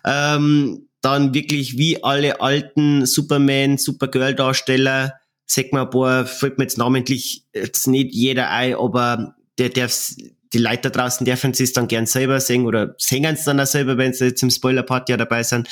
[0.04, 5.12] Ähm, dann wirklich wie alle alten Superman, Supergirl-Darsteller
[5.54, 10.14] sag mal, boah, fällt mir jetzt namentlich jetzt nicht jeder ein, aber der darf,
[10.52, 13.66] die Leute da draußen dürfen es dann gern selber singen oder singen es dann auch
[13.66, 15.68] selber, wenn sie jetzt im Spoiler-Part ja dabei sind.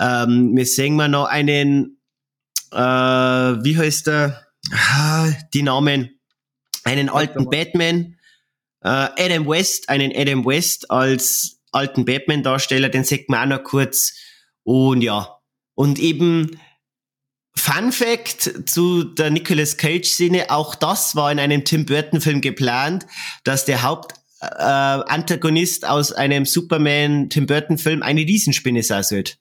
[0.00, 1.98] Ähm, wir singen mal noch einen,
[2.72, 4.46] äh, wie heißt der?
[4.72, 6.10] Ah, die Namen.
[6.84, 8.16] Einen alten Batman,
[8.82, 14.14] äh, Adam West, einen Adam West als alten Batman-Darsteller, den sagt man auch noch kurz.
[14.62, 15.38] Und ja,
[15.74, 16.58] und eben
[17.58, 23.06] Fun Fact zu der Nicolas Cage-Szene, auch das war in einem Tim Burton-Film geplant,
[23.42, 29.34] dass der Hauptantagonist äh, aus einem Superman Tim Burton-Film eine Riesenspinne sein sollte.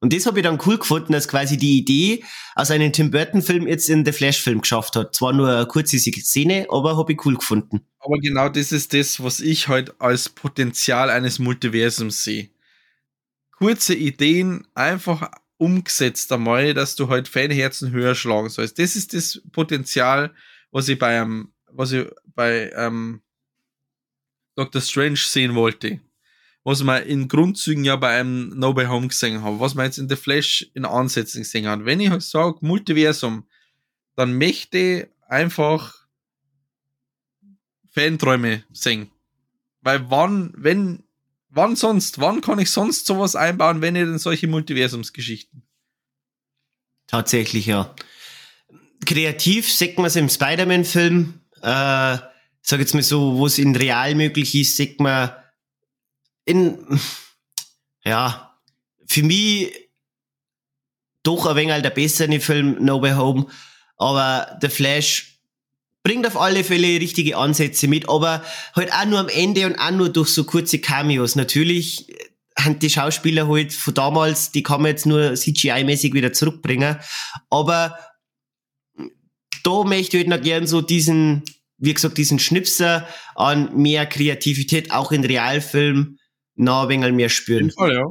[0.00, 2.24] Und das habe ich dann cool gefunden, dass quasi die Idee
[2.54, 5.14] aus einem Tim Burton-Film jetzt in The Flash-Film geschafft hat.
[5.14, 7.86] Zwar nur eine kurze Szene, aber habe ich cool gefunden.
[8.00, 12.50] Aber genau das ist das, was ich halt als Potenzial eines Multiversums sehe.
[13.52, 18.78] Kurze Ideen, einfach umgesetzt einmal, dass du halt Fanherzen höher schlagen sollst.
[18.78, 20.34] Das ist das Potenzial,
[20.70, 23.22] was ich bei einem, was ich bei ähm,
[24.54, 24.80] Dr.
[24.80, 26.00] Strange sehen wollte.
[26.64, 29.98] Was man in Grundzügen ja bei einem No Way Home gesehen haben, was man jetzt
[29.98, 31.84] in The Flash in Ansätzen gesehen hat.
[31.84, 33.46] Wenn ich halt sage Multiversum,
[34.16, 36.06] dann möchte ich einfach
[37.90, 39.10] Fanträume sehen.
[39.80, 41.05] Weil wann, wenn
[41.48, 42.20] Wann sonst?
[42.20, 45.62] Wann kann ich sonst sowas einbauen, wenn ihr denn solche Multiversumsgeschichten?
[47.06, 47.94] Tatsächlich, ja.
[49.04, 51.40] Kreativ sieht man es im Spider-Man-Film.
[51.62, 52.18] Äh,
[52.62, 55.30] sag jetzt mal so, wo es in real möglich ist, sieht man
[56.44, 56.78] in,
[58.04, 58.58] ja,
[59.06, 59.72] für mich
[61.22, 63.46] doch ein wenig der bessere Film No Way Home.
[63.96, 65.35] Aber The Flash
[66.06, 68.44] bringt auf alle Fälle richtige Ansätze mit, aber
[68.76, 71.34] halt auch nur am Ende und auch nur durch so kurze Cameos.
[71.34, 72.06] Natürlich
[72.56, 76.96] haben die Schauspieler halt von damals, die kann man jetzt nur CGI-mäßig wieder zurückbringen,
[77.50, 77.98] aber
[79.64, 81.42] da möchte ich halt noch gern so diesen,
[81.78, 86.20] wie gesagt, diesen Schnipser an mehr Kreativität auch in Realfilm
[86.54, 87.72] noch ein wenig mehr spüren.
[87.72, 88.04] Fall, ja.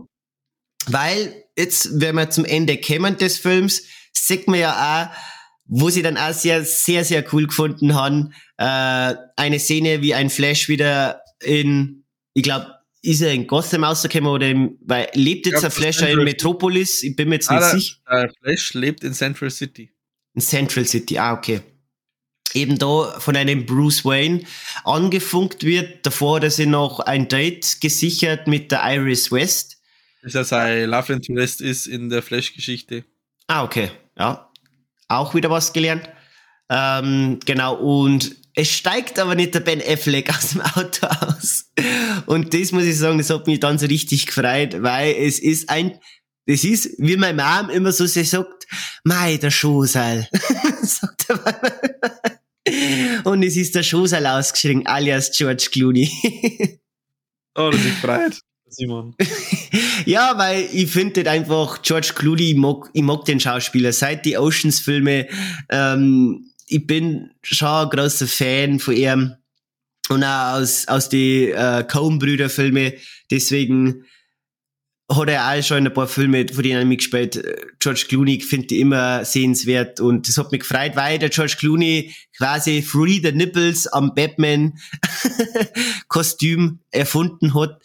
[0.88, 4.74] Weil jetzt, wenn wir zum Ende kommen des Films, sieht man ja
[5.14, 5.35] auch,
[5.68, 10.30] wo sie dann auch sehr, sehr, sehr cool gefunden haben, äh, eine Szene wie ein
[10.30, 12.72] Flash wieder in, ich glaube,
[13.02, 17.04] ist er in Gotham rausgekommen oder im, weil lebt jetzt der Flash in Metropolis?
[17.04, 17.96] Ich bin mir jetzt nicht ah, sicher.
[18.10, 19.92] Der Flash lebt in Central City.
[20.34, 21.62] In Central City, ah, okay.
[22.54, 24.44] Eben da von einem Bruce Wayne
[24.86, 26.06] angefunkt wird.
[26.06, 29.78] Davor hat er sich noch ein Date gesichert mit der Iris West.
[30.22, 33.04] Er sein Love Interest ist in der Flash-Geschichte.
[33.48, 33.92] Ah, okay.
[34.18, 34.50] Ja,
[35.08, 36.10] auch wieder was gelernt.
[36.70, 41.66] Ähm, genau, und es steigt aber nicht der Ben Affleck aus dem Auto aus.
[42.26, 45.70] Und das muss ich sagen, das hat mich dann so richtig gefreut, weil es ist
[45.70, 46.00] ein,
[46.48, 48.66] das ist, wie meine Mom immer so sie sagt,
[49.04, 50.28] mei, der Schoßal.
[50.82, 56.10] sagt er Und es ist der Schoßal ausgeschrieben, alias George Clooney.
[57.56, 58.40] oh, das ist gefreut.
[58.76, 59.16] Simon.
[60.06, 63.94] ja, weil ich finde einfach, George Clooney, ich mag, ich mag den Schauspieler.
[63.94, 65.28] Seit die Oceans-Filme,
[65.70, 69.36] ähm, ich bin schon ein großer Fan von ihm.
[70.10, 72.94] Und auch aus, aus die äh, Coen-Brüder-Filme.
[73.32, 74.06] Deswegen
[75.12, 77.44] hat er auch schon ein paar Filme, von denen er mitgespielt.
[77.80, 82.14] George Clooney finde ich immer sehenswert und das hat mich gefreut, weil der George Clooney
[82.38, 84.74] quasi Free the Nipples am Batman
[86.08, 87.80] Kostüm erfunden hat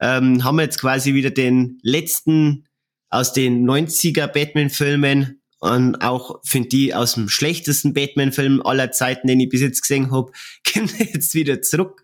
[0.00, 2.66] ähm, haben wir jetzt quasi wieder den letzten
[3.08, 9.40] aus den 90er Batman-Filmen und auch finde die aus dem schlechtesten Batman-Film aller Zeiten, den
[9.40, 10.32] ich bis jetzt gesehen habe,
[10.72, 12.02] kommt jetzt wieder zurück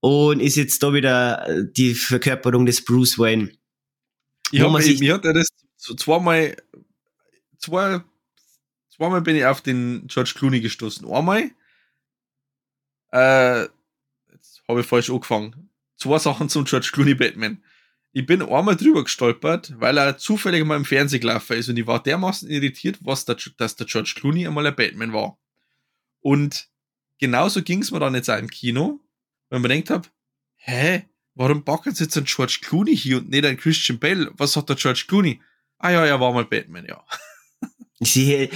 [0.00, 3.52] und ist jetzt da wieder äh, die Verkörperung des Bruce Wayne.
[4.50, 5.48] Ich hab, ich, mir hat er das
[5.96, 6.56] zweimal,
[7.58, 8.00] zwei,
[8.94, 11.10] zweimal bin ich auf den George Clooney gestoßen.
[11.10, 11.50] Einmal,
[13.12, 13.62] äh,
[14.32, 15.63] jetzt habe ich falsch angefangen.
[15.96, 17.62] Zwei Sachen zum George Clooney Batman
[18.16, 21.86] ich bin einmal drüber gestolpert, weil er zufällig mal im Fernsehen gelaufen ist und ich
[21.88, 25.36] war dermaßen irritiert, was der, dass der George Clooney einmal ein Batman war.
[26.20, 26.68] Und
[27.18, 29.00] genauso ging es mir dann jetzt auch im Kino,
[29.50, 30.08] wenn man denkt hab,
[30.54, 31.02] hä,
[31.34, 34.30] warum packen sie jetzt einen George Clooney hier und nicht einen Christian Bale?
[34.36, 35.42] Was hat der George Clooney?
[35.78, 37.04] Ah ja, er war mal Batman, ja.
[37.98, 38.48] Sie,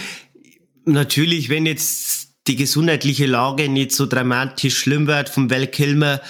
[0.84, 6.20] natürlich, wenn jetzt die gesundheitliche Lage nicht so dramatisch schlimm wird vom Val Kilmer,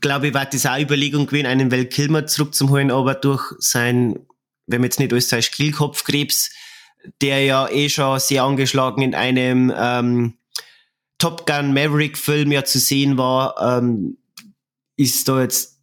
[0.00, 4.26] glaube ich, war das auch Überlegung gewesen, einen Val Kilmer zurückzuholen, aber durch sein,
[4.66, 6.50] wenn man jetzt nicht alles sagt, Kehlkopfkrebs,
[7.20, 10.34] der ja eh schon sehr angeschlagen in einem ähm,
[11.18, 14.18] Top Gun Maverick Film ja zu sehen war, ähm,
[14.96, 15.78] ist da jetzt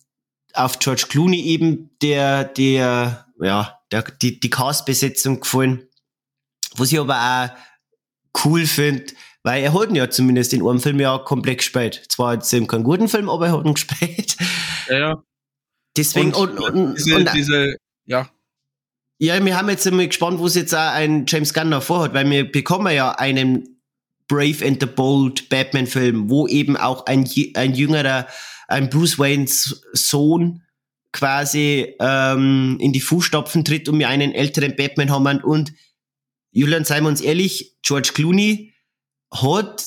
[0.53, 5.87] auf George Clooney eben der, der, ja, der, die, die Cast-Besetzung gefallen.
[6.75, 9.13] Was ich aber auch cool finde,
[9.43, 12.05] weil er hat ihn ja zumindest in einem Film ja komplett gespielt.
[12.09, 14.37] Zwar jetzt eben keinen guten Film, aber er hat ihn gespielt.
[14.89, 15.23] Ja, ja.
[15.95, 17.75] Deswegen, und, und, und, diese, und diese,
[18.05, 18.29] ja.
[19.19, 22.13] Ja, wir haben jetzt immer gespannt, wo es jetzt auch ein James Gunn noch vorhat,
[22.13, 23.79] weil wir bekommen ja einen
[24.27, 28.27] Brave and the Bold Batman-Film, wo eben auch ein, ein jüngerer,
[28.67, 30.63] ein Bruce Waynes Sohn
[31.11, 35.41] quasi ähm, in die Fußstapfen tritt und wir einen älteren Batman haben.
[35.41, 35.73] Und
[36.51, 38.72] Julian, seien wir uns ehrlich, George Clooney
[39.33, 39.85] hat,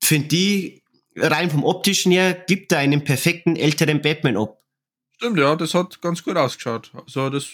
[0.00, 0.82] finde ich,
[1.16, 4.58] rein vom optischen her, gibt er einen perfekten älteren Batman ab.
[5.16, 6.90] Stimmt, ja, das hat ganz gut ausgeschaut.
[6.94, 7.48] Also das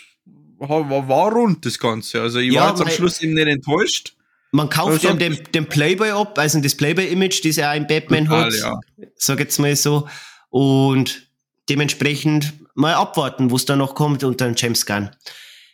[0.58, 2.20] war, war rund, das Ganze.
[2.20, 4.14] Also ich ja, war jetzt am Schluss eben nicht enttäuscht.
[4.50, 8.46] Man kauft ja den, den Playboy ab, also das Playboy-Image, das er im Batman Total,
[8.46, 8.80] hat, ja.
[9.16, 10.08] sag jetzt mal so.
[10.48, 11.28] Und
[11.68, 15.10] dementsprechend mal abwarten, wo es da noch kommt unter dem James Gunn.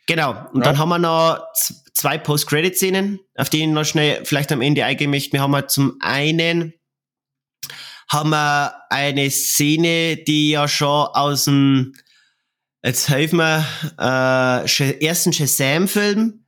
[0.07, 0.31] Genau.
[0.53, 0.65] Und ja.
[0.65, 1.39] dann haben wir noch
[1.95, 5.33] zwei Post-Credit-Szenen, auf die ich noch schnell vielleicht am Ende eingehen möchte.
[5.33, 6.75] Wir haben zum einen
[8.09, 11.95] haben wir eine Szene, die ja schon aus dem,
[12.83, 13.67] jetzt helfen wir,
[13.99, 16.45] äh, ersten Shazam-Film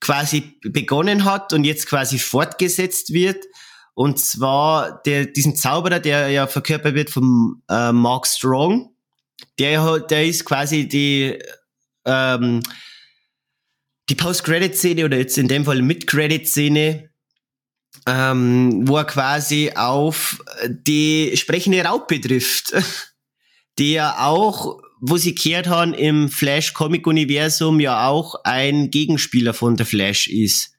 [0.00, 3.44] quasi begonnen hat und jetzt quasi fortgesetzt wird.
[3.94, 8.94] Und zwar der, diesen Zauberer, der ja verkörpert wird vom äh, Mark Strong,
[9.58, 11.38] der, der ist quasi die
[12.06, 12.62] ähm,
[14.08, 17.10] die Post-Credit-Szene oder jetzt in dem Fall Mid-Credit-Szene,
[18.06, 22.72] ähm, wo er quasi auf die sprechende Raupe trifft,
[23.78, 29.86] die ja auch, wo sie kehrt haben, im Flash-Comic-Universum ja auch ein Gegenspieler von der
[29.86, 30.72] Flash ist.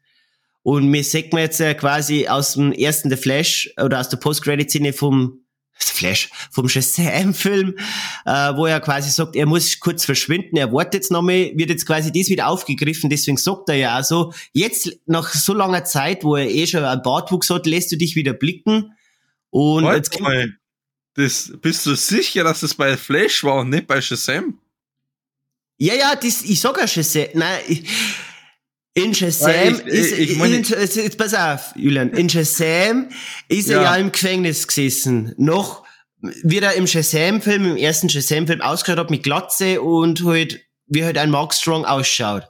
[0.64, 4.18] Und mir sagt man jetzt ja quasi aus dem ersten The Flash oder aus der
[4.18, 5.47] Post-Credit-Szene vom
[5.80, 7.76] Flash vom Shazam-Film,
[8.26, 11.86] äh, wo er quasi sagt, er muss kurz verschwinden, er wartet jetzt nochmal, wird jetzt
[11.86, 16.24] quasi das wieder aufgegriffen, deswegen sagt er ja auch so, jetzt nach so langer Zeit,
[16.24, 18.94] wo er eh schon einen Bartwuchs hat, lässt du dich wieder blicken
[19.50, 20.58] und Warte jetzt mal,
[21.14, 24.60] das, bist du sicher, dass das bei Flash war und nicht bei Shazam?
[25.80, 27.84] Ja, ja, das, ich sag ja Shazam, nein, ich,
[28.98, 33.10] in Shazam ich, ist, ich, ich in, jetzt pass auf, Julian, in Shazam
[33.48, 33.78] ist ja.
[33.78, 35.36] er ja im Gefängnis gesessen.
[35.38, 35.86] Noch
[36.20, 41.20] wie er im Shazam-Film, im ersten Shazam-Film ausgeschaut hat mit Glatze und halt, wie halt
[41.20, 42.48] ein Mark Strong ausschaut.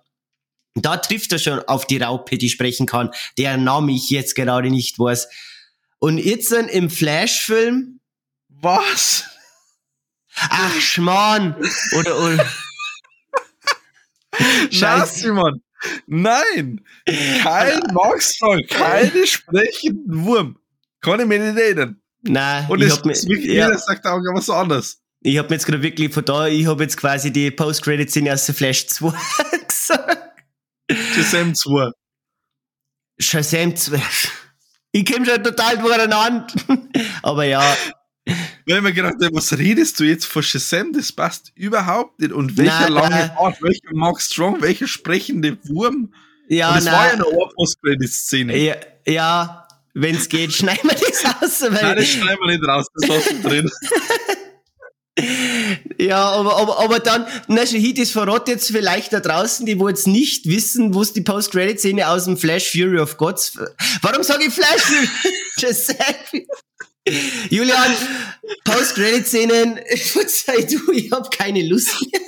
[0.76, 4.70] Da trifft er schon auf die Raupe, die sprechen kann, deren Name ich jetzt gerade
[4.70, 5.28] nicht weiß.
[6.00, 8.00] Und jetzt dann im Flash-Film.
[8.48, 9.26] Was?
[10.36, 11.56] Ach, Schmarrn!
[11.98, 12.46] Oder, oder.
[14.72, 15.62] Scheiße, Mann.
[16.08, 16.82] Nein!
[17.42, 20.58] Kein Maxwell, keine sprechenden Wurm.
[21.02, 22.02] Kann ich mir nicht erinnern.
[22.22, 23.78] Nein, Und ich es, mir, jeder ja.
[23.78, 25.02] sagt auch was anderes.
[25.22, 28.46] Ich habe mir jetzt gerade wirklich von da, ich habe jetzt quasi die Post-Credit-Szene aus
[28.46, 29.12] der Flash 2
[29.68, 30.44] gesagt.
[30.92, 31.92] Shazam 2.
[33.20, 34.02] Shazam 2.
[34.92, 36.48] Ich komme schon total durcheinander.
[37.24, 37.76] Aber ja,
[38.68, 40.92] wenn man gedacht was redest du jetzt von Shazam?
[40.92, 42.34] Das passt überhaupt nicht.
[42.34, 43.32] Und welcher lange nein.
[43.38, 46.14] Art, welcher Mark Strong, welcher sprechende Wurm?
[46.50, 46.94] Ja, Und das nein.
[46.94, 48.58] war ja eine Ohrpost-Szene.
[48.58, 48.76] Ja,
[49.08, 51.72] ja wenn es geht, schneiden wir das raus.
[51.72, 53.72] Nein, das schneiden wir nicht raus, das lassen wir drin.
[55.98, 59.90] Ja, aber, aber, aber dann, na, Shahid, das verrät jetzt vielleicht da draußen, die wo
[59.90, 63.58] jetzt nicht wissen, wo es die Post-Credit-Szene aus dem Flash Fury of Gods,
[64.02, 66.48] warum sage ich Flash Fury?
[67.50, 67.96] Julian,
[68.64, 72.22] Post-Credit-Szenen, verzeih du, ich hab keine Lust mehr.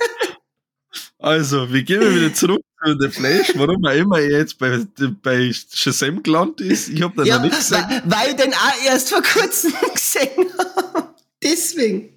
[1.18, 4.80] Also, wir gehen wieder zurück zu The Flash, warum er immer jetzt bei,
[5.22, 6.88] bei Shazam gelandet ist.
[6.88, 8.02] Ich hab da ja, noch nichts gesagt.
[8.06, 11.14] Weil ich den auch erst vor kurzem gesehen habe.
[11.42, 12.16] Deswegen.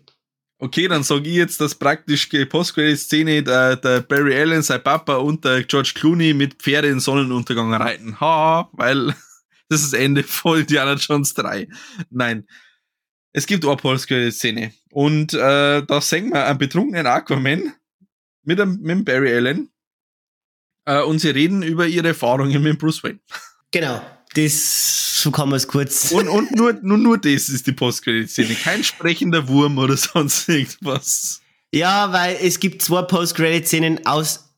[0.59, 5.17] Okay, dann sage ich jetzt, dass praktisch die Post-Credit-Szene der, der Barry Allen, sein Papa
[5.17, 8.17] und der George Clooney mit Pferde in Sonnenuntergang reiten.
[8.21, 9.13] Ha, weil
[9.73, 11.67] das ist das Ende von Indiana Jones 3.
[12.09, 12.47] Nein.
[13.33, 14.73] Es gibt eine Post-Credit-Szene.
[14.91, 17.73] Und äh, da sehen wir einen betrunkenen Aquaman
[18.43, 19.71] mit, einem, mit Barry Allen.
[20.85, 23.19] Äh, und sie reden über ihre Erfahrungen mit Bruce Wayne.
[23.71, 24.01] Genau.
[24.35, 26.11] Das, so kann man es kurz.
[26.11, 28.55] Und, und nur, nur, nur das ist die Post-Credit-Szene.
[28.55, 31.41] Kein sprechender Wurm oder sonst irgendwas.
[31.71, 34.53] Ja, weil es gibt zwei Post-Credit-Szenen aus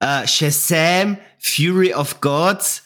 [0.00, 2.82] äh, Shazam, Fury of Gods.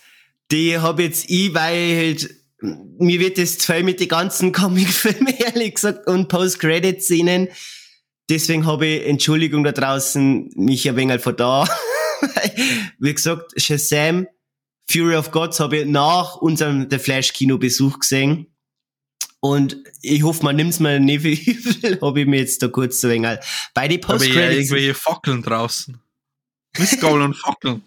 [0.53, 2.31] Die habe jetzt ich, weil halt,
[2.61, 7.49] mir wird das zwei mit den ganzen Comic-Filmen, ehrlich gesagt, und Post-Credit-Szenen.
[8.29, 11.67] Deswegen habe ich, Entschuldigung da draußen, mich ein wenig von da.
[12.99, 14.27] Wie gesagt, Shazam,
[14.91, 18.47] Fury of Gods habe ich nach unserem The Flash Kinobesuch gesehen.
[19.41, 23.01] Und ich hoffe, man nimmt es mir nicht übel, habe ich mir jetzt da kurz
[23.01, 23.39] so wenig
[23.75, 25.99] bei den post Aber ja irgendwelche Fackeln draußen.
[26.79, 27.83] Mistgabel und Fackeln.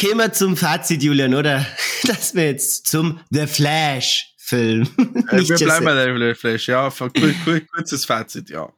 [0.00, 1.66] Kommen wir zum Fazit, Julian, oder?
[2.04, 4.88] Dass wir jetzt zum The Flash Film.
[5.30, 6.90] Äh, wir bleiben bei The Flash, ja.
[7.74, 8.72] Kurzes Fazit, ja.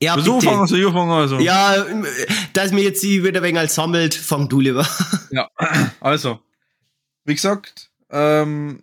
[0.00, 1.38] Ja, so fangen also, ich fange also.
[1.38, 1.84] Ja,
[2.52, 4.86] dass mir jetzt wieder ein wenig sammelt, fang du lieber.
[5.30, 5.48] Ja,
[6.00, 6.40] also,
[7.24, 8.82] wie gesagt, ähm,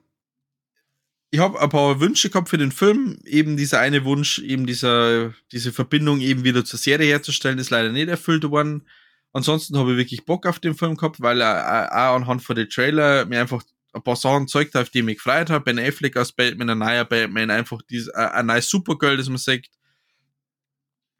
[1.29, 3.19] ich habe ein paar Wünsche gehabt für den Film.
[3.25, 7.91] Eben dieser eine Wunsch, eben dieser, diese Verbindung eben wieder zur Serie herzustellen, ist leider
[7.91, 8.83] nicht erfüllt worden.
[9.31, 12.69] Ansonsten habe ich wirklich Bock auf den Film gehabt, weil er auch anhand von den
[12.69, 15.65] Trailer mir einfach ein paar Sachen zeigt, auf die ich mich gefreut habe.
[15.65, 19.69] Ben Affleck als Batman, ein neuer Batman, einfach dieses, ein neues Supergirl, das man sagt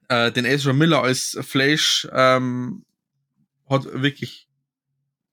[0.09, 2.83] äh, den Ezra Miller als Flash ähm,
[3.69, 4.47] hat wirklich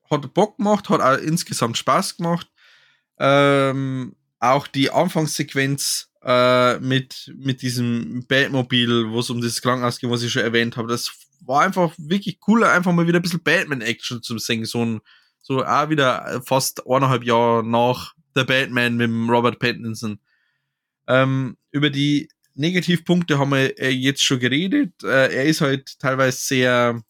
[0.09, 2.47] hat Bock gemacht, hat auch insgesamt Spaß gemacht.
[3.19, 10.09] Ähm, auch die Anfangssequenz äh, mit, mit diesem Batmobil, wo es um das Krankenhaus geht,
[10.09, 13.43] was ich schon erwähnt habe, das war einfach wirklich cool, einfach mal wieder ein bisschen
[13.43, 14.65] Batman-Action zu sehen.
[14.65, 15.01] So ein,
[15.41, 20.19] so auch wieder fast eineinhalb Jahre nach der Batman mit Robert Pattinson.
[21.07, 25.03] Ähm, über die Negativpunkte haben wir äh, jetzt schon geredet.
[25.03, 27.03] Äh, er ist halt teilweise sehr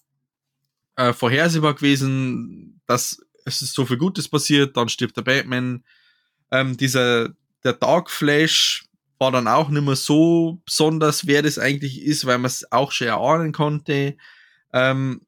[0.97, 5.85] äh, vorhersehbar gewesen, dass es ist so viel Gutes passiert, dann stirbt der Batman.
[6.51, 7.29] Ähm, dieser,
[7.63, 8.86] der Dark Flash
[9.19, 12.91] war dann auch nicht mehr so besonders, wer das eigentlich ist, weil man es auch
[12.91, 14.15] schon erahnen konnte.
[14.73, 15.21] Ähm,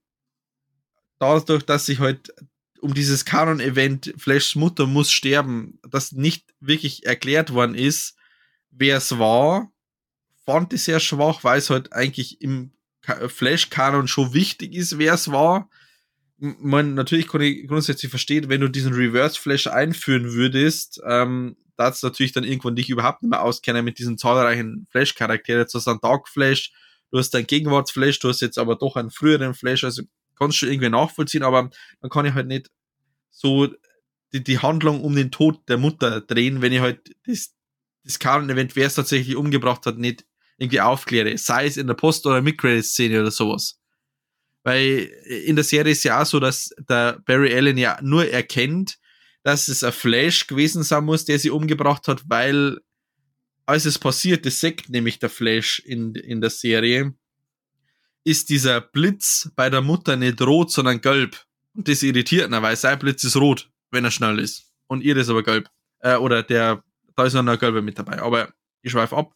[1.18, 2.34] dadurch, dass sich halt
[2.82, 8.16] um dieses Kanon-Event Flashs Mutter muss sterben, das nicht wirklich erklärt worden ist,
[8.72, 9.72] wer es war,
[10.46, 12.72] fand ich sehr schwach, weil es halt eigentlich im
[13.02, 15.70] Flash-Kanon schon wichtig ist, wer es war.
[16.38, 22.04] Man, natürlich kann ich grundsätzlich verstehen, wenn du diesen Reverse-Flash einführen würdest, ähm, da es
[22.04, 25.62] natürlich dann irgendwann dich überhaupt nicht mehr auskennen mit diesen zahlreichen Flash-Charakteren.
[25.62, 26.74] Jetzt hast du einen Dark Flash,
[27.10, 30.04] du hast einen Gegenwarts-Flash, du hast jetzt aber doch einen früheren Flash, also
[30.38, 31.70] kannst du schon irgendwie nachvollziehen, aber
[32.02, 32.70] dann kann ich halt nicht
[33.30, 33.70] so
[34.34, 37.56] die, die Handlung um den Tod der Mutter drehen, wenn ich halt das,
[38.04, 40.26] das Kanon-Event, wer es tatsächlich umgebracht hat, nicht
[40.58, 43.80] irgendwie aufkläre, sei es in der Post- oder Mid-Credit-Szene oder sowas.
[44.64, 45.10] Weil
[45.48, 48.99] in der Serie ist ja auch so, dass der Barry Allen ja nur erkennt,
[49.44, 52.80] dass es ein Flash gewesen sein muss, der sie umgebracht hat, weil
[53.66, 57.14] als es passiert, das sagt nämlich der Flash in, in der Serie,
[58.24, 61.46] ist dieser Blitz bei der Mutter nicht rot, sondern gelb.
[61.74, 64.74] Und das irritiert ihn, weil sein Blitz ist rot, wenn er schnell ist.
[64.88, 65.70] Und ihr ist aber gelb.
[66.00, 66.84] Äh, oder der,
[67.16, 68.22] da ist noch ein gelber mit dabei.
[68.22, 68.52] Aber
[68.82, 69.36] ich schweife ab.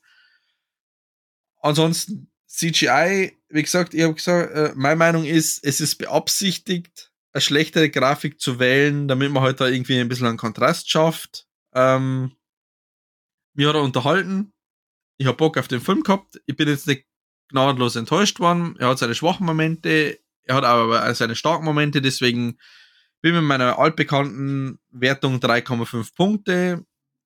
[1.61, 7.41] Ansonsten CGI, wie gesagt, ich habe gesagt, äh, meine Meinung ist, es ist beabsichtigt, eine
[7.41, 11.47] schlechtere Grafik zu wählen, damit man halt da irgendwie ein bisschen einen Kontrast schafft.
[11.73, 12.35] Ähm,
[13.53, 14.53] mir hat er unterhalten.
[15.17, 16.41] Ich habe Bock auf den Film gehabt.
[16.45, 17.05] Ich bin jetzt nicht
[17.49, 18.75] gnadenlos enttäuscht worden.
[18.79, 22.57] Er hat seine schwachen Momente, er hat aber seine starken Momente, deswegen
[23.21, 26.85] bin ich mit meiner altbekannten Wertung 3,5 Punkte.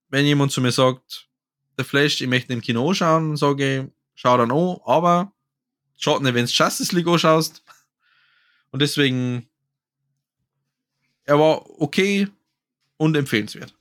[0.10, 1.28] Wenn jemand zu mir sagt,
[1.78, 5.34] der Flash, ich möchte im Kino schauen, sage ich, schau dann an, aber
[5.98, 7.64] schaut nicht, wenn du Justice League anschaust.
[8.72, 9.50] Und deswegen,
[11.28, 12.28] er war okay
[12.96, 13.74] und empfehlenswert.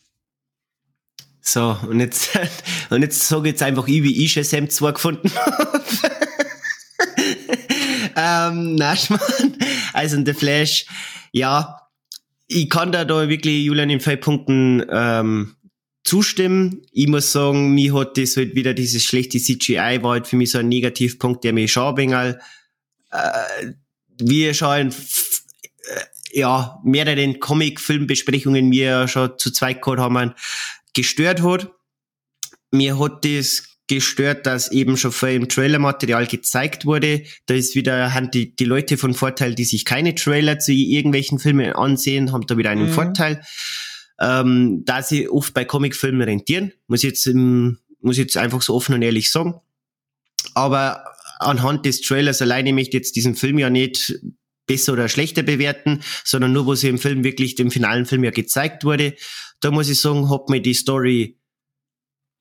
[1.41, 2.31] So, und jetzt,
[2.91, 5.83] und jetzt sage ich jetzt einfach wie ich Shazam 2 gefunden habe.
[8.17, 9.57] ähm, nein, Mann.
[9.93, 10.87] Also, The Flash,
[11.33, 11.81] ja,
[12.49, 15.55] ich kann da, da wirklich Julian in vier Punkten ähm,
[16.03, 16.83] zustimmen.
[16.93, 20.51] Ich muss sagen, mir hat das halt wieder dieses schlechte CGI war halt für mich
[20.51, 22.37] so ein Negativpunkt, der mich schon ein wenig,
[23.11, 23.73] äh,
[24.19, 24.93] wie schon
[26.37, 30.35] ja, mehreren Comic-Filmbesprechungen mir schon zu zweit gehabt haben,
[30.93, 31.71] gestört hat.
[32.71, 37.23] Mir hat das gestört, dass eben schon vor im Trailer-Material gezeigt wurde.
[37.47, 41.39] Da ist wieder, haben die, die Leute von Vorteil, die sich keine Trailer zu irgendwelchen
[41.39, 42.93] Filmen ansehen, haben da wieder einen mhm.
[42.93, 43.41] Vorteil.
[44.21, 48.75] Ähm, da sie oft bei Comicfilmen rentieren, muss ich jetzt, im, muss jetzt einfach so
[48.75, 49.55] offen und ehrlich sagen.
[50.53, 51.03] Aber
[51.39, 54.19] anhand des Trailers alleine möchte ich jetzt diesen Film ja nicht
[54.67, 58.31] besser oder schlechter bewerten, sondern nur, wo sie im Film wirklich dem finalen Film ja
[58.31, 59.15] gezeigt wurde.
[59.61, 61.39] Da muss ich sagen, hat mir die Story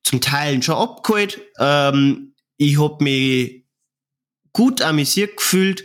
[0.03, 1.41] zum Teil schon abgeholt.
[1.59, 3.65] Ähm, ich hab mich
[4.53, 5.83] gut amüsiert gefühlt.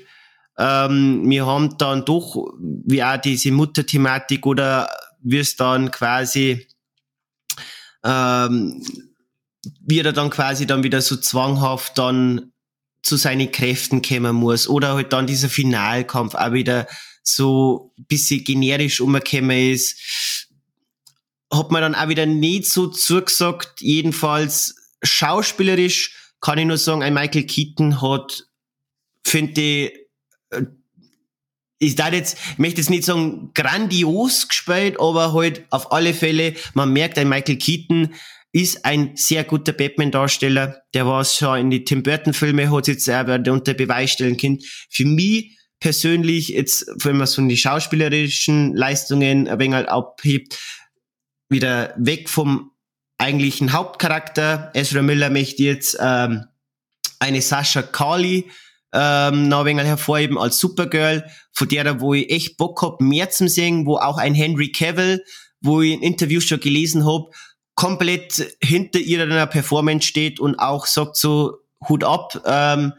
[0.59, 4.89] Ähm, wir haben dann doch, wie auch diese Mutterthematik oder
[5.23, 6.67] wie es dann quasi,
[8.05, 8.83] ähm,
[9.81, 12.53] wie er dann quasi dann wieder so zwanghaft dann
[13.03, 16.87] zu seinen Kräften kommen muss oder halt dann dieser Finalkampf auch wieder
[17.23, 20.49] so bisschen generisch umgekommen ist,
[21.53, 23.81] hat man dann auch wieder nicht so zugesagt.
[23.81, 28.47] Jedenfalls schauspielerisch kann ich nur sagen, ein Michael Keaton hat,
[29.27, 29.93] finde ich,
[30.51, 30.63] äh,
[31.83, 36.55] ich darf jetzt, ich möchte jetzt nicht sagen grandios gespielt, aber halt auf alle Fälle,
[36.75, 38.15] man merkt, ein Michael Keaton
[38.53, 40.83] ist ein sehr guter Batman-Darsteller.
[40.93, 44.59] Der war schon in die Tim Burton-Filme, hat jetzt aber unter Beweis stellen können.
[44.89, 50.59] Für mich persönlich, jetzt, wenn man so die schauspielerischen Leistungen ein wenig abhebt,
[51.49, 52.73] wieder weg vom
[53.19, 54.71] eigentlichen Hauptcharakter.
[54.75, 56.45] Ezra Miller möchte jetzt ähm,
[57.19, 58.51] eine Sasha Carly
[58.93, 63.31] ähm, noch ein wenig hervorheben als Supergirl, von der, wo ich echt Bock hab, mehr
[63.31, 65.23] zu sehen, wo auch ein Henry Cavill,
[65.61, 67.33] wo ich in Interviews schon gelesen hab,
[67.81, 72.93] komplett hinter ihrer Performance steht und auch sagt so, Hut ab, ähm,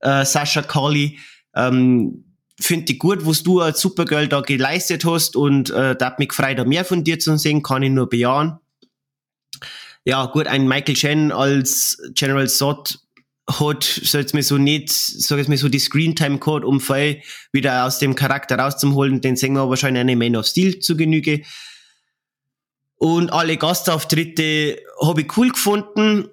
[0.00, 1.18] äh, Sascha Carly,
[1.54, 2.24] ähm,
[2.58, 6.30] finde ich gut, was du als Supergirl da geleistet hast und äh, da hat mich
[6.30, 8.58] gefreut, da mehr von dir zu sehen, kann ich nur bejahen.
[10.06, 13.00] Ja, gut, ein Michael Chen als General Sod
[13.50, 17.20] hat, so jetzt mir so nicht, sag jetzt mir so die Screentime Code, um voll
[17.52, 21.42] wieder aus dem Charakter rauszuholen, den sehen wir wahrscheinlich eine Man of Steel zu Genüge.
[23.02, 26.28] Und alle Gastauftritte habe ich cool gefunden.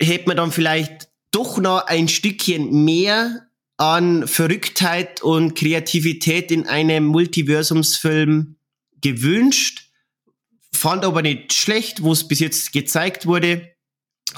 [0.00, 3.42] Hätte man dann vielleicht doch noch ein Stückchen mehr
[3.76, 8.56] an Verrücktheit und Kreativität in einem Multiversumsfilm
[9.02, 9.90] gewünscht.
[10.72, 13.68] Fand aber nicht schlecht, wo es bis jetzt gezeigt wurde.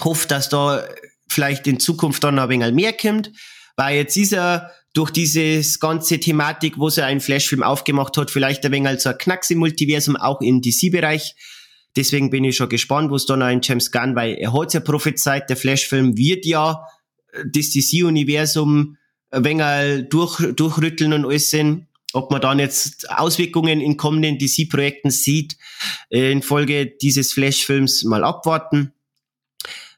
[0.00, 0.88] Hoffe, dass da
[1.28, 3.30] vielleicht in Zukunft dann noch ein wenig mehr kommt.
[3.76, 8.64] Weil jetzt ist er durch dieses ganze Thematik, wo er einen Flashfilm aufgemacht hat, vielleicht
[8.64, 11.36] ein wenig so ein Knacks im Multiversum, auch im DC-Bereich.
[11.96, 14.74] Deswegen bin ich schon gespannt, wo es dann noch in James Gunn, weil er hat
[14.74, 16.86] ja prophezeit, der Flash-Film wird ja
[17.32, 18.98] äh, das DC-Universum
[19.30, 21.88] ein wenig durch, durchrütteln und alles sehen.
[22.12, 25.56] Ob man dann jetzt Auswirkungen in kommenden DC-Projekten sieht,
[26.10, 28.92] äh, infolge dieses Flash-Films mal abwarten.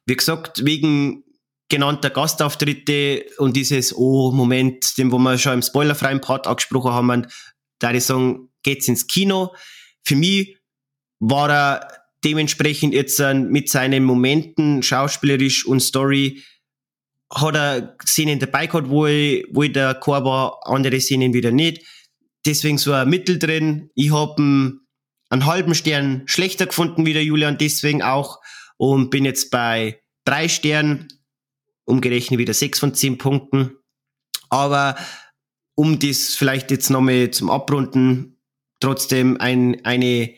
[0.06, 1.24] Wie gesagt, wegen
[1.68, 7.26] genannter Gastauftritte und dieses, oh, Moment, dem, wo wir schon im spoilerfreien Part angesprochen haben,
[7.78, 9.54] da ich sagen, geht's ins Kino.
[10.02, 10.57] Für mich
[11.20, 11.88] war er
[12.24, 16.42] dementsprechend jetzt mit seinen Momenten, schauspielerisch und Story,
[17.32, 21.50] hat er Szenen dabei gehabt, wo, ich, wo ich der Chor war, andere Szenen wieder
[21.50, 21.84] nicht.
[22.46, 23.90] Deswegen so ein Mittel drin.
[23.94, 24.80] Ich habe einen,
[25.28, 28.40] einen halben Stern schlechter gefunden wie der Julian, deswegen auch.
[28.78, 31.08] Und bin jetzt bei drei Sternen,
[31.84, 33.76] umgerechnet wieder sechs von zehn Punkten.
[34.48, 34.96] Aber
[35.74, 38.40] um das vielleicht jetzt nochmal zum Abrunden,
[38.80, 40.34] trotzdem ein, eine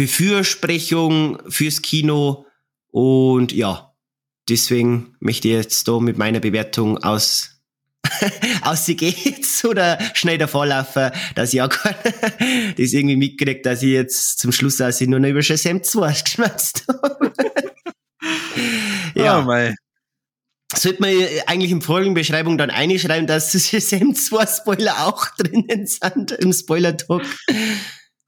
[0.00, 2.46] Befürsprecgung fürs Kino
[2.90, 3.92] und ja,
[4.48, 7.60] deswegen möchte ich jetzt da mit meiner Bewertung aus
[8.62, 11.94] aus sie geht's oder schnell davor laufen, dass ich auch gar
[12.78, 16.12] das irgendwie mitkriegt, dass ich jetzt zum Schluss als ich nur noch über Shazam 2
[16.22, 17.34] geschmerzt habe.
[19.14, 19.46] ja.
[19.46, 19.74] Oh.
[20.74, 21.10] Sollte man
[21.46, 27.26] eigentlich im Folgenbeschreibung dann einschreiben, dass Shazam 2 Spoiler auch drinnen sind im Spoiler-Talk.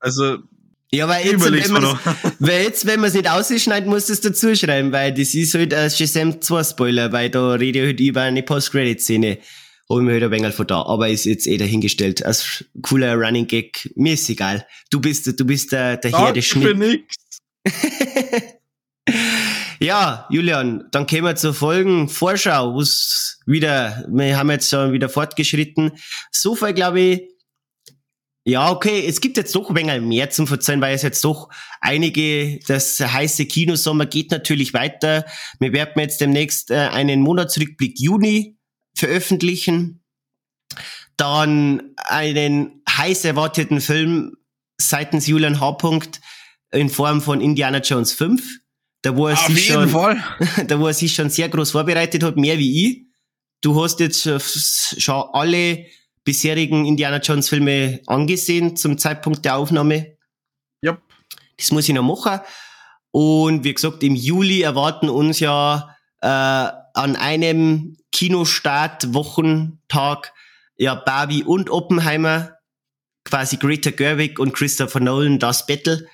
[0.01, 0.37] Also
[0.95, 1.99] ja, weil jetzt, wenn man
[2.39, 5.73] weil jetzt, wenn man es nicht ausschneidet, muss es dazu schreiben, weil das ist halt
[5.73, 9.39] ein Shazam 2 Spoiler, weil da rede ich halt über eine Post-Credit-Szene.
[9.89, 12.25] Hol ich mir halt ein wenig von da, aber ist jetzt eh dahingestellt.
[12.25, 14.67] Als cooler Running Gag, mir ist egal.
[14.91, 17.05] Du bist, du bist der, der Herr des Schnitt.
[19.81, 25.09] ja, Julian, dann kommen wir zur Folgen Vorschau, wo's wieder, wir haben jetzt schon wieder
[25.09, 25.93] fortgeschritten.
[26.31, 27.32] So viel, glaube ich,
[28.45, 31.49] Ja, okay, es gibt jetzt doch ein wenig mehr zum Verzeihen, weil es jetzt doch
[31.81, 35.25] einige, das heiße Kinosommer geht natürlich weiter.
[35.61, 38.59] Wir werden jetzt demnächst äh, einen Monatsrückblick Juni
[38.95, 40.03] veröffentlichen.
[41.17, 44.37] Dann einen heiß erwarteten Film
[44.77, 45.79] seitens Julian H.
[46.73, 48.43] in Form von Indiana Jones 5.
[49.03, 50.23] Da wo er Auf sich schon, Fall.
[50.67, 53.03] da wo er sich schon sehr groß vorbereitet hat, mehr wie ich.
[53.61, 54.29] Du hast jetzt
[55.01, 55.87] schon alle
[56.25, 60.17] bisherigen Indiana Jones Filme angesehen zum Zeitpunkt der Aufnahme.
[60.85, 61.01] Yep.
[61.57, 62.41] Das muss ich noch machen.
[63.11, 70.33] Und wie gesagt, im Juli erwarten uns ja äh, an einem Kinostart, Wochentag,
[70.77, 72.53] ja Barbie und Oppenheimer,
[73.25, 76.07] quasi Greta Gerwig und Christopher Nolan, das Battle.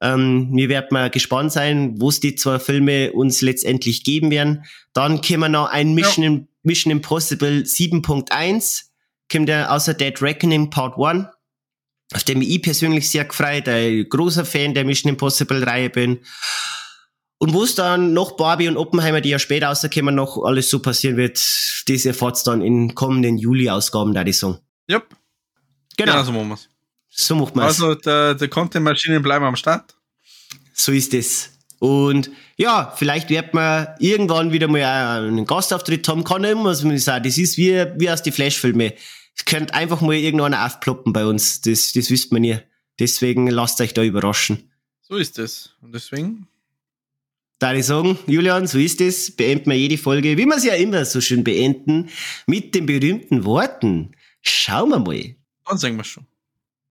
[0.00, 4.64] Ähm, wir werden mal gespannt sein, wo es die zwei Filme uns letztendlich geben werden.
[4.92, 8.85] Dann kommen noch ein Mission, Im- Mission Impossible 7.1,
[9.30, 11.26] kommt ja außer Dead Reckoning Part 1
[12.14, 16.20] auf dem ich persönlich sehr gefreut, ein großer Fan der Mission Impossible Reihe bin.
[17.38, 20.80] Und wo es dann noch Barbie und Oppenheimer, die ja später rauskommen, noch alles so
[20.80, 21.36] passieren wird,
[21.86, 24.58] das erfahrt's dann in kommenden Juli-Ausgaben, da ich sagen.
[24.90, 25.08] Yep.
[25.96, 26.68] Genau, Genau so machen wir's.
[27.10, 27.66] so macht man's.
[27.80, 29.94] Also, der, der Content-Maschinen bleiben am Start.
[30.72, 31.55] So ist es.
[31.78, 37.24] Und ja, vielleicht wird man irgendwann wieder mal einen Gastauftritt haben, kann immer man sagen.
[37.24, 38.92] Das ist wie, wie aus den Flash-Filmen.
[39.36, 41.60] Es könnte einfach mal irgendeiner aufploppen bei uns.
[41.60, 42.58] Das, das wisst man nie.
[42.98, 44.70] Deswegen lasst euch da überraschen.
[45.02, 45.74] So ist es.
[45.82, 46.48] Und deswegen,
[47.58, 50.74] Da ich sagen, Julian, so ist es, beenden wir jede Folge, wie wir sie ja
[50.74, 52.08] immer so schön beenden,
[52.46, 54.12] mit den berühmten Worten.
[54.40, 55.36] Schauen wir mal.
[55.64, 56.26] dann sagen wir schon.